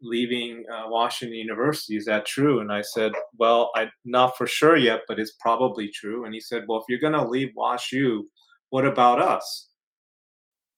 leaving 0.00 0.64
uh, 0.72 0.84
Washington 0.88 1.36
University. 1.36 1.96
Is 1.96 2.04
that 2.04 2.24
true?" 2.26 2.60
And 2.60 2.70
I 2.72 2.82
said, 2.82 3.12
"Well, 3.36 3.72
I'm 3.74 3.90
not 4.04 4.36
for 4.36 4.46
sure 4.46 4.76
yet, 4.76 5.00
but 5.08 5.18
it's 5.18 5.32
probably 5.40 5.88
true." 5.88 6.24
And 6.24 6.34
he 6.34 6.40
said, 6.40 6.64
"Well, 6.68 6.78
if 6.78 6.84
you're 6.88 7.00
going 7.00 7.20
to 7.20 7.28
leave 7.28 7.50
WashU, 7.58 8.22
what 8.70 8.86
about 8.86 9.20
us?" 9.20 9.70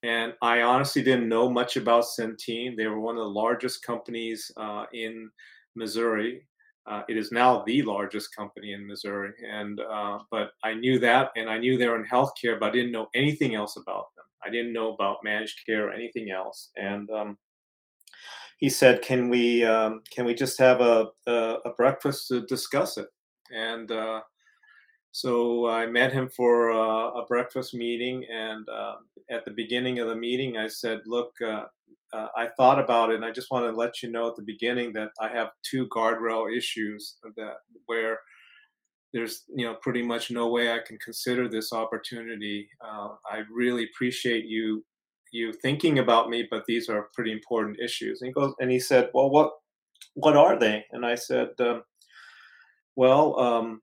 And 0.03 0.33
I 0.41 0.63
honestly 0.63 1.03
didn't 1.03 1.29
know 1.29 1.51
much 1.51 1.77
about 1.77 2.05
Centene. 2.05 2.77
They 2.77 2.87
were 2.87 3.01
one 3.01 3.17
of 3.17 3.25
the 3.25 3.29
largest 3.29 3.85
companies 3.85 4.51
uh, 4.57 4.87
in 4.93 5.29
Missouri, 5.75 6.48
uh, 6.89 7.03
it 7.09 7.17
is 7.17 7.31
now 7.33 7.63
the 7.67 7.83
largest 7.83 8.35
company 8.35 8.73
in 8.73 8.87
Missouri, 8.87 9.33
and 9.47 9.81
uh, 9.81 10.19
but 10.31 10.53
I 10.65 10.75
knew 10.75 10.99
that, 11.01 11.31
and 11.37 11.51
I 11.51 11.59
knew 11.59 11.77
they 11.77 11.89
were 11.89 12.03
in 12.03 12.09
healthcare, 12.09 12.59
but 12.59 12.71
I 12.71 12.73
didn't 12.73 12.93
know 12.93 13.09
anything 13.15 13.55
else 13.55 13.77
about 13.77 14.07
them. 14.17 14.25
I 14.45 14.51
didn't 14.51 14.73
know 14.73 14.95
about 14.95 15.25
managed 15.25 15.67
care 15.67 15.89
or 15.89 15.93
anything 15.93 16.31
else. 16.31 16.71
And 16.77 17.11
um, 17.11 17.39
he 18.59 18.69
said, 18.69 19.03
"Can 19.03 19.29
we 19.29 19.65
um, 19.65 20.03
can 20.11 20.25
we 20.25 20.35
just 20.35 20.59
have 20.59 20.81
a, 20.81 21.09
a, 21.27 21.57
a 21.67 21.75
breakfast 21.77 22.29
to 22.29 22.47
discuss 22.47 22.97
it?" 22.97 23.09
And 23.55 23.91
uh, 23.91 24.21
so 25.13 25.69
I 25.69 25.87
met 25.87 26.13
him 26.13 26.29
for 26.29 26.71
uh, 26.71 27.11
a 27.21 27.27
breakfast 27.27 27.75
meeting, 27.75 28.25
and 28.31 28.69
uh, 28.69 28.97
at 29.31 29.45
the 29.45 29.51
beginning 29.51 29.99
of 29.99 30.09
the 30.09 30.15
meeting, 30.17 30.57
I 30.59 30.69
said, 30.69 31.01
"Look, 31.07 31.33
uh, 31.43 31.65
uh, 32.13 32.29
I 32.37 32.49
thought 32.57 32.79
about 32.79 33.11
it, 33.11 33.17
and 33.17 33.25
I 33.25 33.31
just 33.31 33.51
want 33.51 33.67
to 33.67 33.73
let 33.77 34.03
you 34.03 34.11
know 34.11 34.29
at 34.29 34.37
the 34.37 34.43
beginning 34.43 34.93
that 34.95 35.11
I 35.21 35.29
have 35.29 35.51
two 35.63 35.89
guardrail 35.89 36.55
issues 36.57 37.17
that 37.37 37.57
where 37.87 38.19
there's 39.13 39.45
you 39.55 39.65
know 39.67 39.75
pretty 39.77 40.03
much 40.03 40.31
no 40.31 40.49
way 40.49 40.73
I 40.73 40.81
can 40.81 40.99
consider 40.99 41.49
this 41.49 41.73
opportunity. 41.73 42.69
Uh, 42.81 43.11
I 43.31 43.43
really 43.53 43.85
appreciate 43.85 44.45
you 44.47 44.85
you 45.33 45.53
thinking 45.53 45.99
about 45.99 46.31
me, 46.31 46.47
but 46.51 46.65
these 46.67 46.89
are 46.89 47.09
pretty 47.15 47.33
important 47.33 47.81
issues." 47.81 48.21
And 48.23 48.29
he 48.29 48.33
goes 48.33 48.55
and 48.61 48.71
he 48.71 48.81
said, 48.81 49.11
"Well, 49.15 49.31
what 49.31 49.53
what 50.15 50.37
are 50.37 50.59
they?" 50.59 50.85
And 50.93 51.07
I 51.07 51.15
said, 51.17 51.51
um, 51.61 51.83
"Well." 52.97 53.39
Um, 53.41 53.83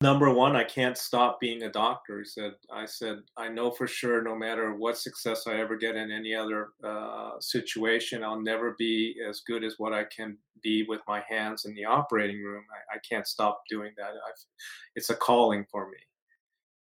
number 0.00 0.32
one 0.32 0.54
i 0.54 0.62
can't 0.62 0.96
stop 0.96 1.40
being 1.40 1.64
a 1.64 1.72
doctor 1.72 2.20
he 2.20 2.24
said. 2.24 2.52
I 2.72 2.86
said 2.86 3.18
i 3.36 3.48
know 3.48 3.72
for 3.72 3.88
sure 3.88 4.22
no 4.22 4.36
matter 4.36 4.72
what 4.72 4.96
success 4.96 5.48
i 5.48 5.54
ever 5.54 5.76
get 5.76 5.96
in 5.96 6.12
any 6.12 6.32
other 6.32 6.68
uh, 6.84 7.32
situation 7.40 8.22
i'll 8.22 8.40
never 8.40 8.76
be 8.78 9.16
as 9.28 9.40
good 9.40 9.64
as 9.64 9.74
what 9.78 9.92
i 9.92 10.04
can 10.04 10.36
be 10.62 10.84
with 10.88 11.00
my 11.08 11.22
hands 11.28 11.64
in 11.64 11.74
the 11.74 11.84
operating 11.84 12.42
room. 12.42 12.64
I, 12.70 12.96
I 12.96 12.98
can't 13.08 13.26
stop 13.26 13.62
doing 13.68 13.92
that. 13.96 14.10
I've, 14.10 14.44
it's 14.94 15.10
a 15.10 15.16
calling 15.16 15.64
for 15.70 15.88
me. 15.88 15.96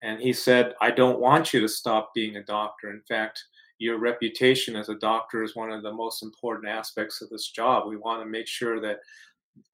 And 0.02 0.20
he 0.20 0.32
said 0.32 0.74
i 0.80 0.90
don't 0.90 1.20
want 1.20 1.52
you 1.52 1.60
to 1.60 1.68
stop 1.68 2.12
being 2.14 2.36
a 2.36 2.44
doctor. 2.44 2.90
In 2.90 3.02
fact 3.08 3.42
your 3.78 3.98
reputation 3.98 4.76
as 4.76 4.88
a 4.88 4.94
doctor 4.94 5.42
is 5.42 5.56
one 5.56 5.72
of 5.72 5.82
the 5.82 5.92
most 5.92 6.22
important 6.22 6.68
aspects 6.68 7.20
of 7.20 7.28
this 7.28 7.50
job. 7.50 7.88
We 7.88 7.96
want 7.96 8.22
to 8.22 8.26
make 8.26 8.46
sure 8.46 8.80
that 8.80 8.98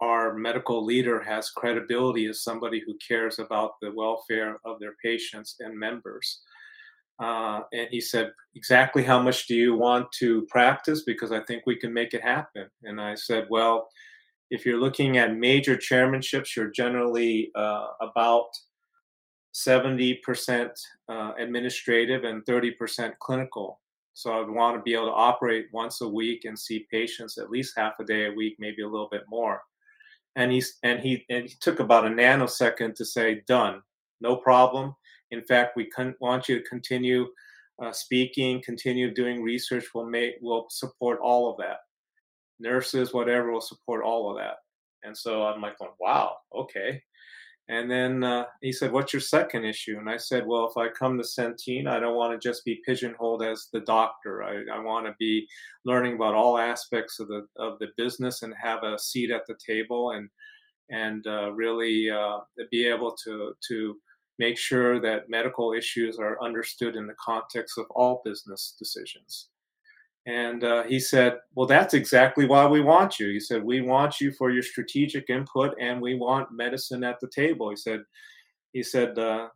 our 0.01 0.35
medical 0.35 0.85
leader 0.85 1.21
has 1.21 1.51
credibility 1.51 2.27
as 2.27 2.43
somebody 2.43 2.83
who 2.85 2.97
cares 3.07 3.39
about 3.39 3.73
the 3.81 3.93
welfare 3.93 4.59
of 4.65 4.81
their 4.81 4.95
patients 5.03 5.57
and 5.61 5.79
members. 5.79 6.41
Uh, 7.23 7.61
and 7.73 7.89
he 7.91 8.01
said, 8.01 8.33
Exactly 8.55 9.05
how 9.05 9.21
much 9.21 9.47
do 9.47 9.55
you 9.55 9.77
want 9.77 10.11
to 10.13 10.47
practice? 10.47 11.03
Because 11.05 11.33
I 11.33 11.41
think 11.41 11.65
we 11.67 11.77
can 11.77 11.93
make 11.93 12.15
it 12.15 12.23
happen. 12.23 12.67
And 12.83 13.01
I 13.01 13.15
said, 13.15 13.47
Well, 13.51 13.89
if 14.51 14.65
you're 14.65 14.81
looking 14.81 15.19
at 15.19 15.37
major 15.37 15.77
chairmanships, 15.77 16.57
you're 16.57 16.71
generally 16.71 17.51
uh, 17.55 17.89
about 18.01 18.49
70% 19.55 20.71
uh, 21.09 21.33
administrative 21.39 22.25
and 22.25 22.45
30% 22.47 23.13
clinical. 23.21 23.81
So 24.15 24.41
I'd 24.41 24.49
want 24.49 24.77
to 24.77 24.83
be 24.83 24.95
able 24.95 25.07
to 25.07 25.13
operate 25.13 25.67
once 25.73 26.01
a 26.01 26.09
week 26.09 26.45
and 26.45 26.59
see 26.59 26.87
patients 26.91 27.39
at 27.39 27.51
least 27.51 27.75
half 27.77 27.95
a 28.01 28.05
day 28.05 28.27
a 28.27 28.33
week, 28.33 28.57
maybe 28.59 28.83
a 28.83 28.89
little 28.89 29.09
bit 29.11 29.23
more 29.29 29.61
and 30.37 30.53
he's 30.53 30.79
and 30.83 31.01
he 31.01 31.25
and 31.31 31.45
he 31.45 31.55
took 31.61 31.81
about 31.81 32.07
a 32.07 32.11
nanosecond 32.11 32.95
to 32.95 33.05
say 33.05 33.43
done. 33.47 33.83
No 34.21 34.37
problem. 34.37 34.95
In 35.31 35.43
fact 35.43 35.77
we 35.77 35.87
con- 35.87 36.17
want 36.21 36.49
you 36.49 36.59
to 36.59 36.69
continue 36.69 37.27
uh, 37.83 37.93
speaking 37.93 38.63
continue 38.65 39.13
doing 39.13 39.43
research. 39.43 39.87
We'll 39.95 40.07
make 40.07 40.35
we'll 40.41 40.67
support 40.71 41.21
all 41.23 41.51
of 41.51 41.57
that. 41.59 41.79
Nurses 42.59 43.15
whatever 43.15 43.53
will 43.53 43.61
support 43.61 44.05
all 44.05 44.31
of 44.31 44.37
that. 44.39 44.57
And 45.03 45.17
so 45.17 45.45
i'm 45.45 45.63
like 45.63 45.79
going 45.79 45.91
wow 45.99 46.37
okay 46.55 47.03
And 47.71 47.89
then 47.89 48.25
uh, 48.25 48.47
he 48.61 48.73
said, 48.73 48.91
What's 48.91 49.13
your 49.13 49.21
second 49.21 49.65
issue? 49.65 49.99
And 49.99 50.11
I 50.11 50.17
said, 50.17 50.45
Well, 50.45 50.69
if 50.69 50.77
I 50.77 50.89
come 50.89 51.17
to 51.17 51.23
Centene, 51.23 51.87
I 51.87 52.01
don't 52.01 52.17
want 52.17 52.33
to 52.33 52.49
just 52.49 52.65
be 52.65 52.83
pigeonholed 52.85 53.45
as 53.45 53.69
the 53.73 53.81
doctor. 53.81 54.43
I, 54.43 54.65
I 54.75 54.81
want 54.81 55.07
to 55.07 55.15
be 55.21 55.47
learning 55.85 56.17
about 56.17 56.35
all 56.35 56.59
aspects 56.59 57.21
of 57.21 57.29
the 57.29 57.47
of 57.57 57.79
the 57.79 57.87
business 57.97 58.43
and 58.43 58.53
have 58.61 58.83
a 58.83 58.99
seat 58.99 59.31
at 59.31 59.47
the 59.47 59.55
table 59.65 60.11
and 60.11 60.29
and 60.91 61.25
uh, 61.29 61.53
really 61.53 62.11
uh, 62.11 62.39
be 62.73 62.89
able 62.89 63.15
to 63.25 63.55
to 63.69 63.97
make 64.41 64.59
sure 64.59 65.01
that 65.01 65.31
medical 65.31 65.73
issues 65.73 66.19
are 66.19 66.43
understood 66.43 66.97
in 66.97 67.07
the 67.07 67.15
context 67.25 67.79
of 67.79 67.87
all 67.91 68.21
business 68.25 68.75
decisions. 68.81 69.51
And 70.27 70.65
uh, 70.65 70.83
he 70.85 71.01
said, 71.01 71.39
Well, 71.55 71.67
that's 71.67 71.95
exactly 71.95 72.47
why 72.47 72.67
we 72.67 72.81
want 72.81 73.19
you. 73.19 73.29
He 73.29 73.41
said, 73.41 73.65
We 73.65 73.81
want 73.81 74.21
you 74.21 74.33
for 74.33 74.51
your 74.51 74.63
strategic 74.63 75.31
input 75.31 75.75
and 75.81 76.01
we 76.01 76.15
want 76.15 76.53
medicine 76.53 77.05
at 77.05 77.19
the 77.21 77.29
table. 77.29 77.71
He 77.71 77.77
said, 77.77 78.01
he 78.73 78.83
said, 78.83 79.19
uh, 79.19 79.49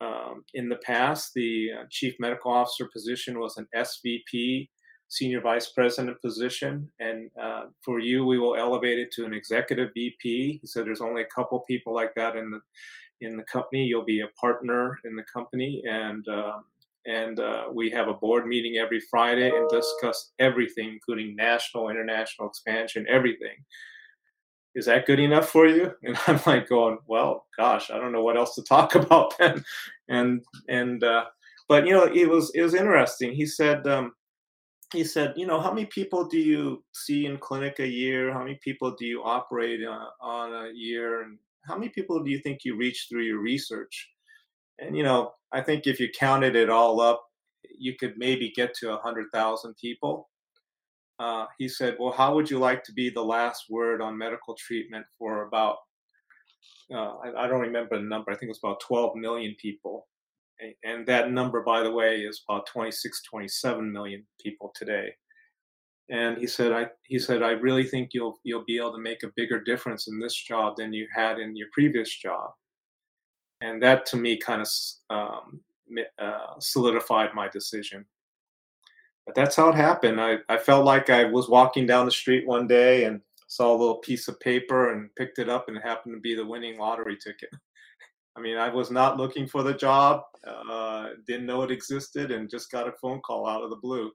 um, 0.00 0.44
in 0.54 0.68
the 0.68 0.80
past, 0.84 1.32
the 1.34 1.70
uh, 1.80 1.84
chief 1.90 2.14
medical 2.18 2.52
officer 2.52 2.88
position 2.92 3.38
was 3.38 3.56
an 3.56 3.66
SVP, 3.74 4.68
senior 5.08 5.40
vice 5.40 5.68
president 5.68 6.20
position. 6.20 6.90
And 6.98 7.30
uh, 7.40 7.64
for 7.84 8.00
you, 8.00 8.26
we 8.26 8.38
will 8.38 8.56
elevate 8.56 8.98
it 8.98 9.12
to 9.12 9.24
an 9.24 9.32
executive 9.32 9.90
VP. 9.94 10.58
He 10.60 10.66
said, 10.66 10.86
There's 10.86 11.00
only 11.00 11.22
a 11.22 11.34
couple 11.34 11.60
people 11.60 11.94
like 11.94 12.14
that 12.16 12.36
in 12.36 12.50
the 12.50 12.60
in 13.20 13.36
the 13.36 13.44
company. 13.44 13.84
You'll 13.84 14.04
be 14.04 14.20
a 14.20 14.40
partner 14.40 14.98
in 15.04 15.14
the 15.14 15.24
company, 15.32 15.82
and 15.88 16.26
um, 16.28 16.64
and 17.06 17.40
uh, 17.40 17.64
we 17.72 17.90
have 17.90 18.08
a 18.08 18.14
board 18.14 18.46
meeting 18.46 18.76
every 18.76 19.00
Friday 19.00 19.50
and 19.50 19.68
discuss 19.68 20.32
everything, 20.38 20.90
including 20.90 21.34
national, 21.34 21.88
international 21.88 22.48
expansion, 22.48 23.06
everything. 23.08 23.56
Is 24.74 24.86
that 24.86 25.06
good 25.06 25.20
enough 25.20 25.48
for 25.48 25.66
you? 25.66 25.92
And 26.02 26.16
I'm 26.26 26.40
like 26.46 26.68
going, 26.68 26.98
well, 27.06 27.46
gosh, 27.56 27.90
I 27.90 27.98
don't 27.98 28.12
know 28.12 28.22
what 28.22 28.36
else 28.36 28.54
to 28.54 28.62
talk 28.62 28.94
about 29.02 29.36
then. 29.38 29.64
And 30.08 30.42
and 30.68 31.02
uh, 31.02 31.26
but 31.68 31.86
you 31.86 31.92
know, 31.92 32.04
it 32.04 32.28
was 32.28 32.50
it 32.54 32.62
was 32.62 32.74
interesting. 32.74 33.32
He 33.32 33.46
said. 33.46 33.86
Um, 33.86 34.12
he 34.92 35.04
said, 35.04 35.32
you 35.36 35.46
know, 35.46 35.58
how 35.58 35.72
many 35.72 35.86
people 35.86 36.26
do 36.26 36.38
you 36.38 36.84
see 36.92 37.24
in 37.24 37.38
clinic 37.38 37.78
a 37.78 37.86
year? 37.86 38.30
How 38.30 38.40
many 38.40 38.58
people 38.62 38.94
do 38.94 39.06
you 39.06 39.22
operate 39.22 39.80
on, 39.86 40.06
on 40.20 40.66
a 40.66 40.70
year? 40.74 41.22
And 41.22 41.38
how 41.62 41.76
many 41.76 41.88
people 41.88 42.22
do 42.22 42.30
you 42.30 42.38
think 42.40 42.60
you 42.62 42.76
reach 42.76 43.06
through 43.08 43.22
your 43.22 43.38
research? 43.38 44.11
And 44.82 44.96
you 44.96 45.02
know, 45.02 45.32
I 45.52 45.60
think 45.60 45.86
if 45.86 46.00
you 46.00 46.08
counted 46.18 46.56
it 46.56 46.68
all 46.68 47.00
up, 47.00 47.22
you 47.78 47.94
could 47.96 48.14
maybe 48.16 48.52
get 48.54 48.74
to 48.74 48.92
a 48.92 48.98
hundred 48.98 49.26
thousand 49.32 49.74
people. 49.80 50.28
Uh, 51.18 51.46
he 51.58 51.68
said, 51.68 51.96
"Well, 51.98 52.12
how 52.12 52.34
would 52.34 52.50
you 52.50 52.58
like 52.58 52.82
to 52.84 52.92
be 52.92 53.10
the 53.10 53.22
last 53.22 53.66
word 53.70 54.02
on 54.02 54.18
medical 54.18 54.56
treatment 54.56 55.06
for 55.18 55.46
about 55.46 55.76
uh, 56.92 57.14
I, 57.24 57.44
I, 57.44 57.46
don't 57.46 57.60
remember 57.60 57.96
the 57.96 58.04
number. 58.04 58.30
I 58.30 58.34
think 58.34 58.48
it 58.48 58.48
was 58.48 58.60
about 58.62 58.80
12 58.80 59.16
million 59.16 59.54
people, 59.60 60.06
and, 60.60 60.74
and 60.84 61.06
that 61.06 61.30
number, 61.30 61.62
by 61.62 61.82
the 61.82 61.90
way, 61.90 62.20
is 62.20 62.42
about 62.48 62.66
26, 62.66 63.22
27 63.22 63.92
million 63.92 64.26
people 64.42 64.72
today." 64.74 65.14
And 66.10 66.38
he 66.38 66.46
said, 66.46 66.72
"I 66.72 66.88
he 67.04 67.18
said 67.18 67.42
I 67.42 67.52
really 67.52 67.84
think 67.84 68.10
you'll 68.12 68.38
you'll 68.42 68.64
be 68.64 68.78
able 68.78 68.92
to 68.92 68.98
make 68.98 69.22
a 69.22 69.32
bigger 69.36 69.60
difference 69.60 70.08
in 70.08 70.18
this 70.18 70.34
job 70.34 70.76
than 70.76 70.92
you 70.92 71.06
had 71.14 71.38
in 71.38 71.56
your 71.56 71.68
previous 71.72 72.14
job." 72.16 72.50
And 73.62 73.82
that 73.82 74.04
to 74.06 74.16
me 74.16 74.36
kind 74.36 74.60
of 74.62 74.68
um, 75.10 75.60
uh, 76.18 76.58
solidified 76.58 77.30
my 77.34 77.48
decision. 77.48 78.04
But 79.24 79.36
that's 79.36 79.54
how 79.54 79.68
it 79.68 79.76
happened. 79.76 80.20
I, 80.20 80.38
I 80.48 80.58
felt 80.58 80.84
like 80.84 81.08
I 81.08 81.24
was 81.24 81.48
walking 81.48 81.86
down 81.86 82.06
the 82.06 82.12
street 82.12 82.46
one 82.46 82.66
day 82.66 83.04
and 83.04 83.20
saw 83.46 83.70
a 83.70 83.78
little 83.78 83.98
piece 83.98 84.26
of 84.26 84.40
paper 84.40 84.92
and 84.92 85.14
picked 85.14 85.38
it 85.38 85.48
up, 85.48 85.68
and 85.68 85.76
it 85.76 85.84
happened 85.84 86.14
to 86.16 86.20
be 86.20 86.34
the 86.34 86.44
winning 86.44 86.78
lottery 86.78 87.16
ticket. 87.16 87.50
I 88.34 88.40
mean, 88.40 88.56
I 88.56 88.68
was 88.68 88.90
not 88.90 89.18
looking 89.18 89.46
for 89.46 89.62
the 89.62 89.74
job, 89.74 90.22
uh, 90.44 91.10
didn't 91.26 91.46
know 91.46 91.62
it 91.62 91.70
existed, 91.70 92.32
and 92.32 92.50
just 92.50 92.72
got 92.72 92.88
a 92.88 92.92
phone 92.92 93.20
call 93.20 93.46
out 93.46 93.62
of 93.62 93.70
the 93.70 93.76
blue. 93.76 94.10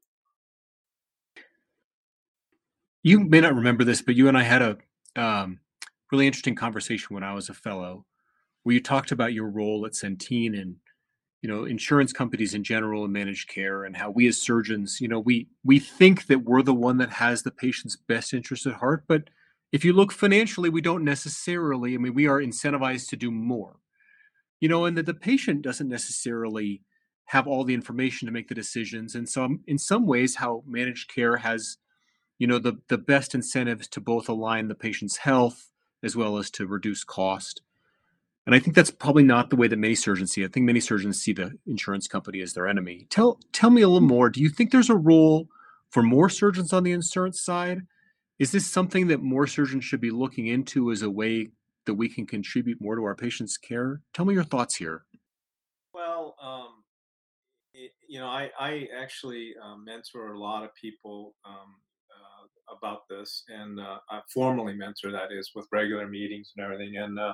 You 3.04 3.22
may 3.22 3.40
not 3.40 3.56
remember 3.56 3.86
this, 3.86 4.02
but 4.02 4.16
you 4.16 4.28
and 4.28 4.38
I 4.38 4.44
had 4.44 4.62
a 4.62 4.78
um, 5.16 5.60
really 6.12 6.28
interesting 6.28 6.56
conversation 6.56 7.14
when 7.14 7.24
I 7.24 7.34
was 7.34 7.48
a 7.48 7.54
fellow 7.54 8.06
where 8.68 8.74
you 8.74 8.82
talked 8.82 9.14
about 9.14 9.32
your 9.32 9.48
role 9.48 9.86
at 9.86 9.94
Centene 9.94 10.62
and 10.62 10.76
you 11.42 11.48
know 11.48 11.64
insurance 11.64 12.12
companies 12.12 12.54
in 12.54 12.66
general 12.66 13.06
and 13.06 13.14
managed 13.14 13.48
care 13.48 13.86
and 13.86 13.96
how 13.96 14.12
we 14.12 14.28
as 14.28 14.42
surgeons 14.42 15.00
you 15.00 15.08
know 15.08 15.22
we 15.22 15.48
we 15.64 15.80
think 15.80 16.26
that 16.28 16.44
we're 16.44 16.62
the 16.62 16.74
one 16.74 16.98
that 16.98 17.10
has 17.10 17.44
the 17.44 17.52
patient's 17.52 17.96
best 17.96 18.34
interest 18.34 18.66
at 18.66 18.74
heart 18.74 19.06
but 19.08 19.30
if 19.72 19.86
you 19.86 19.94
look 19.94 20.12
financially 20.12 20.70
we 20.70 20.82
don't 20.82 21.06
necessarily 21.06 21.94
i 21.94 21.98
mean 21.98 22.14
we 22.14 22.28
are 22.28 22.42
incentivized 22.42 23.08
to 23.08 23.16
do 23.16 23.32
more. 23.32 23.78
You 24.60 24.68
know 24.68 24.84
and 24.84 24.98
that 24.98 25.06
the 25.06 25.14
patient 25.14 25.62
doesn't 25.62 25.88
necessarily 25.88 26.82
have 27.28 27.48
all 27.48 27.64
the 27.64 27.74
information 27.74 28.26
to 28.26 28.34
make 28.34 28.50
the 28.50 28.56
decisions 28.64 29.16
and 29.16 29.30
so 29.30 29.48
in 29.68 29.78
some 29.78 30.06
ways 30.06 30.36
how 30.36 30.62
managed 30.68 31.14
care 31.14 31.38
has 31.38 31.78
you 32.38 32.48
know 32.48 32.60
the 32.60 32.74
the 32.90 32.98
best 32.98 33.34
incentives 33.34 33.88
to 33.88 34.02
both 34.02 34.28
align 34.28 34.68
the 34.68 34.76
patient's 34.76 35.16
health 35.16 35.70
as 36.04 36.18
well 36.18 36.38
as 36.38 36.52
to 36.52 36.68
reduce 36.68 37.06
cost 37.06 37.62
and 38.48 38.56
I 38.56 38.60
think 38.60 38.78
that's 38.78 38.90
probably 38.90 39.24
not 39.24 39.50
the 39.50 39.58
way 39.58 39.68
that 39.68 39.78
many 39.78 39.94
surgeons 39.94 40.32
see 40.32 40.42
it. 40.42 40.46
I 40.46 40.48
think 40.48 40.66
many 40.66 40.80
surgeons 40.80 41.22
see 41.22 41.34
the 41.34 41.52
insurance 41.68 42.08
company 42.08 42.40
as 42.40 42.54
their 42.54 42.66
enemy. 42.66 43.06
Tell 43.10 43.40
tell 43.52 43.70
me 43.70 43.82
a 43.82 43.90
little 43.90 44.08
more. 44.08 44.30
Do 44.30 44.42
you 44.42 44.48
think 44.48 44.72
there's 44.72 44.90
a 44.90 44.96
role 44.96 45.50
for 45.90 46.02
more 46.02 46.30
surgeons 46.30 46.72
on 46.72 46.84
the 46.84 46.94
insurance 46.94 47.44
side? 47.44 47.82
Is 48.40 48.54
this 48.54 48.66
something 48.66 49.08
that 49.08 49.22
more 49.22 49.48
surgeons 49.48 49.84
should 49.84 50.00
be 50.00 50.12
looking 50.12 50.48
into 50.48 50.92
as 50.92 51.02
a 51.02 51.10
way 51.10 51.50
that 51.88 51.96
we 51.96 52.08
can 52.08 52.26
contribute 52.26 52.80
more 52.80 52.96
to 52.96 53.04
our 53.04 53.16
patients' 53.16 53.58
care? 53.58 54.02
Tell 54.14 54.24
me 54.24 54.34
your 54.34 54.46
thoughts 54.46 54.76
here. 54.76 55.04
Well, 55.94 56.38
um, 56.42 56.84
it, 57.74 57.92
you 58.08 58.20
know, 58.20 58.28
I, 58.28 58.50
I 58.58 58.88
actually 58.98 59.56
uh, 59.62 59.76
mentor 59.76 60.32
a 60.32 60.40
lot 60.40 60.64
of 60.64 60.70
people 60.80 61.36
um, 61.44 61.76
uh, 62.10 62.74
about 62.78 63.10
this, 63.10 63.44
and 63.50 63.78
uh, 63.78 63.98
I 64.10 64.22
formally 64.34 64.74
mentor 64.74 65.12
that 65.12 65.34
is 65.34 65.52
with 65.54 65.68
regular 65.74 66.08
meetings 66.08 66.54
and 66.56 66.64
everything. 66.64 66.96
And 66.96 67.20
uh, 67.20 67.34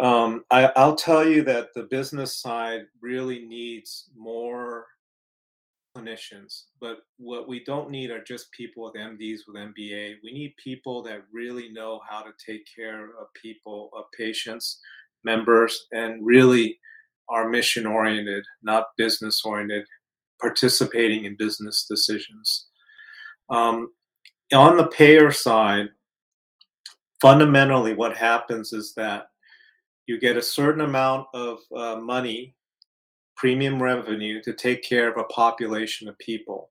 um, 0.00 0.44
I, 0.50 0.70
I'll 0.76 0.96
tell 0.96 1.26
you 1.26 1.42
that 1.44 1.72
the 1.74 1.84
business 1.84 2.36
side 2.36 2.82
really 3.00 3.46
needs 3.46 4.10
more 4.16 4.86
clinicians, 5.96 6.64
but 6.80 6.98
what 7.18 7.48
we 7.48 7.64
don't 7.64 7.90
need 7.90 8.10
are 8.10 8.22
just 8.22 8.52
people 8.52 8.84
with 8.84 8.94
MDs 8.94 9.40
with 9.46 9.56
MBA. 9.56 10.16
We 10.22 10.32
need 10.32 10.54
people 10.62 11.02
that 11.04 11.22
really 11.32 11.70
know 11.70 12.00
how 12.08 12.20
to 12.20 12.30
take 12.44 12.66
care 12.74 13.04
of 13.04 13.32
people, 13.40 13.90
of 13.96 14.04
patients, 14.16 14.80
members, 15.24 15.86
and 15.92 16.24
really 16.24 16.78
are 17.30 17.48
mission 17.48 17.86
oriented, 17.86 18.44
not 18.62 18.88
business 18.98 19.42
oriented, 19.44 19.86
participating 20.40 21.24
in 21.24 21.36
business 21.36 21.86
decisions. 21.88 22.66
Um, 23.48 23.92
on 24.52 24.76
the 24.76 24.86
payer 24.86 25.30
side, 25.30 25.88
fundamentally, 27.20 27.94
what 27.94 28.16
happens 28.16 28.72
is 28.72 28.92
that 28.94 29.28
you 30.06 30.18
get 30.18 30.36
a 30.36 30.42
certain 30.42 30.82
amount 30.82 31.26
of 31.34 31.58
uh, 31.74 31.96
money, 31.96 32.54
premium 33.36 33.82
revenue, 33.82 34.40
to 34.42 34.52
take 34.52 34.82
care 34.82 35.10
of 35.10 35.16
a 35.18 35.24
population 35.24 36.08
of 36.08 36.18
people. 36.18 36.70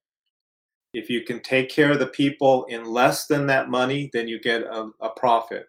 If 0.93 1.09
you 1.09 1.21
can 1.21 1.41
take 1.41 1.69
care 1.69 1.91
of 1.91 1.99
the 1.99 2.07
people 2.07 2.65
in 2.65 2.85
less 2.85 3.27
than 3.27 3.47
that 3.47 3.69
money, 3.69 4.09
then 4.13 4.27
you 4.27 4.39
get 4.39 4.61
a, 4.61 4.89
a 5.01 5.09
profit. 5.09 5.67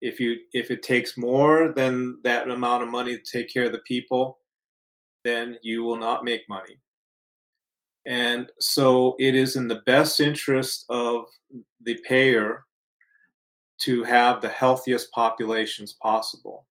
If 0.00 0.18
you 0.18 0.38
if 0.54 0.70
it 0.70 0.82
takes 0.82 1.18
more 1.18 1.74
than 1.76 2.18
that 2.24 2.48
amount 2.50 2.82
of 2.82 2.88
money 2.88 3.18
to 3.18 3.22
take 3.22 3.52
care 3.52 3.64
of 3.64 3.72
the 3.72 3.82
people, 3.86 4.38
then 5.24 5.58
you 5.62 5.82
will 5.82 5.98
not 5.98 6.24
make 6.24 6.48
money. 6.48 6.80
And 8.06 8.50
so 8.60 9.14
it 9.18 9.34
is 9.34 9.56
in 9.56 9.68
the 9.68 9.82
best 9.84 10.20
interest 10.20 10.86
of 10.88 11.26
the 11.84 11.98
payer 12.08 12.64
to 13.82 14.04
have 14.04 14.40
the 14.40 14.48
healthiest 14.48 15.12
populations 15.12 15.94
possible. 16.02 16.66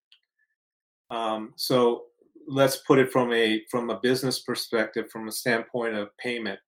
Um, 1.09 1.53
so 1.55 2.03
let's 2.47 2.77
put 2.77 2.99
it 2.99 3.11
from 3.11 3.31
a 3.33 3.63
from 3.69 3.89
a 3.89 3.99
business 3.99 4.39
perspective, 4.39 5.09
from 5.11 5.27
a 5.27 5.31
standpoint 5.31 5.95
of 5.95 6.15
payment. 6.17 6.59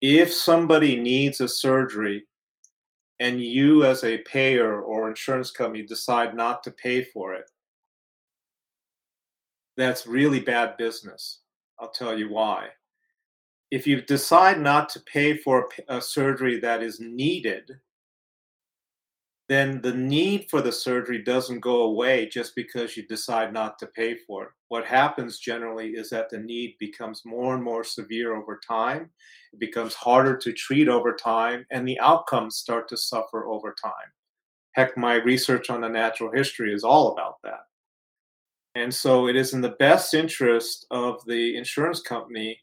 If 0.00 0.32
somebody 0.32 0.96
needs 0.96 1.40
a 1.40 1.48
surgery 1.48 2.24
and 3.20 3.42
you 3.42 3.84
as 3.84 4.02
a 4.02 4.18
payer 4.18 4.80
or 4.80 5.08
insurance 5.08 5.50
company 5.50 5.84
decide 5.84 6.34
not 6.34 6.62
to 6.64 6.70
pay 6.70 7.04
for 7.04 7.34
it, 7.34 7.44
that's 9.76 10.06
really 10.06 10.40
bad 10.40 10.76
business. 10.78 11.40
I'll 11.78 11.90
tell 11.90 12.18
you 12.18 12.30
why. 12.30 12.68
If 13.70 13.86
you 13.86 14.02
decide 14.02 14.60
not 14.60 14.88
to 14.90 15.00
pay 15.00 15.36
for 15.36 15.68
a 15.88 16.00
surgery 16.00 16.58
that 16.60 16.82
is 16.82 16.98
needed, 16.98 17.70
then 19.50 19.80
the 19.80 19.92
need 19.92 20.48
for 20.48 20.62
the 20.62 20.70
surgery 20.70 21.24
doesn't 21.24 21.58
go 21.58 21.82
away 21.82 22.28
just 22.28 22.54
because 22.54 22.96
you 22.96 23.04
decide 23.08 23.52
not 23.52 23.80
to 23.80 23.86
pay 23.88 24.14
for 24.14 24.44
it. 24.44 24.50
What 24.68 24.86
happens 24.86 25.40
generally 25.40 25.88
is 25.88 26.08
that 26.10 26.30
the 26.30 26.38
need 26.38 26.76
becomes 26.78 27.22
more 27.24 27.52
and 27.54 27.64
more 27.64 27.82
severe 27.82 28.36
over 28.36 28.60
time. 28.64 29.10
It 29.52 29.58
becomes 29.58 29.94
harder 29.94 30.36
to 30.36 30.52
treat 30.52 30.86
over 30.86 31.16
time, 31.16 31.66
and 31.72 31.86
the 31.86 31.98
outcomes 31.98 32.58
start 32.58 32.88
to 32.90 32.96
suffer 32.96 33.48
over 33.48 33.74
time. 33.82 34.12
Heck, 34.76 34.96
my 34.96 35.14
research 35.14 35.68
on 35.68 35.80
the 35.80 35.88
natural 35.88 36.30
history 36.30 36.72
is 36.72 36.84
all 36.84 37.12
about 37.12 37.42
that. 37.42 37.64
And 38.76 38.94
so 38.94 39.26
it 39.26 39.34
is 39.34 39.52
in 39.52 39.62
the 39.62 39.70
best 39.80 40.14
interest 40.14 40.86
of 40.92 41.24
the 41.26 41.56
insurance 41.56 42.00
company 42.00 42.60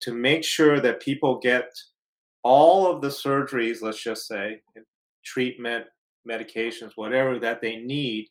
to 0.00 0.12
make 0.12 0.42
sure 0.42 0.80
that 0.80 0.98
people 1.00 1.38
get 1.38 1.70
all 2.42 2.90
of 2.90 3.02
the 3.02 3.08
surgeries, 3.08 3.82
let's 3.82 4.02
just 4.02 4.26
say, 4.26 4.62
treatment, 5.24 5.86
medications, 6.28 6.92
whatever 6.96 7.38
that 7.38 7.60
they 7.60 7.76
need, 7.76 8.28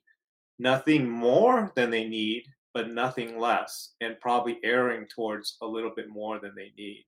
nothing 0.60 1.10
more 1.10 1.72
than 1.76 1.89
they 1.89 2.08
need, 2.08 2.44
but 2.74 2.91
nothing 2.91 3.39
less, 3.39 3.94
and 4.02 4.20
probably 4.20 4.60
erring 4.64 5.06
towards 5.14 5.58
a 5.62 5.66
little 5.66 5.91
bit 5.96 6.10
more 6.10 6.39
than 6.39 6.54
they 6.56 6.72
need. 6.78 7.06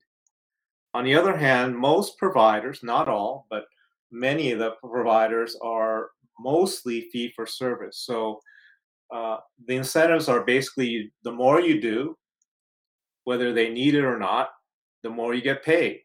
On 0.93 1.03
the 1.03 1.15
other 1.15 1.35
hand, 1.35 1.75
most 1.75 2.17
providers, 2.17 2.79
not 2.83 3.07
all, 3.07 3.47
but 3.49 3.65
many 4.11 4.51
of 4.51 4.59
the 4.59 4.71
providers 4.81 5.57
are 5.61 6.11
mostly 6.39 7.09
fee 7.11 7.31
for 7.35 7.45
service. 7.45 8.03
So 8.05 8.39
uh, 9.13 9.37
the 9.67 9.75
incentives 9.75 10.29
are 10.29 10.45
basically 10.45 11.11
the 11.23 11.31
more 11.31 11.59
you 11.59 11.81
do, 11.81 12.17
whether 13.25 13.53
they 13.53 13.69
need 13.69 13.95
it 13.95 14.05
or 14.05 14.17
not, 14.17 14.49
the 15.03 15.09
more 15.09 15.33
you 15.33 15.41
get 15.41 15.65
paid. 15.65 16.01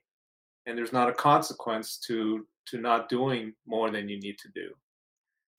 And 0.70 0.78
there's 0.78 0.92
not 0.92 1.08
a 1.08 1.12
consequence 1.12 1.98
to 2.06 2.46
to 2.68 2.78
not 2.78 3.08
doing 3.08 3.54
more 3.66 3.90
than 3.90 4.08
you 4.08 4.20
need 4.20 4.38
to 4.38 4.48
do. 4.54 4.70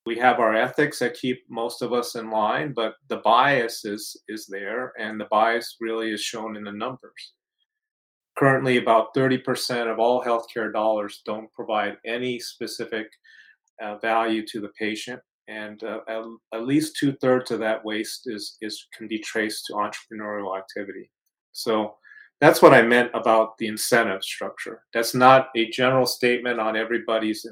We 0.06 0.18
have 0.20 0.40
our 0.40 0.56
ethics 0.56 1.00
that 1.00 1.16
keep 1.16 1.44
most 1.50 1.82
of 1.82 1.92
us 1.92 2.16
in 2.16 2.30
line, 2.30 2.72
but 2.74 2.94
the 3.10 3.18
bias 3.18 3.84
is 3.84 4.16
is 4.30 4.46
there, 4.48 4.94
and 4.98 5.20
the 5.20 5.28
bias 5.30 5.76
really 5.82 6.12
is 6.12 6.22
shown 6.22 6.56
in 6.56 6.64
the 6.64 6.72
numbers. 6.72 7.34
Currently, 8.38 8.78
about 8.78 9.14
30% 9.14 9.92
of 9.92 10.00
all 10.00 10.24
healthcare 10.24 10.72
dollars 10.72 11.22
don't 11.26 11.52
provide 11.52 11.98
any 12.06 12.40
specific 12.40 13.08
uh, 13.84 13.98
value 13.98 14.48
to 14.48 14.62
the 14.62 14.72
patient, 14.80 15.20
and 15.50 15.84
uh, 15.84 16.00
at, 16.08 16.24
at, 16.54 16.66
least 16.66 16.96
two 16.96 17.12
thirds 17.20 17.52
of 17.52 17.60
that 17.60 17.84
waste 17.84 18.22
is 18.28 18.56
is 18.62 18.88
can 18.98 19.10
be 19.10 19.20
traced 19.20 19.66
to 19.66 19.74
entrepreneurial 19.74 20.58
activity. 20.58 21.12
So 21.52 21.98
that's 22.42 22.62
what 22.62 22.74
I 22.74 22.82
meant 22.82 23.12
about 23.14 23.58
the 23.60 23.68
incentive 23.68 24.24
structure. 24.24 24.84
That's 24.94 25.14
not 25.14 25.50
a 25.56 25.70
general 25.70 26.08
statement 26.08 26.60
on 26.60 26.76
everybody's 26.76 27.46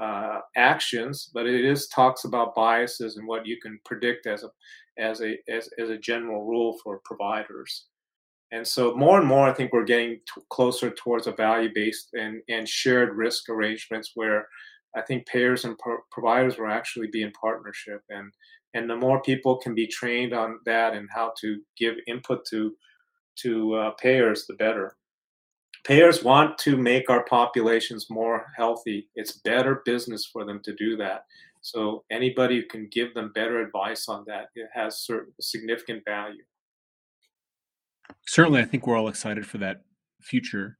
uh, 0.00 0.38
actions, 0.56 1.30
but 1.34 1.46
it 1.46 1.64
is 1.64 1.88
talks 1.88 2.24
about 2.24 2.54
biases 2.54 3.16
and 3.16 3.26
what 3.26 3.44
you 3.44 3.60
can 3.60 3.78
predict 3.84 4.26
as 4.26 4.44
a 4.44 4.50
as 4.98 5.20
a 5.20 5.36
as, 5.48 5.68
as 5.78 5.90
a 5.90 5.98
general 5.98 6.44
rule 6.44 6.78
for 6.82 7.00
providers. 7.04 7.86
And 8.52 8.66
so 8.66 8.94
more 8.94 9.18
and 9.18 9.28
more, 9.28 9.48
I 9.48 9.52
think 9.52 9.72
we're 9.72 9.84
getting 9.84 10.16
t- 10.16 10.42
closer 10.48 10.90
towards 10.90 11.28
a 11.28 11.32
value-based 11.32 12.08
and, 12.14 12.42
and 12.48 12.68
shared 12.68 13.16
risk 13.16 13.48
arrangements 13.48 14.12
where 14.16 14.48
I 14.96 15.02
think 15.02 15.26
payers 15.26 15.64
and 15.64 15.78
pro- 15.78 16.02
providers 16.10 16.58
will 16.58 16.66
actually 16.66 17.06
be 17.08 17.22
in 17.22 17.32
partnership. 17.32 18.02
And 18.10 18.32
and 18.74 18.88
the 18.88 18.96
more 18.96 19.20
people 19.22 19.56
can 19.56 19.74
be 19.74 19.88
trained 19.88 20.32
on 20.32 20.60
that 20.66 20.94
and 20.94 21.08
how 21.12 21.32
to 21.40 21.60
give 21.76 21.96
input 22.06 22.44
to 22.50 22.72
to 23.42 23.74
uh, 23.74 23.90
payers, 23.92 24.46
the 24.46 24.54
better. 24.54 24.96
Payers 25.84 26.22
want 26.22 26.58
to 26.58 26.76
make 26.76 27.08
our 27.08 27.24
populations 27.24 28.10
more 28.10 28.46
healthy. 28.56 29.08
It's 29.14 29.32
better 29.32 29.82
business 29.84 30.26
for 30.26 30.44
them 30.44 30.60
to 30.64 30.74
do 30.74 30.96
that. 30.98 31.24
So 31.62 32.04
anybody 32.10 32.60
who 32.60 32.66
can 32.66 32.88
give 32.90 33.14
them 33.14 33.32
better 33.34 33.60
advice 33.60 34.08
on 34.08 34.24
that, 34.26 34.48
it 34.54 34.68
has 34.72 35.00
certain 35.00 35.32
significant 35.40 36.04
value. 36.04 36.42
Certainly, 38.26 38.60
I 38.60 38.64
think 38.64 38.86
we're 38.86 38.96
all 38.96 39.08
excited 39.08 39.46
for 39.46 39.58
that 39.58 39.82
future. 40.20 40.78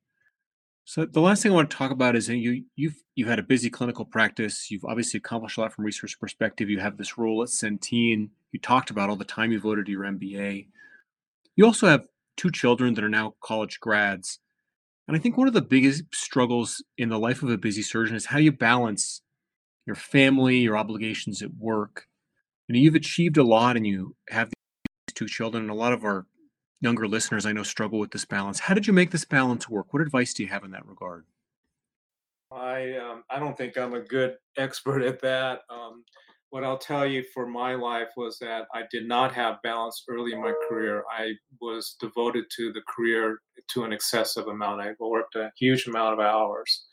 So 0.84 1.04
the 1.04 1.20
last 1.20 1.42
thing 1.42 1.52
I 1.52 1.54
want 1.54 1.70
to 1.70 1.76
talk 1.76 1.92
about 1.92 2.16
is 2.16 2.28
you 2.28 2.64
you've 2.74 2.96
you've 3.14 3.28
had 3.28 3.38
a 3.38 3.44
busy 3.44 3.70
clinical 3.70 4.04
practice. 4.04 4.70
You've 4.70 4.84
obviously 4.84 5.18
accomplished 5.18 5.56
a 5.56 5.60
lot 5.60 5.72
from 5.72 5.84
research 5.84 6.18
perspective. 6.18 6.68
You 6.68 6.80
have 6.80 6.96
this 6.96 7.16
role 7.16 7.42
at 7.42 7.48
Centene. 7.48 8.30
You 8.52 8.58
talked 8.58 8.90
about 8.90 9.08
all 9.08 9.16
the 9.16 9.24
time 9.24 9.52
you 9.52 9.60
voted 9.60 9.88
your 9.88 10.02
MBA. 10.02 10.66
You 11.54 11.64
also 11.64 11.86
have 11.86 12.08
two 12.40 12.50
children 12.50 12.94
that 12.94 13.04
are 13.04 13.08
now 13.10 13.34
college 13.42 13.78
grads. 13.80 14.38
And 15.06 15.16
I 15.16 15.20
think 15.20 15.36
one 15.36 15.46
of 15.46 15.52
the 15.52 15.60
biggest 15.60 16.04
struggles 16.14 16.82
in 16.96 17.10
the 17.10 17.18
life 17.18 17.42
of 17.42 17.50
a 17.50 17.58
busy 17.58 17.82
surgeon 17.82 18.16
is 18.16 18.26
how 18.26 18.38
you 18.38 18.50
balance 18.50 19.20
your 19.86 19.96
family, 19.96 20.56
your 20.56 20.78
obligations 20.78 21.42
at 21.42 21.54
work. 21.58 22.06
You 22.66 22.74
know, 22.74 22.80
you've 22.80 22.94
achieved 22.94 23.36
a 23.36 23.42
lot 23.42 23.76
and 23.76 23.86
you 23.86 24.16
have 24.30 24.48
these 24.48 25.14
two 25.14 25.26
children, 25.26 25.64
and 25.64 25.70
a 25.70 25.74
lot 25.74 25.92
of 25.92 26.04
our 26.04 26.26
younger 26.80 27.06
listeners 27.06 27.44
I 27.44 27.52
know 27.52 27.62
struggle 27.62 27.98
with 27.98 28.10
this 28.10 28.24
balance. 28.24 28.58
How 28.58 28.72
did 28.72 28.86
you 28.86 28.94
make 28.94 29.10
this 29.10 29.24
balance 29.26 29.68
work? 29.68 29.92
What 29.92 30.00
advice 30.00 30.32
do 30.32 30.42
you 30.42 30.48
have 30.48 30.64
in 30.64 30.70
that 30.70 30.86
regard? 30.86 31.26
I 32.52 32.96
um, 32.96 33.24
I 33.28 33.38
don't 33.38 33.56
think 33.56 33.76
I'm 33.76 33.94
a 33.94 34.00
good 34.00 34.36
expert 34.56 35.02
at 35.02 35.20
that. 35.20 35.60
Um, 35.68 36.04
what 36.50 36.64
I'll 36.64 36.78
tell 36.78 37.06
you 37.06 37.24
for 37.32 37.46
my 37.46 37.74
life 37.74 38.08
was 38.16 38.38
that 38.40 38.66
I 38.74 38.82
did 38.90 39.06
not 39.06 39.32
have 39.32 39.62
balance 39.62 40.04
early 40.08 40.32
in 40.32 40.42
my 40.42 40.52
career. 40.68 41.04
I 41.10 41.32
was 41.60 41.96
devoted 42.00 42.44
to 42.56 42.72
the 42.72 42.82
career 42.88 43.38
to 43.68 43.84
an 43.84 43.92
excessive 43.92 44.48
amount. 44.48 44.80
I 44.80 44.92
worked 44.98 45.36
a 45.36 45.52
huge 45.56 45.86
amount 45.86 46.14
of 46.14 46.20
hours. 46.20 46.86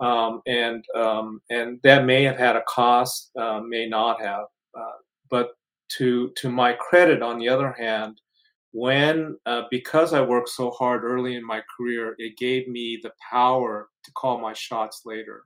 Um, 0.00 0.40
and 0.46 0.82
um, 0.96 1.42
and 1.50 1.78
that 1.82 2.06
may 2.06 2.22
have 2.24 2.38
had 2.38 2.56
a 2.56 2.62
cost, 2.66 3.30
uh, 3.38 3.60
may 3.60 3.86
not 3.86 4.22
have. 4.22 4.46
Uh, 4.74 4.96
but 5.28 5.50
to 5.98 6.30
to 6.36 6.48
my 6.48 6.72
credit, 6.72 7.22
on 7.22 7.38
the 7.38 7.50
other 7.50 7.74
hand, 7.78 8.18
when 8.72 9.36
uh, 9.44 9.64
because 9.70 10.14
I 10.14 10.22
worked 10.22 10.48
so 10.48 10.70
hard 10.70 11.04
early 11.04 11.36
in 11.36 11.46
my 11.46 11.62
career, 11.76 12.14
it 12.16 12.38
gave 12.38 12.66
me 12.66 12.98
the 13.02 13.12
power 13.30 13.88
to 14.04 14.12
call 14.12 14.40
my 14.40 14.54
shots 14.54 15.02
later. 15.04 15.42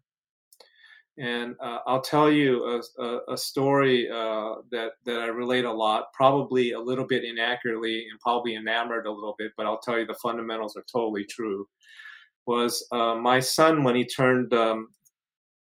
And 1.17 1.55
uh, 1.63 1.79
I'll 1.87 2.01
tell 2.01 2.31
you 2.31 2.65
a, 2.65 3.03
a, 3.03 3.21
a 3.35 3.37
story 3.37 4.09
uh, 4.11 4.57
that 4.73 4.93
that 5.07 5.21
I 5.21 5.27
relate 5.27 5.65
a 5.65 5.73
lot, 5.73 6.13
probably 6.13 6.73
a 6.73 6.81
little 6.81 7.07
bit 7.07 7.25
inaccurately 7.25 8.07
and 8.11 8.19
probably 8.21 8.57
enamored 8.57 9.07
a 9.07 9.13
little 9.13 9.37
bit, 9.39 9.53
but 9.57 9.67
I'll 9.67 9.79
tell 9.79 9.99
you 9.99 10.07
the 10.07 10.15
fundamentals 10.15 10.77
are 10.77 10.85
totally 10.91 11.25
true. 11.25 11.69
Was 12.47 12.85
uh, 12.91 13.15
my 13.15 13.39
son 13.39 13.85
when 13.85 13.95
he 13.95 14.05
turned 14.05 14.53
um, 14.53 14.89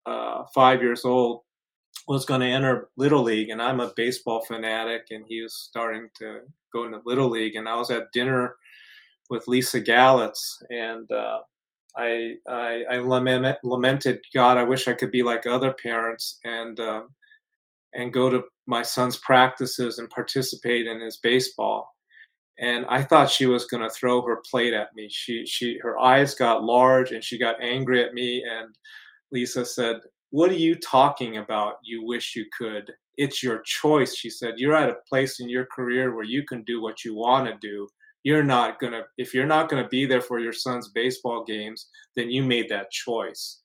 uh, 0.07 0.45
five 0.55 0.83
years 0.83 1.05
old 1.05 1.43
was 2.07 2.25
going 2.25 2.41
to 2.41 2.47
enter 2.47 2.89
little 2.97 3.23
league, 3.23 3.51
and 3.51 3.61
I'm 3.61 3.81
a 3.81 3.93
baseball 3.97 4.45
fanatic, 4.45 5.07
and 5.11 5.25
he 5.29 5.43
was 5.43 5.55
starting 5.55 6.09
to 6.19 6.41
go 6.73 6.85
into 6.85 7.01
little 7.05 7.29
league, 7.29 7.57
and 7.57 7.69
I 7.69 7.77
was 7.77 7.91
at 7.91 8.13
dinner 8.13 8.55
with 9.29 9.47
Leesa 9.47 9.85
Galatz, 9.85 10.63
and 10.71 11.11
uh, 11.13 11.41
I, 11.97 12.34
I, 12.49 12.84
I 12.91 12.99
lament, 12.99 13.59
lamented 13.64 14.20
God. 14.34 14.57
I 14.57 14.62
wish 14.64 14.88
I 14.88 14.93
could 14.93 15.11
be 15.11 15.22
like 15.22 15.47
other 15.47 15.72
parents 15.72 16.38
and 16.45 16.78
uh, 16.78 17.03
and 17.95 18.12
go 18.12 18.30
to 18.30 18.43
my 18.66 18.82
son's 18.82 19.16
practices 19.18 19.99
and 19.99 20.09
participate 20.11 20.86
in 20.86 21.01
his 21.01 21.16
baseball. 21.18 21.88
And 22.59 22.84
I 22.88 23.03
thought 23.03 23.30
she 23.30 23.47
was 23.47 23.64
going 23.64 23.82
to 23.82 23.91
throw 23.91 24.22
her 24.22 24.43
plate 24.49 24.74
at 24.74 24.95
me. 24.95 25.09
She 25.11 25.47
she 25.47 25.78
her 25.82 25.99
eyes 25.99 26.34
got 26.34 26.62
large 26.62 27.11
and 27.12 27.24
she 27.24 27.38
got 27.38 27.62
angry 27.62 28.05
at 28.05 28.14
me. 28.14 28.45
And 28.45 28.74
Leesa 29.34 29.66
said, 29.66 29.97
"What 30.30 30.51
are 30.51 30.55
you 30.55 30.74
talking 30.76 31.38
about? 31.38 31.74
You 31.82 32.05
wish 32.05 32.36
you 32.36 32.45
could. 32.57 32.93
It's 33.16 33.43
your 33.43 33.61
choice." 33.64 34.14
She 34.14 34.30
said, 34.30 34.59
"You're 34.59 34.76
at 34.76 34.91
a 34.91 34.99
place 35.09 35.41
in 35.41 35.49
your 35.49 35.66
career 35.66 36.14
where 36.14 36.24
you 36.24 36.45
can 36.45 36.62
do 36.64 36.80
what 36.82 37.05
you 37.05 37.14
want 37.14 37.47
to 37.49 37.57
do." 37.66 37.88
You're 38.23 38.45
not 38.45 38.79
going 38.79 38.93
to 38.93 39.03
if 39.18 39.33
you're 39.35 39.47
not 39.47 39.68
going 39.68 39.83
to 39.83 39.89
be 39.89 40.07
there 40.07 40.21
for 40.21 40.39
your 40.39 40.53
son's 40.53 40.89
baseball 40.89 41.45
games 41.45 41.89
then 42.16 42.31
you 42.31 42.43
made 42.43 42.68
that 42.68 42.91
choice. 42.91 43.61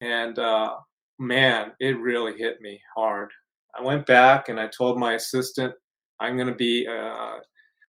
And 0.00 0.38
uh, 0.38 0.74
man 1.18 1.72
it 1.80 1.98
really 1.98 2.36
hit 2.36 2.60
me 2.60 2.80
hard. 2.96 3.30
I 3.76 3.82
went 3.82 4.06
back 4.06 4.48
and 4.48 4.60
i 4.60 4.68
told 4.68 4.98
my 4.98 5.14
assistant 5.14 5.74
i'm 6.20 6.36
going 6.36 6.48
to 6.48 6.54
be 6.54 6.86
a, 6.86 7.38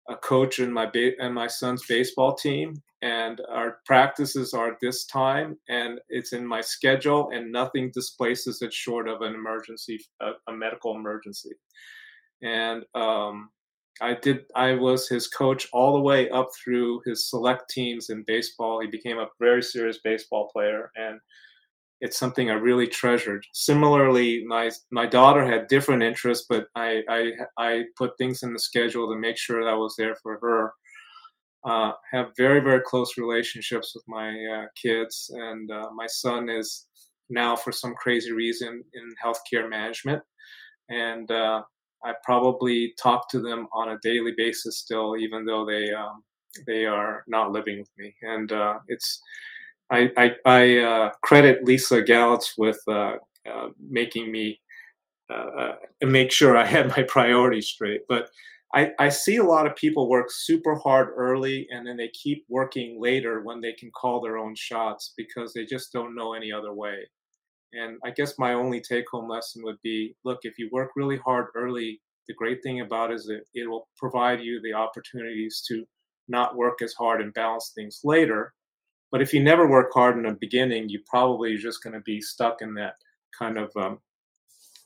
a 0.08 0.16
coach 0.22 0.58
in 0.58 0.72
my 0.72 0.86
ba- 0.86 1.24
in 1.24 1.32
my 1.32 1.46
son's 1.46 1.84
baseball 1.88 2.34
team 2.34 2.74
and 3.02 3.40
our 3.48 3.78
practices 3.86 4.54
are 4.54 4.76
this 4.80 5.06
time 5.06 5.56
and 5.68 6.00
it's 6.08 6.32
in 6.32 6.44
my 6.44 6.60
schedule 6.60 7.30
and 7.32 7.52
nothing 7.52 7.90
displaces 7.94 8.60
it 8.62 8.72
short 8.72 9.08
of 9.08 9.22
an 9.22 9.34
emergency 9.34 10.00
a, 10.20 10.32
a 10.48 10.52
medical 10.52 10.96
emergency. 10.96 11.52
And 12.42 12.84
um, 12.94 13.50
I 14.00 14.14
did. 14.14 14.44
I 14.54 14.74
was 14.74 15.08
his 15.08 15.28
coach 15.28 15.68
all 15.72 15.94
the 15.94 16.00
way 16.00 16.30
up 16.30 16.48
through 16.54 17.02
his 17.04 17.28
select 17.28 17.70
teams 17.70 18.10
in 18.10 18.24
baseball. 18.26 18.80
He 18.80 18.86
became 18.86 19.18
a 19.18 19.28
very 19.40 19.62
serious 19.62 19.98
baseball 20.02 20.48
player, 20.52 20.90
and 20.96 21.20
it's 22.00 22.18
something 22.18 22.50
I 22.50 22.54
really 22.54 22.86
treasured. 22.86 23.44
Similarly, 23.52 24.44
my 24.46 24.70
my 24.90 25.06
daughter 25.06 25.44
had 25.44 25.68
different 25.68 26.02
interests, 26.02 26.46
but 26.48 26.66
I 26.76 27.02
I, 27.08 27.32
I 27.58 27.84
put 27.96 28.16
things 28.18 28.42
in 28.42 28.52
the 28.52 28.58
schedule 28.58 29.08
to 29.08 29.18
make 29.18 29.36
sure 29.36 29.64
that 29.64 29.70
I 29.70 29.76
was 29.76 29.94
there 29.96 30.16
for 30.22 30.38
her. 30.40 30.72
Uh, 31.64 31.92
have 32.12 32.28
very 32.36 32.60
very 32.60 32.80
close 32.86 33.18
relationships 33.18 33.92
with 33.94 34.04
my 34.06 34.30
uh, 34.30 34.66
kids, 34.80 35.30
and 35.34 35.70
uh, 35.70 35.88
my 35.94 36.06
son 36.06 36.48
is 36.48 36.86
now 37.30 37.56
for 37.56 37.72
some 37.72 37.94
crazy 37.94 38.32
reason 38.32 38.82
in 38.94 39.14
healthcare 39.22 39.68
management, 39.68 40.22
and 40.88 41.30
uh, 41.32 41.62
I 42.04 42.14
probably 42.24 42.94
talk 43.00 43.28
to 43.30 43.40
them 43.40 43.68
on 43.72 43.90
a 43.90 43.98
daily 44.02 44.32
basis 44.36 44.78
still, 44.78 45.16
even 45.16 45.44
though 45.44 45.64
they 45.64 45.92
um, 45.92 46.22
they 46.66 46.86
are 46.86 47.24
not 47.26 47.52
living 47.52 47.78
with 47.78 47.90
me. 47.98 48.14
And 48.22 48.52
uh, 48.52 48.78
it's 48.88 49.20
I 49.90 50.10
I, 50.16 50.34
I 50.44 50.78
uh, 50.78 51.10
credit 51.22 51.64
Leesa 51.64 52.06
Galatz 52.06 52.52
with 52.56 52.80
uh, 52.88 53.14
uh, 53.50 53.68
making 53.80 54.30
me 54.30 54.60
uh, 55.30 55.72
make 56.02 56.32
sure 56.32 56.56
I 56.56 56.64
had 56.64 56.88
my 56.88 57.02
priorities 57.02 57.68
straight. 57.68 58.02
But 58.08 58.30
I, 58.74 58.92
I 58.98 59.08
see 59.08 59.36
a 59.36 59.44
lot 59.44 59.66
of 59.66 59.76
people 59.76 60.08
work 60.08 60.30
super 60.30 60.74
hard 60.74 61.08
early 61.16 61.66
and 61.70 61.86
then 61.86 61.96
they 61.96 62.08
keep 62.08 62.44
working 62.48 63.00
later 63.00 63.40
when 63.42 63.60
they 63.60 63.72
can 63.72 63.90
call 63.90 64.20
their 64.20 64.36
own 64.36 64.54
shots 64.54 65.14
because 65.16 65.54
they 65.54 65.64
just 65.64 65.92
don't 65.92 66.14
know 66.14 66.34
any 66.34 66.52
other 66.52 66.74
way. 66.74 67.08
And 67.72 67.98
I 68.04 68.10
guess 68.10 68.38
my 68.38 68.54
only 68.54 68.80
take 68.80 69.04
home 69.10 69.28
lesson 69.28 69.62
would 69.64 69.80
be 69.82 70.14
look, 70.24 70.40
if 70.42 70.58
you 70.58 70.68
work 70.72 70.90
really 70.96 71.18
hard 71.18 71.46
early, 71.54 72.00
the 72.26 72.34
great 72.34 72.62
thing 72.62 72.80
about 72.80 73.10
it 73.10 73.14
is 73.14 73.24
that 73.26 73.42
it 73.54 73.68
will 73.68 73.88
provide 73.96 74.40
you 74.40 74.60
the 74.60 74.74
opportunities 74.74 75.64
to 75.68 75.84
not 76.28 76.56
work 76.56 76.82
as 76.82 76.92
hard 76.92 77.20
and 77.20 77.32
balance 77.34 77.72
things 77.74 78.00
later. 78.04 78.52
But 79.10 79.22
if 79.22 79.32
you 79.32 79.42
never 79.42 79.66
work 79.66 79.90
hard 79.92 80.16
in 80.16 80.24
the 80.24 80.36
beginning, 80.38 80.88
you 80.88 81.00
probably 81.08 81.54
are 81.54 81.58
just 81.58 81.82
going 81.82 81.94
to 81.94 82.00
be 82.00 82.20
stuck 82.20 82.60
in 82.60 82.74
that 82.74 82.94
kind 83.38 83.56
of 83.56 83.70
um, 83.76 83.98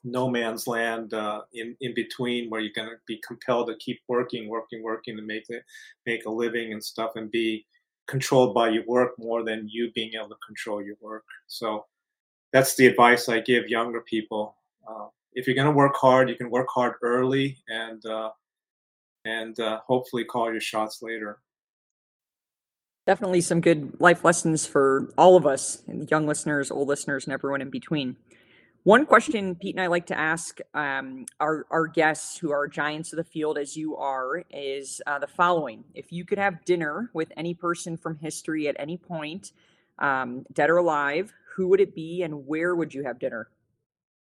no 0.05 0.29
man's 0.29 0.67
land 0.67 1.15
uh, 1.15 1.43
in 1.53 1.77
in 1.81 1.95
between 1.95 2.51
where 2.51 2.61
you're 2.61 2.73
going 2.75 2.89
to 2.89 2.97
be 3.07 3.21
compelled 3.27 3.69
to 3.69 3.77
keep 3.77 4.01
working, 4.09 4.49
working, 4.49 4.83
working 4.83 5.17
to 5.17 5.23
make 5.23 5.45
it 5.49 5.65
make 6.07 6.25
a 6.27 6.31
living 6.31 6.73
and 6.73 6.83
stuff, 6.83 7.13
and 7.17 7.31
be 7.31 7.67
controlled 8.07 8.55
by 8.55 8.69
your 8.69 8.85
work 8.87 9.13
more 9.19 9.45
than 9.45 9.69
you 9.69 9.91
being 9.95 10.13
able 10.15 10.29
to 10.29 10.37
control 10.47 10.83
your 10.83 10.97
work. 11.01 11.25
So 11.47 11.87
that's 12.53 12.77
the 12.77 12.87
advice 12.87 13.29
I 13.29 13.41
give 13.41 13.69
younger 13.69 14.03
people. 14.03 14.57
Uh, 14.87 15.07
if 15.33 15.47
you're 15.47 15.57
going 15.57 15.67
to 15.67 15.73
work 15.73 15.97
hard, 15.97 16.29
you 16.29 16.37
can 16.37 16.51
work 16.51 16.69
hard 16.71 16.95
early 17.03 17.59
and 17.69 18.05
uh, 18.07 18.31
and 19.25 19.59
uh, 19.61 19.81
hopefully 19.87 20.25
call 20.25 20.51
your 20.51 20.61
shots 20.61 21.01
later. 21.03 21.39
Definitely 23.07 23.41
some 23.41 23.61
good 23.61 24.01
life 24.01 24.25
lessons 24.25 24.67
for 24.67 25.13
all 25.19 25.37
of 25.37 25.47
us, 25.47 25.83
young 26.09 26.27
listeners, 26.27 26.71
old 26.71 26.89
listeners, 26.89 27.25
and 27.25 27.33
everyone 27.33 27.61
in 27.61 27.71
between. 27.71 28.17
One 28.85 29.07
question 29.07 29.55
Pete 29.55 29.77
and 29.77 29.83
I 29.83 29.87
like 29.87 30.07
to 30.07 30.19
ask 30.19 30.59
um, 30.75 31.27
our, 31.39 31.67
our 31.71 31.87
guests 31.87 32.37
who 32.37 32.51
are 32.51 32.67
giants 32.67 33.13
of 33.13 33.17
the 33.17 33.25
field, 33.25 33.59
as 33.59 33.77
you 33.77 33.97
are, 33.97 34.45
is 34.51 35.01
uh, 35.07 35.21
the 35.21 35.27
following. 35.29 35.85
If 35.95 36.13
you 36.13 36.25
could 36.25 36.39
have 36.39 36.65
dinner 36.65 37.11
with 37.13 37.33
any 37.37 37.55
person 37.55 37.97
from 37.97 38.19
history 38.19 38.67
at 38.67 38.77
any 38.79 38.97
point, 38.97 39.53
um, 40.01 40.45
dead 40.53 40.69
or 40.69 40.79
alive, 40.79 41.33
who 41.57 41.69
would 41.69 41.81
it 41.81 41.95
be 41.95 42.23
and 42.23 42.47
where 42.47 42.75
would 42.75 42.93
you 42.93 43.05
have 43.05 43.19
dinner? 43.19 43.49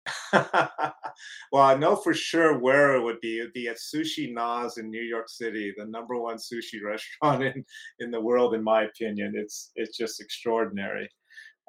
well, 0.33 1.63
I 1.63 1.75
know 1.75 1.95
for 1.95 2.13
sure 2.13 2.59
where 2.59 2.95
it 2.95 3.01
would 3.01 3.19
be. 3.21 3.39
It 3.39 3.43
would 3.43 3.53
be 3.53 3.67
at 3.67 3.77
Sushi 3.77 4.33
Noz 4.33 4.77
in 4.77 4.89
New 4.89 5.01
York 5.01 5.29
City, 5.29 5.73
the 5.77 5.85
number 5.85 6.17
one 6.17 6.37
sushi 6.37 6.83
restaurant 6.85 7.43
in, 7.43 7.65
in 7.99 8.11
the 8.11 8.21
world, 8.21 8.53
in 8.53 8.63
my 8.63 8.83
opinion. 8.83 9.33
It's 9.35 9.71
it's 9.75 9.97
just 9.97 10.21
extraordinary. 10.21 11.09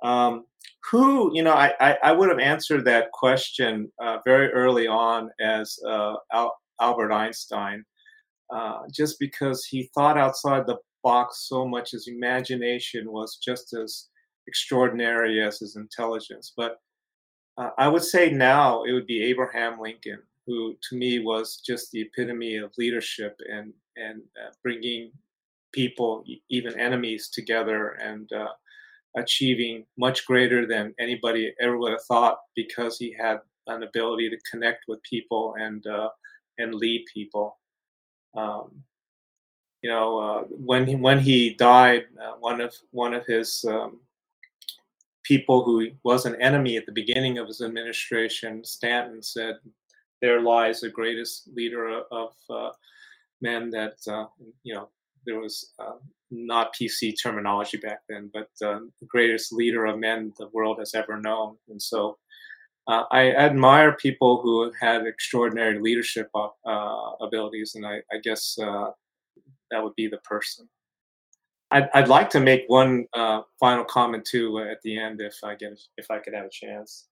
Um, 0.03 0.45
who, 0.91 1.35
you 1.35 1.43
know, 1.43 1.55
I, 1.55 1.73
I, 1.81 1.97
I, 2.03 2.13
would 2.13 2.29
have 2.29 2.39
answered 2.39 2.85
that 2.85 3.11
question 3.13 3.91
uh, 3.99 4.19
very 4.27 4.53
early 4.53 4.87
on 4.87 5.31
as 5.41 5.79
uh, 5.89 6.17
Al- 6.35 6.55
Albert 6.83 7.13
Einstein, 7.13 7.83
uh, 8.51 8.81
just 8.93 9.19
because 9.19 9.65
he 9.65 9.89
thought 9.95 10.19
outside 10.19 10.67
the 10.67 10.77
box 11.03 11.47
so 11.49 11.67
much. 11.67 11.93
His 11.93 12.09
imagination 12.09 13.11
was 13.11 13.39
just 13.43 13.73
as 13.73 14.09
extraordinary 14.47 15.43
as 15.43 15.59
his 15.59 15.77
intelligence. 15.77 16.53
But 16.57 16.81
uh, 17.59 17.71
I 17.79 17.89
would 17.89 18.05
say 18.05 18.31
now 18.31 18.85
it 18.85 18.93
would 18.93 19.07
be 19.07 19.23
Abraham 19.25 19.81
Lincoln, 19.81 20.23
who 20.47 20.77
to 20.89 20.97
me 20.97 21.19
was 21.21 21.63
just 21.65 21.91
the 21.91 22.03
epitome 22.03 22.57
of 22.57 22.73
leadership 22.79 23.41
and 23.51 23.73
and 23.97 24.21
uh, 24.37 24.53
bringing 24.63 25.11
people, 25.73 26.25
even 26.49 26.79
enemies, 26.79 27.29
together 27.29 27.91
and 28.03 28.31
uh, 28.33 28.49
achieving 29.17 29.85
much 29.97 30.27
greater 30.27 30.67
than 30.67 30.95
anybody 30.99 31.55
ever 31.61 31.79
would 31.79 31.93
have 31.93 32.05
thought 32.05 32.39
because 32.55 32.99
he 32.99 33.15
had 33.19 33.39
an 33.67 33.83
ability 33.83 34.31
to 34.31 34.39
connect 34.51 34.85
with 34.87 35.03
people 35.03 35.55
and 35.59 35.87
uh, 35.87 36.11
and 36.59 36.75
lead 36.75 37.05
people. 37.13 37.59
Um, 38.37 38.83
you 39.83 39.91
know, 39.91 40.19
uh, 40.19 40.43
when 40.43 40.87
he, 40.87 40.95
when 40.97 41.19
he 41.19 41.55
died, 41.55 42.05
uh, 42.23 42.33
one 42.41 42.61
of 42.61 42.75
one 42.91 43.15
of 43.15 43.25
his 43.27 43.65
um, 43.69 44.01
people 45.27 45.65
who 45.65 45.89
was 46.05 46.27
an 46.27 46.41
enemy 46.41 46.77
at 46.77 46.87
the 46.87 46.93
beginning 46.93 47.39
of 47.39 47.47
his 47.47 47.61
administration, 47.61 48.65
Stanton, 48.65 49.23
said, 49.23 49.57
"There 50.23 50.41
lies 50.41 50.81
the 50.81 50.91
greatest 50.91 51.49
leader 51.55 52.03
of 52.11 52.33
uh, 52.51 52.71
men 53.41 53.71
that 53.71 53.97
uh, 54.09 54.27
you 54.63 54.75
know." 54.75 54.89
There 55.27 55.41
was 55.41 55.73
uh, 55.81 55.97
not 56.31 56.73
PC 56.73 57.15
terminology 57.21 57.79
back 57.79 58.03
then, 58.09 58.31
but 58.33 58.49
uh, 58.65 58.79
the 59.01 59.07
greatest 59.09 59.53
leader 59.53 59.85
of 59.87 59.99
men 59.99 60.33
the 60.39 60.47
world 60.53 60.79
has 60.79 60.95
ever 60.95 61.21
known. 61.21 61.57
And 61.69 61.83
so 61.83 62.17
uh, 62.89 63.05
I 63.11 63.33
admire 63.33 63.93
people 63.93 64.41
who 64.41 64.71
had 64.81 65.07
extraordinary 65.07 65.81
leadership 65.81 66.31
uh, 66.35 66.49
abilities, 67.21 67.75
and 67.75 67.85
I, 67.85 67.97
I 68.13 68.19
guess 68.23 68.57
uh, 68.63 68.91
that 69.71 69.83
would 69.83 69.95
be 69.97 70.07
the 70.07 70.19
person. 70.19 70.69
I'd, 71.71 71.89
I'd 71.95 72.09
like 72.09 72.31
to 72.31 72.41
make 72.41 72.65
one 72.69 73.07
uh, 73.13 73.43
final 73.59 73.85
comment 73.85 74.25
too 74.25 74.59
at 74.61 74.81
the 74.83 74.99
end, 74.99 75.21
if 75.21 75.37
I 75.43 75.55
get 75.55 75.79
if 75.97 76.11
I 76.11 76.19
could 76.19 76.35
have 76.35 76.47
a 76.47 76.51
chance. 76.51 77.07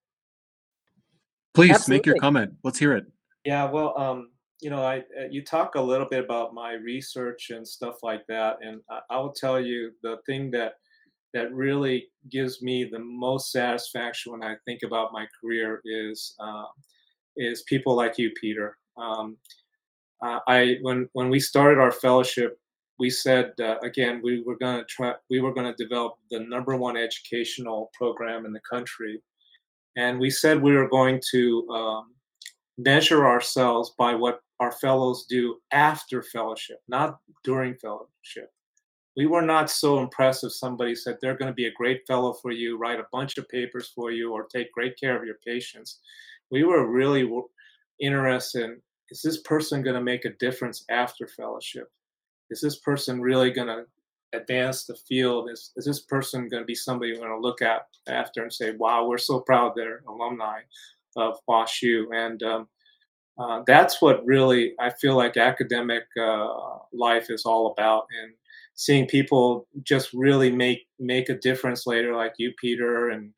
Please 1.54 1.72
Absolutely. 1.72 1.96
make 1.96 2.06
your 2.06 2.16
comment. 2.16 2.52
Let's 2.62 2.78
hear 2.78 2.92
it. 2.94 3.06
Yeah, 3.44 3.70
well, 3.70 3.98
um, 3.98 4.30
you 4.60 4.70
know, 4.70 4.82
I 4.82 4.98
uh, 4.98 5.26
you 5.30 5.44
talk 5.44 5.74
a 5.74 5.80
little 5.80 6.06
bit 6.08 6.24
about 6.24 6.54
my 6.54 6.72
research 6.72 7.50
and 7.50 7.66
stuff 7.66 7.96
like 8.02 8.26
that, 8.28 8.58
and 8.62 8.80
I, 8.90 9.00
I 9.10 9.18
will 9.18 9.32
tell 9.32 9.60
you 9.60 9.92
the 10.02 10.18
thing 10.26 10.50
that 10.52 10.74
that 11.34 11.52
really 11.52 12.06
gives 12.30 12.62
me 12.62 12.84
the 12.84 12.98
most 12.98 13.50
satisfaction 13.50 14.32
when 14.32 14.44
I 14.44 14.54
think 14.64 14.82
about 14.84 15.12
my 15.12 15.26
career 15.40 15.80
is 15.84 16.34
uh, 16.38 16.64
is 17.36 17.62
people 17.64 17.94
like 17.94 18.18
you, 18.18 18.30
Peter. 18.40 18.78
Um, 18.96 19.36
uh, 20.24 20.38
I 20.46 20.76
when 20.82 21.08
when 21.12 21.28
we 21.28 21.40
started 21.40 21.78
our 21.78 21.92
fellowship, 21.92 22.58
we 23.04 23.10
said 23.10 23.52
uh, 23.60 23.76
again 23.82 24.22
we 24.24 24.42
were 24.46 24.56
going 24.56 24.78
to 24.78 24.84
try 24.86 25.12
we 25.28 25.38
were 25.38 25.52
going 25.52 25.70
to 25.70 25.84
develop 25.84 26.14
the 26.30 26.40
number 26.40 26.74
one 26.74 26.96
educational 26.96 27.90
program 27.92 28.46
in 28.46 28.52
the 28.54 28.66
country, 28.74 29.22
and 29.94 30.18
we 30.18 30.30
said 30.30 30.62
we 30.62 30.74
were 30.74 30.88
going 30.88 31.20
to 31.32 31.68
um, 31.68 32.14
measure 32.78 33.26
ourselves 33.26 33.92
by 33.98 34.14
what 34.14 34.40
our 34.58 34.72
fellows 34.72 35.26
do 35.28 35.56
after 35.70 36.22
fellowship, 36.22 36.78
not 36.88 37.18
during 37.48 37.74
fellowship. 37.74 38.48
We 39.18 39.26
were 39.26 39.46
not 39.54 39.68
so 39.68 39.98
impressed 39.98 40.42
if 40.44 40.54
somebody 40.54 40.94
said 40.94 41.18
they're 41.20 41.40
going 41.40 41.52
to 41.52 41.62
be 41.62 41.66
a 41.66 41.80
great 41.80 42.00
fellow 42.06 42.32
for 42.32 42.52
you, 42.52 42.78
write 42.78 43.00
a 43.00 43.12
bunch 43.12 43.36
of 43.36 43.46
papers 43.50 43.92
for 43.94 44.12
you, 44.12 44.32
or 44.32 44.44
take 44.46 44.72
great 44.72 44.98
care 44.98 45.14
of 45.14 45.26
your 45.26 45.38
patients. 45.46 46.00
We 46.50 46.64
were 46.64 46.90
really 47.00 47.24
interested 48.00 48.62
in 48.64 48.80
is 49.10 49.20
this 49.20 49.42
person 49.42 49.82
going 49.82 50.00
to 50.00 50.10
make 50.12 50.24
a 50.24 50.38
difference 50.46 50.78
after 50.88 51.26
fellowship? 51.26 51.88
Is 52.54 52.60
this 52.60 52.78
person 52.78 53.20
really 53.20 53.50
going 53.50 53.66
to 53.66 53.84
advance 54.32 54.84
the 54.84 54.94
field? 54.94 55.50
Is, 55.50 55.72
is 55.74 55.84
this 55.84 56.02
person 56.02 56.48
going 56.48 56.62
to 56.62 56.66
be 56.66 56.74
somebody 56.76 57.12
we're 57.12 57.26
going 57.26 57.30
to 57.30 57.40
look 57.40 57.62
at 57.62 57.88
after 58.06 58.44
and 58.44 58.52
say, 58.52 58.76
wow, 58.76 59.08
we're 59.08 59.18
so 59.18 59.40
proud 59.40 59.72
they're 59.74 60.04
alumni 60.06 60.60
of 61.16 61.40
WashU? 61.48 62.04
And 62.14 62.40
um, 62.44 62.68
uh, 63.38 63.62
that's 63.66 64.00
what 64.00 64.24
really 64.24 64.74
I 64.78 64.90
feel 64.90 65.16
like 65.16 65.36
academic 65.36 66.04
uh, 66.16 66.78
life 66.92 67.28
is 67.28 67.44
all 67.44 67.72
about, 67.72 68.06
and 68.22 68.32
seeing 68.74 69.08
people 69.08 69.66
just 69.82 70.12
really 70.12 70.52
make 70.52 70.86
make 71.00 71.28
a 71.30 71.38
difference 71.38 71.88
later, 71.88 72.14
like 72.14 72.34
you, 72.38 72.52
Peter, 72.60 73.10
and 73.10 73.32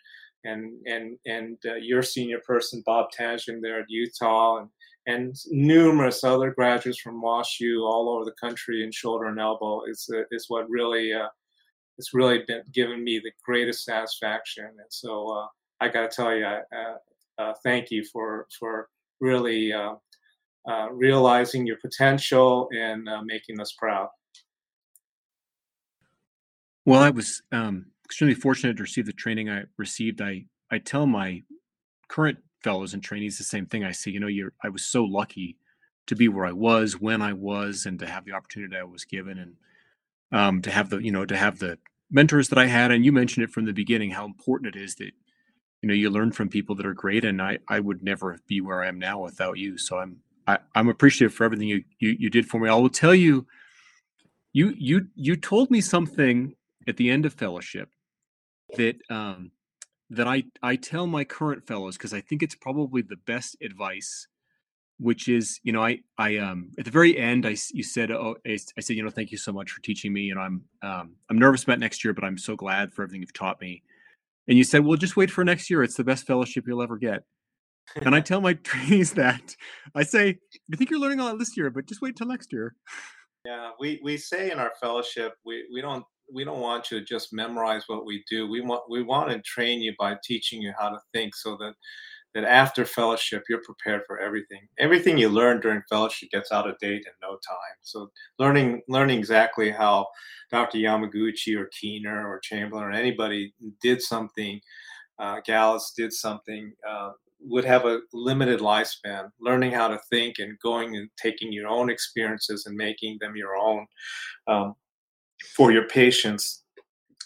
and 0.47 0.73
and 0.87 1.19
and 1.27 1.59
uh, 1.67 1.75
your 1.75 2.03
senior 2.03 2.41
person, 2.47 2.83
Bob 2.87 3.07
Tashjian, 3.19 3.61
there 3.61 3.81
at 3.81 3.91
Utah, 3.91 4.59
and 4.59 4.69
and 5.07 5.37
numerous 5.51 6.25
other 6.25 6.51
graduates 6.51 7.01
from 7.01 7.23
WashU 7.23 7.83
all 7.83 8.09
over 8.09 8.25
the 8.25 8.35
country 8.41 8.83
in 8.83 8.91
shoulder 8.91 9.27
and 9.27 9.41
elbow 9.41 9.83
is 9.85 10.09
uh, 10.15 10.23
is 10.31 10.47
what 10.49 10.69
really 10.69 11.13
uh, 11.13 11.29
it's 11.99 12.15
really 12.15 12.43
been 12.47 12.63
given 12.73 13.03
me 13.03 13.19
the 13.19 13.33
greatest 13.45 13.85
satisfaction. 13.85 14.67
And 14.67 14.91
so 14.91 15.29
uh, 15.29 15.47
I 15.81 15.89
got 15.89 16.11
to 16.11 16.17
tell 16.17 16.35
you, 16.35 16.47
uh, 17.39 17.53
thank 17.63 17.91
you 17.91 18.05
for 18.05 18.47
for 18.59 18.89
really 19.21 19.73
uh, 19.73 19.95
uh, 20.69 20.89
realizing 20.91 21.67
your 21.67 21.77
potential 21.77 22.69
and 22.77 23.09
uh, 23.09 23.23
making 23.23 23.61
us 23.61 23.73
proud. 23.79 24.09
Well, 26.85 27.03
I 27.03 27.11
was 27.11 27.43
um, 27.51 27.87
extremely 28.07 28.35
fortunate 28.35 28.77
to 28.79 28.83
receive 28.83 29.07
the 29.07 29.13
training 29.13 29.51
I 29.51 29.65
received. 29.77 30.23
I 30.23 30.47
I 30.71 30.79
tell 30.79 31.07
my 31.07 31.43
current 32.09 32.39
fellows 32.65 32.95
and 32.95 33.03
trainees 33.03 33.39
the 33.39 33.45
same 33.45 33.67
thing. 33.67 33.85
I 33.85 33.93
say, 33.93 34.11
you 34.11 34.21
know, 34.21 34.27
you're 34.27 34.53
I 34.65 34.71
was 34.71 34.85
so 34.85 35.05
lucky 35.05 35.59
to 36.07 36.17
be 36.17 36.29
where 36.29 36.47
I 36.47 36.53
was 36.53 37.01
when 37.01 37.21
I 37.21 37.33
was, 37.35 37.85
and 37.85 37.99
to 37.99 38.07
have 38.07 38.25
the 38.25 38.33
opportunity 38.33 38.77
I 38.77 38.85
was 38.85 39.05
given, 39.05 39.39
and 39.39 39.55
um, 40.33 40.63
to 40.63 40.71
have 40.71 40.89
the 40.91 40.99
you 40.99 41.13
know 41.13 41.27
to 41.27 41.37
have 41.37 41.59
the 41.59 41.79
mentors 42.11 42.49
that 42.49 42.59
I 42.59 42.67
had. 42.67 42.91
And 42.91 43.05
you 43.05 43.13
mentioned 43.13 43.45
it 43.45 43.51
from 43.51 43.67
the 43.67 43.73
beginning 43.73 44.11
how 44.13 44.25
important 44.25 44.75
it 44.75 44.81
is 44.81 44.95
that 44.97 45.13
you 45.83 45.89
know 45.89 45.95
you 45.95 46.11
learn 46.11 46.33
from 46.33 46.49
people 46.49 46.75
that 46.75 46.87
are 46.87 46.95
great 46.95 47.25
and 47.25 47.41
i 47.41 47.59
i 47.69 47.79
would 47.79 48.03
never 48.03 48.39
be 48.47 48.61
where 48.61 48.83
i 48.83 48.89
am 48.89 48.99
now 48.99 49.21
without 49.21 49.59
you 49.59 49.79
so 49.79 49.99
i'm 49.99 50.17
i 50.47 50.59
am 50.75 50.89
appreciative 50.89 51.33
for 51.35 51.45
everything 51.45 51.69
you, 51.69 51.85
you 51.99 52.17
you 52.19 52.31
did 52.31 52.47
for 52.47 52.59
me 52.59 52.69
i 52.69 52.75
will 52.75 52.89
tell 52.89 53.15
you 53.15 53.47
you 54.53 54.75
you 54.77 55.07
you 55.15 55.37
told 55.37 55.71
me 55.71 55.81
something 55.81 56.55
at 56.89 56.97
the 56.97 57.11
end 57.11 57.27
of 57.27 57.33
fellowship 57.35 57.91
that 58.77 58.97
um 59.11 59.51
that 60.11 60.29
I, 60.29 60.45
I 60.63 60.77
tell 60.77 61.07
my 61.07 61.25
current 61.25 61.67
fellows 61.67 61.97
because 61.97 62.15
I 62.15 62.21
think 62.21 62.43
it's 62.43 62.55
probably 62.55 63.03
the 63.03 63.17
best 63.27 63.57
advice, 63.61 64.29
which 64.99 65.29
is, 65.29 65.59
you 65.65 65.73
know, 65.73 65.85
I, 65.85 66.01
I, 66.17 66.37
um, 66.37 66.71
at 66.79 66.85
the 66.85 66.91
very 66.91 67.19
end, 67.19 67.45
I, 67.47 67.57
you 67.73 67.83
said, 67.83 68.11
oh, 68.11 68.37
I, 68.47 68.59
I 68.77 68.81
said, 68.81 68.97
you 68.97 69.03
know, 69.03 69.11
thank 69.11 69.33
you 69.33 69.39
so 69.39 69.53
much 69.53 69.71
for 69.71 69.83
teaching 69.83 70.13
me. 70.13 70.31
And 70.31 70.39
I'm, 70.39 70.63
um, 70.83 71.17
I'm 71.29 71.39
nervous 71.39 71.65
about 71.65 71.81
next 71.81 72.05
year, 72.05 72.15
but 72.15 72.25
I'm 72.25 72.39
so 72.39 72.55
glad 72.55 72.93
for 72.93 73.03
everything 73.03 73.21
you've 73.21 73.33
taught 73.33 73.61
me. 73.61 73.83
And 74.49 74.57
you 74.57 74.63
said, 74.63 74.85
well, 74.85 74.97
just 74.97 75.17
wait 75.17 75.31
for 75.31 75.45
next 75.45 75.69
year. 75.71 75.83
It's 75.83 75.97
the 75.97 76.05
best 76.05 76.27
fellowship 76.27 76.65
you'll 76.69 76.83
ever 76.83 76.99
get. 76.99 77.25
and 77.97 78.15
I 78.15 78.21
tell 78.23 78.41
my 78.41 78.55
trainees 78.65 79.13
that 79.15 79.57
I 79.95 80.05
say, 80.05 80.39
I 80.73 80.77
think 80.77 80.91
you're 80.91 81.01
learning 81.01 81.19
a 81.19 81.25
lot 81.25 81.39
this 81.39 81.57
year, 81.57 81.71
but 81.71 81.87
just 81.87 82.01
wait 82.01 82.15
till 82.15 82.29
next 82.29 82.53
year. 82.53 82.77
Yeah, 83.45 83.71
we, 83.81 84.01
we 84.03 84.17
say 84.17 84.53
in 84.53 84.59
our 84.59 84.73
fellowship, 84.81 85.35
we, 85.45 85.65
we 85.73 85.81
don't 85.81 86.05
we 86.33 86.45
don't 86.45 86.61
want 86.61 86.91
you 86.91 86.99
to 86.99 87.05
just 87.05 87.33
memorize 87.33 87.85
what 87.87 88.05
we 88.05 88.25
do. 88.29 88.49
We 88.49 88.61
want 88.61 88.83
we 88.89 89.03
want 89.03 89.31
to 89.31 89.41
train 89.43 89.81
you 89.81 89.95
by 89.99 90.17
teaching 90.25 90.61
you 90.61 90.73
how 90.79 90.91
to 90.91 90.99
think 91.13 91.35
so 91.35 91.57
that 91.59 91.75
that 92.35 92.45
after 92.45 92.85
fellowship 92.85 93.45
you're 93.49 93.63
prepared 93.63 94.03
for 94.07 94.19
everything. 94.19 94.69
Everything 94.79 95.17
you 95.17 95.29
learn 95.29 95.61
during 95.61 95.83
fellowship 95.89 96.31
gets 96.31 96.53
out 96.53 96.69
of 96.69 96.79
date 96.79 97.05
in 97.07 97.13
no 97.23 97.31
time. 97.31 97.77
So 97.83 98.11
learning 98.39 98.83
learning 98.89 99.19
exactly 99.19 99.71
how 99.71 100.07
Dr. 100.51 100.79
Yamaguchi 100.79 101.57
or 101.57 101.71
Keener 101.79 102.29
or 102.29 102.41
Chamberlain 102.41 102.85
or 102.85 102.93
anybody 102.93 103.55
did 103.81 104.03
something, 104.03 104.61
uh, 105.19 105.41
Galatz 105.49 105.95
did 105.97 106.13
something. 106.13 106.73
Uh, 106.89 107.11
would 107.41 107.65
have 107.65 107.85
a 107.85 108.01
limited 108.13 108.61
lifespan. 108.61 109.31
Learning 109.41 109.71
how 109.71 109.89
to 109.89 109.99
think 110.11 110.39
and 110.39 110.59
going 110.61 110.97
and 110.97 111.09
taking 111.21 111.53
your 111.53 111.69
own 111.69 111.91
experiences 111.91 112.67
and 112.67 112.77
making 112.77 113.19
them 113.21 113.37
your 113.37 113.57
own 113.57 113.87
um, 114.47 114.75
for 115.57 115.73
your 115.73 115.87
patients 115.89 116.63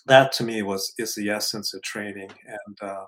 that 0.06 0.32
to 0.32 0.44
me 0.44 0.62
was 0.62 0.92
is 0.98 1.14
the 1.14 1.30
essence 1.30 1.74
of 1.74 1.82
training 1.82 2.30
and 2.46 2.76
uh, 2.82 3.04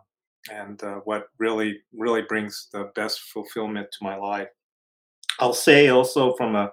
and 0.50 0.82
uh, 0.82 0.96
what 1.04 1.26
really 1.38 1.80
really 1.92 2.22
brings 2.22 2.68
the 2.72 2.90
best 2.94 3.20
fulfillment 3.20 3.88
to 3.92 4.04
my 4.04 4.16
life. 4.16 4.48
I'll 5.38 5.54
say 5.54 5.88
also 5.88 6.34
from 6.34 6.54
a 6.54 6.72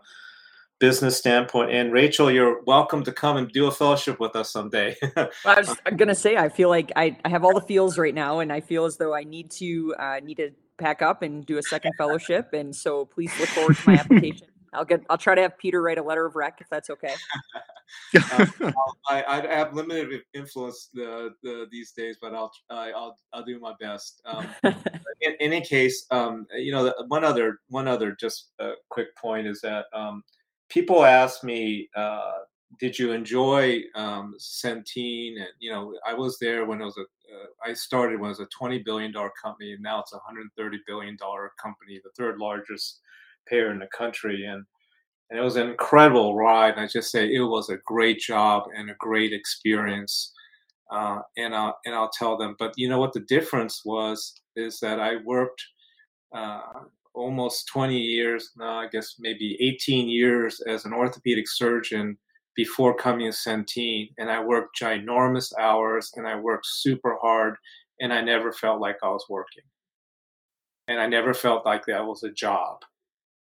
business 0.80 1.18
standpoint 1.18 1.70
and 1.70 1.92
rachel 1.92 2.32
you're 2.32 2.64
welcome 2.64 3.04
to 3.04 3.12
come 3.12 3.36
and 3.36 3.52
do 3.52 3.66
a 3.66 3.72
fellowship 3.72 4.18
with 4.18 4.34
us 4.38 4.54
someday. 4.54 4.96
Well, 5.18 5.30
i 5.46 5.60
was 5.60 5.76
gonna 5.98 6.16
say 6.16 6.38
i 6.38 6.48
feel 6.48 6.70
like 6.70 6.90
I, 6.96 7.18
I 7.26 7.30
have 7.30 7.44
all 7.44 7.54
the 7.54 7.66
feels 7.66 7.98
right 7.98 8.16
now 8.16 8.40
and 8.40 8.54
i 8.54 8.62
feel 8.62 8.86
as 8.86 8.96
though 8.96 9.14
i 9.14 9.24
need 9.24 9.52
to 9.52 9.94
uh, 10.00 10.22
need 10.24 10.38
to 10.38 10.52
pack 10.78 11.02
up 11.02 11.22
and 11.22 11.46
do 11.46 11.58
a 11.58 11.64
second 11.64 11.92
fellowship 11.98 12.54
and 12.54 12.74
so 12.74 13.04
please 13.04 13.38
look 13.42 13.50
forward 13.50 13.76
to 13.76 13.90
my 13.90 13.96
application 14.00 14.48
I'll 14.74 14.86
get. 14.86 15.02
I'll 15.10 15.18
try 15.18 15.36
to 15.36 15.42
have 15.42 15.58
Peter 15.58 15.82
write 15.82 15.98
a 15.98 16.04
letter 16.04 16.26
of 16.26 16.36
rec 16.36 16.60
if 16.62 16.70
that's 16.70 16.90
okay. 16.90 17.16
um, 18.62 18.74
I, 19.10 19.24
I 19.24 19.56
have 19.56 19.74
limited 19.74 20.22
influence 20.34 20.90
the, 20.94 21.32
the, 21.44 21.68
these 21.72 21.92
days, 21.92 22.18
but 22.22 22.34
I'll 22.34 22.52
I'll 22.70 23.18
I'll 23.34 23.44
do 23.44 23.60
my 23.60 23.74
best. 23.80 24.22
Um, 24.26 24.48
in, 24.64 24.74
in, 25.22 25.36
any 25.40 25.62
case, 25.62 26.06
um, 26.12 26.46
you 26.56 26.72
know, 26.72 26.94
one 27.08 27.24
other 27.24 27.60
one 27.70 27.88
other 27.88 28.16
just 28.20 28.52
a 28.60 28.74
quick 28.90 29.16
point 29.16 29.48
is 29.48 29.62
that 29.62 29.86
um, 29.94 30.24
people 30.70 31.04
ask 31.04 31.44
me, 31.44 31.90
uh, 31.96 32.32
did 32.80 32.98
you 32.98 33.12
enjoy 33.12 33.82
um, 33.96 34.36
Centene? 34.40 35.38
And 35.38 35.48
you 35.60 35.72
know, 35.72 35.96
I 36.06 36.14
was 36.14 36.38
there 36.40 36.66
when 36.66 36.82
it 36.82 36.86
was 36.86 36.98
a. 36.98 37.02
Uh, 37.02 37.46
I 37.64 37.74
started 37.74 38.20
when 38.20 38.30
it 38.30 38.38
was 38.38 38.40
a 38.40 38.48
twenty 38.48 38.80
billion 38.80 39.12
dollar 39.12 39.32
company, 39.42 39.74
and 39.74 39.82
now 39.82 40.00
it's 40.00 40.14
a 40.14 40.20
hundred 40.20 40.48
thirty 40.58 40.80
billion 40.88 41.16
dollar 41.18 41.52
company, 41.62 42.00
the 42.04 42.12
third 42.18 42.38
largest 42.40 43.02
pair 43.50 43.72
in 43.72 43.80
the 43.80 43.88
country, 43.88 44.46
and 44.46 44.66
and 45.30 45.40
it 45.40 45.44
was 45.44 45.58
an 45.58 45.70
incredible 45.70 46.36
ride. 46.36 46.74
And 46.74 46.82
I 46.82 46.88
just 46.88 47.12
say 47.12 47.32
it 47.34 47.40
was 47.40 47.70
a 47.70 47.78
great 47.86 48.20
job 48.20 48.64
and 48.76 48.90
a 48.90 48.96
great 49.00 49.32
experience. 49.34 50.34
Uh, 50.92 51.20
and 51.38 51.54
I'll 51.56 51.78
and 51.86 51.94
I'll 51.94 52.10
tell 52.10 52.38
them. 52.38 52.56
But 52.60 52.74
you 52.78 52.90
know 52.90 53.00
what 53.00 53.14
the 53.14 53.22
difference 53.22 53.84
was 53.86 54.42
is 54.56 54.80
that 54.80 55.00
I 55.00 55.18
worked 55.24 55.64
uh, 56.34 56.62
almost 57.14 57.68
20 57.68 57.98
years, 57.98 58.52
now 58.58 58.80
I 58.80 58.88
guess 58.88 59.16
maybe 59.20 59.58
18 59.60 60.08
years 60.08 60.62
as 60.62 60.86
an 60.86 60.94
orthopedic 60.94 61.48
surgeon 61.48 62.18
before 62.56 62.96
coming 62.96 63.32
to 63.32 63.38
Centene, 63.38 64.12
and 64.18 64.30
I 64.30 64.44
worked 64.44 64.80
ginormous 64.80 65.52
hours 65.60 66.12
and 66.16 66.28
I 66.28 66.36
worked 66.36 66.66
super 66.66 67.18
hard, 67.22 67.56
and 68.00 68.14
I 68.14 68.22
never 68.22 68.52
felt 68.52 68.82
like 68.82 68.98
I 69.04 69.10
was 69.10 69.26
working, 69.30 69.64
and 70.88 71.00
I 71.00 71.08
never 71.08 71.34
felt 71.34 71.66
like 71.66 71.86
that 71.86 72.06
was 72.06 72.24
a 72.24 72.32
job. 72.32 72.80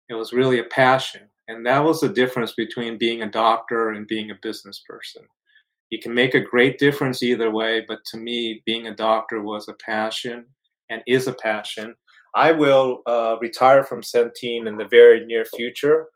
It 0.10 0.14
was 0.14 0.34
really 0.34 0.60
a 0.60 0.66
passion. 0.66 1.30
And 1.48 1.66
that 1.66 1.84
was 1.84 2.02
the 2.02 2.10
difference 2.10 2.54
between 2.54 2.98
being 2.98 3.22
a 3.22 3.30
doctor 3.30 3.92
and 3.92 4.08
being 4.08 4.32
a 4.32 4.40
business 4.42 4.84
person. 4.88 5.24
You 5.92 6.00
can 6.00 6.14
make 6.14 6.34
a 6.34 6.40
great 6.40 6.80
difference 6.80 7.22
either 7.22 7.52
way, 7.52 7.86
but 7.88 8.00
to 8.12 8.18
me, 8.18 8.64
being 8.66 8.88
a 8.88 8.96
doctor 8.96 9.42
was 9.42 9.68
a 9.68 9.76
passion 9.86 10.46
and 10.90 11.04
is 11.08 11.28
a 11.28 11.34
passion. 11.34 11.96
I 12.34 12.52
will 12.52 13.02
uh, 13.06 13.38
retire 13.40 13.84
from 13.84 14.02
Centene 14.02 14.68
in 14.68 14.78
the 14.78 14.88
very 14.90 15.26
near 15.26 15.46
future, 15.46 16.08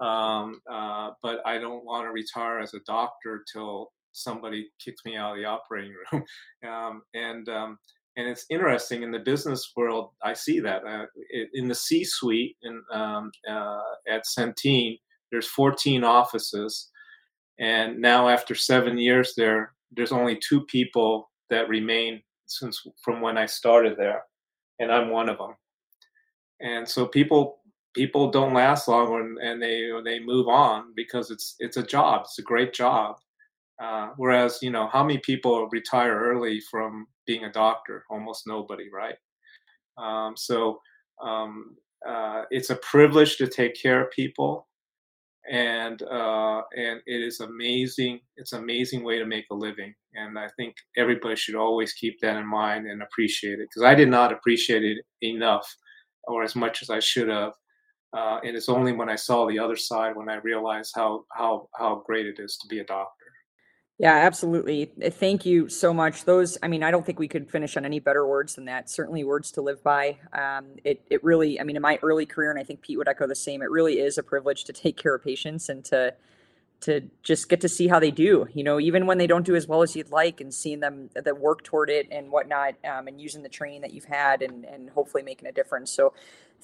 um, 0.00 0.60
uh, 0.70 1.10
but 1.22 1.40
I 1.46 1.58
don't 1.58 1.84
want 1.84 2.06
to 2.06 2.12
retire 2.12 2.60
as 2.60 2.74
a 2.74 2.80
doctor 2.86 3.42
till 3.50 3.90
somebody 4.12 4.68
kicks 4.82 5.00
me 5.04 5.16
out 5.16 5.32
of 5.32 5.38
the 5.38 5.46
operating 5.46 5.94
room. 6.12 6.24
um, 6.68 7.02
and 7.14 7.48
um, 7.48 7.78
and 8.16 8.28
it's 8.28 8.46
interesting 8.50 9.02
in 9.02 9.10
the 9.10 9.18
business 9.18 9.72
world. 9.76 10.10
I 10.22 10.34
see 10.34 10.60
that 10.60 10.82
uh, 10.86 11.06
in 11.52 11.68
the 11.68 11.74
C-suite 11.74 12.56
um, 12.92 13.30
uh, 13.48 13.80
at 14.08 14.24
Centene, 14.24 15.00
there's 15.30 15.48
14 15.48 16.04
offices, 16.04 16.90
and 17.58 18.00
now 18.00 18.28
after 18.28 18.54
seven 18.54 18.98
years 18.98 19.34
there, 19.36 19.72
there's 19.92 20.12
only 20.12 20.36
two 20.36 20.62
people 20.66 21.30
that 21.50 21.68
remain 21.68 22.22
since 22.46 22.82
from 23.02 23.20
when 23.20 23.38
I 23.38 23.46
started 23.46 23.96
there, 23.96 24.22
and 24.78 24.92
I'm 24.92 25.10
one 25.10 25.28
of 25.28 25.38
them. 25.38 25.54
And 26.60 26.88
so 26.88 27.06
people 27.06 27.60
people 27.94 28.30
don't 28.30 28.54
last 28.54 28.88
long 28.88 29.38
and 29.40 29.62
they 29.62 29.90
they 30.04 30.18
move 30.18 30.48
on 30.48 30.92
because 30.96 31.30
it's 31.30 31.56
it's 31.58 31.76
a 31.76 31.82
job. 31.82 32.22
It's 32.24 32.38
a 32.38 32.42
great 32.42 32.72
job, 32.72 33.16
uh, 33.82 34.10
whereas, 34.16 34.58
you 34.62 34.70
know, 34.70 34.88
how 34.88 35.02
many 35.02 35.18
people 35.18 35.68
retire 35.70 36.18
early 36.18 36.60
from 36.70 37.06
being 37.26 37.44
a 37.44 37.52
doctor? 37.52 38.04
Almost 38.10 38.46
nobody, 38.46 38.88
right? 38.92 39.16
Um, 39.96 40.34
so 40.36 40.80
um, 41.22 41.76
uh, 42.06 42.42
it's 42.50 42.70
a 42.70 42.76
privilege 42.76 43.36
to 43.36 43.46
take 43.46 43.80
care 43.80 44.04
of 44.04 44.10
people, 44.10 44.66
and 45.50 46.02
uh, 46.02 46.62
and 46.76 47.00
it 47.06 47.22
is 47.22 47.40
amazing. 47.40 48.20
It's 48.36 48.52
an 48.52 48.62
amazing 48.62 49.04
way 49.04 49.18
to 49.18 49.26
make 49.26 49.46
a 49.50 49.54
living, 49.54 49.94
and 50.14 50.38
I 50.38 50.48
think 50.56 50.74
everybody 50.96 51.36
should 51.36 51.54
always 51.54 51.92
keep 51.92 52.20
that 52.20 52.36
in 52.36 52.46
mind 52.46 52.86
and 52.86 53.02
appreciate 53.02 53.60
it 53.60 53.68
because 53.70 53.84
I 53.84 53.94
did 53.94 54.08
not 54.08 54.32
appreciate 54.32 54.84
it 54.84 54.98
enough, 55.22 55.66
or 56.24 56.42
as 56.42 56.56
much 56.56 56.82
as 56.82 56.90
I 56.90 57.00
should 57.00 57.28
have. 57.28 57.52
Uh, 58.16 58.38
and 58.44 58.56
it's 58.56 58.68
only 58.68 58.92
when 58.92 59.08
I 59.08 59.16
saw 59.16 59.46
the 59.46 59.58
other 59.58 59.76
side 59.76 60.16
when 60.16 60.28
I 60.28 60.36
realized 60.36 60.92
how 60.94 61.24
how 61.32 61.68
how 61.74 62.02
great 62.06 62.26
it 62.26 62.38
is 62.38 62.56
to 62.58 62.68
be 62.68 62.80
a 62.80 62.84
doctor. 62.84 63.23
Yeah, 63.98 64.14
absolutely. 64.14 64.90
Eh, 65.00 65.10
thank 65.10 65.46
you 65.46 65.68
so 65.68 65.94
much. 65.94 66.24
Those, 66.24 66.58
I 66.62 66.68
mean, 66.68 66.82
I 66.82 66.90
don't 66.90 67.06
think 67.06 67.18
we 67.20 67.28
could 67.28 67.48
finish 67.48 67.76
on 67.76 67.84
any 67.84 68.00
better 68.00 68.26
words 68.26 68.56
than 68.56 68.64
that. 68.64 68.90
Certainly 68.90 69.22
words 69.24 69.52
to 69.52 69.60
live 69.62 69.82
by. 69.84 70.18
Um, 70.32 70.66
it, 70.82 71.00
it 71.10 71.22
really, 71.22 71.60
I 71.60 71.64
mean, 71.64 71.76
in 71.76 71.82
my 71.82 71.98
early 72.02 72.26
career, 72.26 72.50
and 72.50 72.58
I 72.58 72.64
think 72.64 72.80
Pete 72.82 72.98
would 72.98 73.06
echo 73.08 73.26
the 73.28 73.36
same, 73.36 73.62
it 73.62 73.70
really 73.70 74.00
is 74.00 74.18
a 74.18 74.22
privilege 74.22 74.64
to 74.64 74.72
take 74.72 74.96
care 74.96 75.14
of 75.14 75.22
patients 75.22 75.68
and 75.68 75.84
to, 75.86 76.12
to 76.82 77.02
just 77.22 77.48
get 77.48 77.60
to 77.62 77.68
see 77.68 77.88
how 77.88 78.00
they 78.00 78.10
do, 78.10 78.46
you 78.54 78.64
know, 78.64 78.80
even 78.80 79.06
when 79.06 79.18
they 79.18 79.26
don't 79.28 79.46
do 79.46 79.56
as 79.56 79.68
well 79.68 79.82
as 79.82 79.96
you'd 79.96 80.10
like 80.10 80.40
and 80.40 80.52
seeing 80.52 80.80
them 80.80 81.10
that 81.14 81.38
work 81.38 81.62
toward 81.64 81.90
it 81.90 82.08
and 82.10 82.30
whatnot, 82.30 82.74
um, 82.84 83.08
and 83.08 83.20
using 83.20 83.42
the 83.42 83.48
training 83.48 83.82
that 83.82 83.92
you've 83.94 84.04
had 84.06 84.42
and, 84.42 84.64
and 84.64 84.90
hopefully 84.90 85.22
making 85.22 85.48
a 85.48 85.52
difference. 85.52 85.90
So 85.92 86.14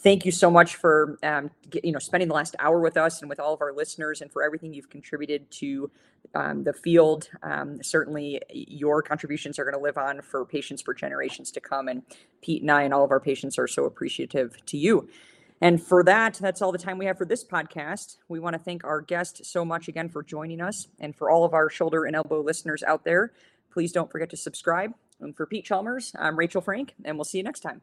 thank 0.03 0.25
you 0.25 0.33
so 0.33 0.51
much 0.51 0.77
for, 0.77 1.19
um, 1.23 1.51
you 1.83 1.93
know, 1.93 1.99
spending 1.99 2.29
the 2.29 2.35
last 2.35 2.57
hour 2.59 2.81
with 2.81 2.97
us 2.97 3.21
and 3.21 3.29
with 3.29 3.39
all 3.39 3.53
of 3.53 3.61
our 3.61 3.73
listeners 3.73 4.23
and 4.23 4.33
for 4.33 4.43
everything 4.43 4.73
you've 4.73 4.91
contributed 4.91 5.51
to 5.51 5.91
um, 6.35 6.65
the 6.65 6.73
field. 6.73 7.29
Um, 7.43 7.83
certainly 7.83 8.41
your 8.51 9.03
contributions 9.03 9.59
are 9.59 9.65
going 9.65 9.77
to 9.77 9.81
live 9.81 9.99
on 9.99 10.23
for 10.23 10.45
patients 10.45 10.83
for 10.83 10.95
generations 10.95 11.51
to 11.53 11.61
come. 11.61 11.89
And 11.89 12.03
Pete 12.41 12.63
and 12.63 12.71
I 12.71 12.83
and 12.83 12.95
all 12.95 13.05
of 13.05 13.11
our 13.11 13.21
patients 13.21 13.59
are 13.59 13.69
so 13.69 13.85
appreciative 13.85 14.57
to 14.67 14.79
you. 14.79 15.09
And 15.63 15.83
for 15.83 16.03
that, 16.05 16.35
that's 16.41 16.63
all 16.63 16.73
the 16.73 16.79
time 16.79 16.97
we 16.97 17.05
have 17.05 17.19
for 17.19 17.27
this 17.27 17.45
podcast. 17.45 18.17
We 18.29 18.41
want 18.41 18.55
to 18.55 18.59
thank 18.59 18.83
our 18.85 19.03
guest 19.03 19.45
so 19.45 19.63
much 19.65 19.89
again 19.89 20.09
for 20.09 20.23
joining 20.23 20.63
us. 20.63 20.89
And 20.99 21.15
for 21.15 21.29
all 21.31 21.45
of 21.45 21.53
our 21.53 21.69
shoulder 21.69 22.07
and 22.07 22.17
elbow 22.17 22.41
listeners 22.41 22.83
out 22.83 23.05
there, 23.05 23.33
please 23.71 23.93
don't 23.93 24.11
forget 24.11 24.31
to 24.31 24.39
subscribe. 24.39 24.93
And 25.21 25.37
for 25.37 25.45
Pete 25.45 25.67
Chalmers, 25.67 26.13
I'm 26.19 26.39
Rachel 26.39 26.63
Frank, 26.63 26.95
and 27.05 27.19
we'll 27.19 27.25
see 27.25 27.39
you 27.39 27.45
next 27.45 27.61
time. 27.61 27.83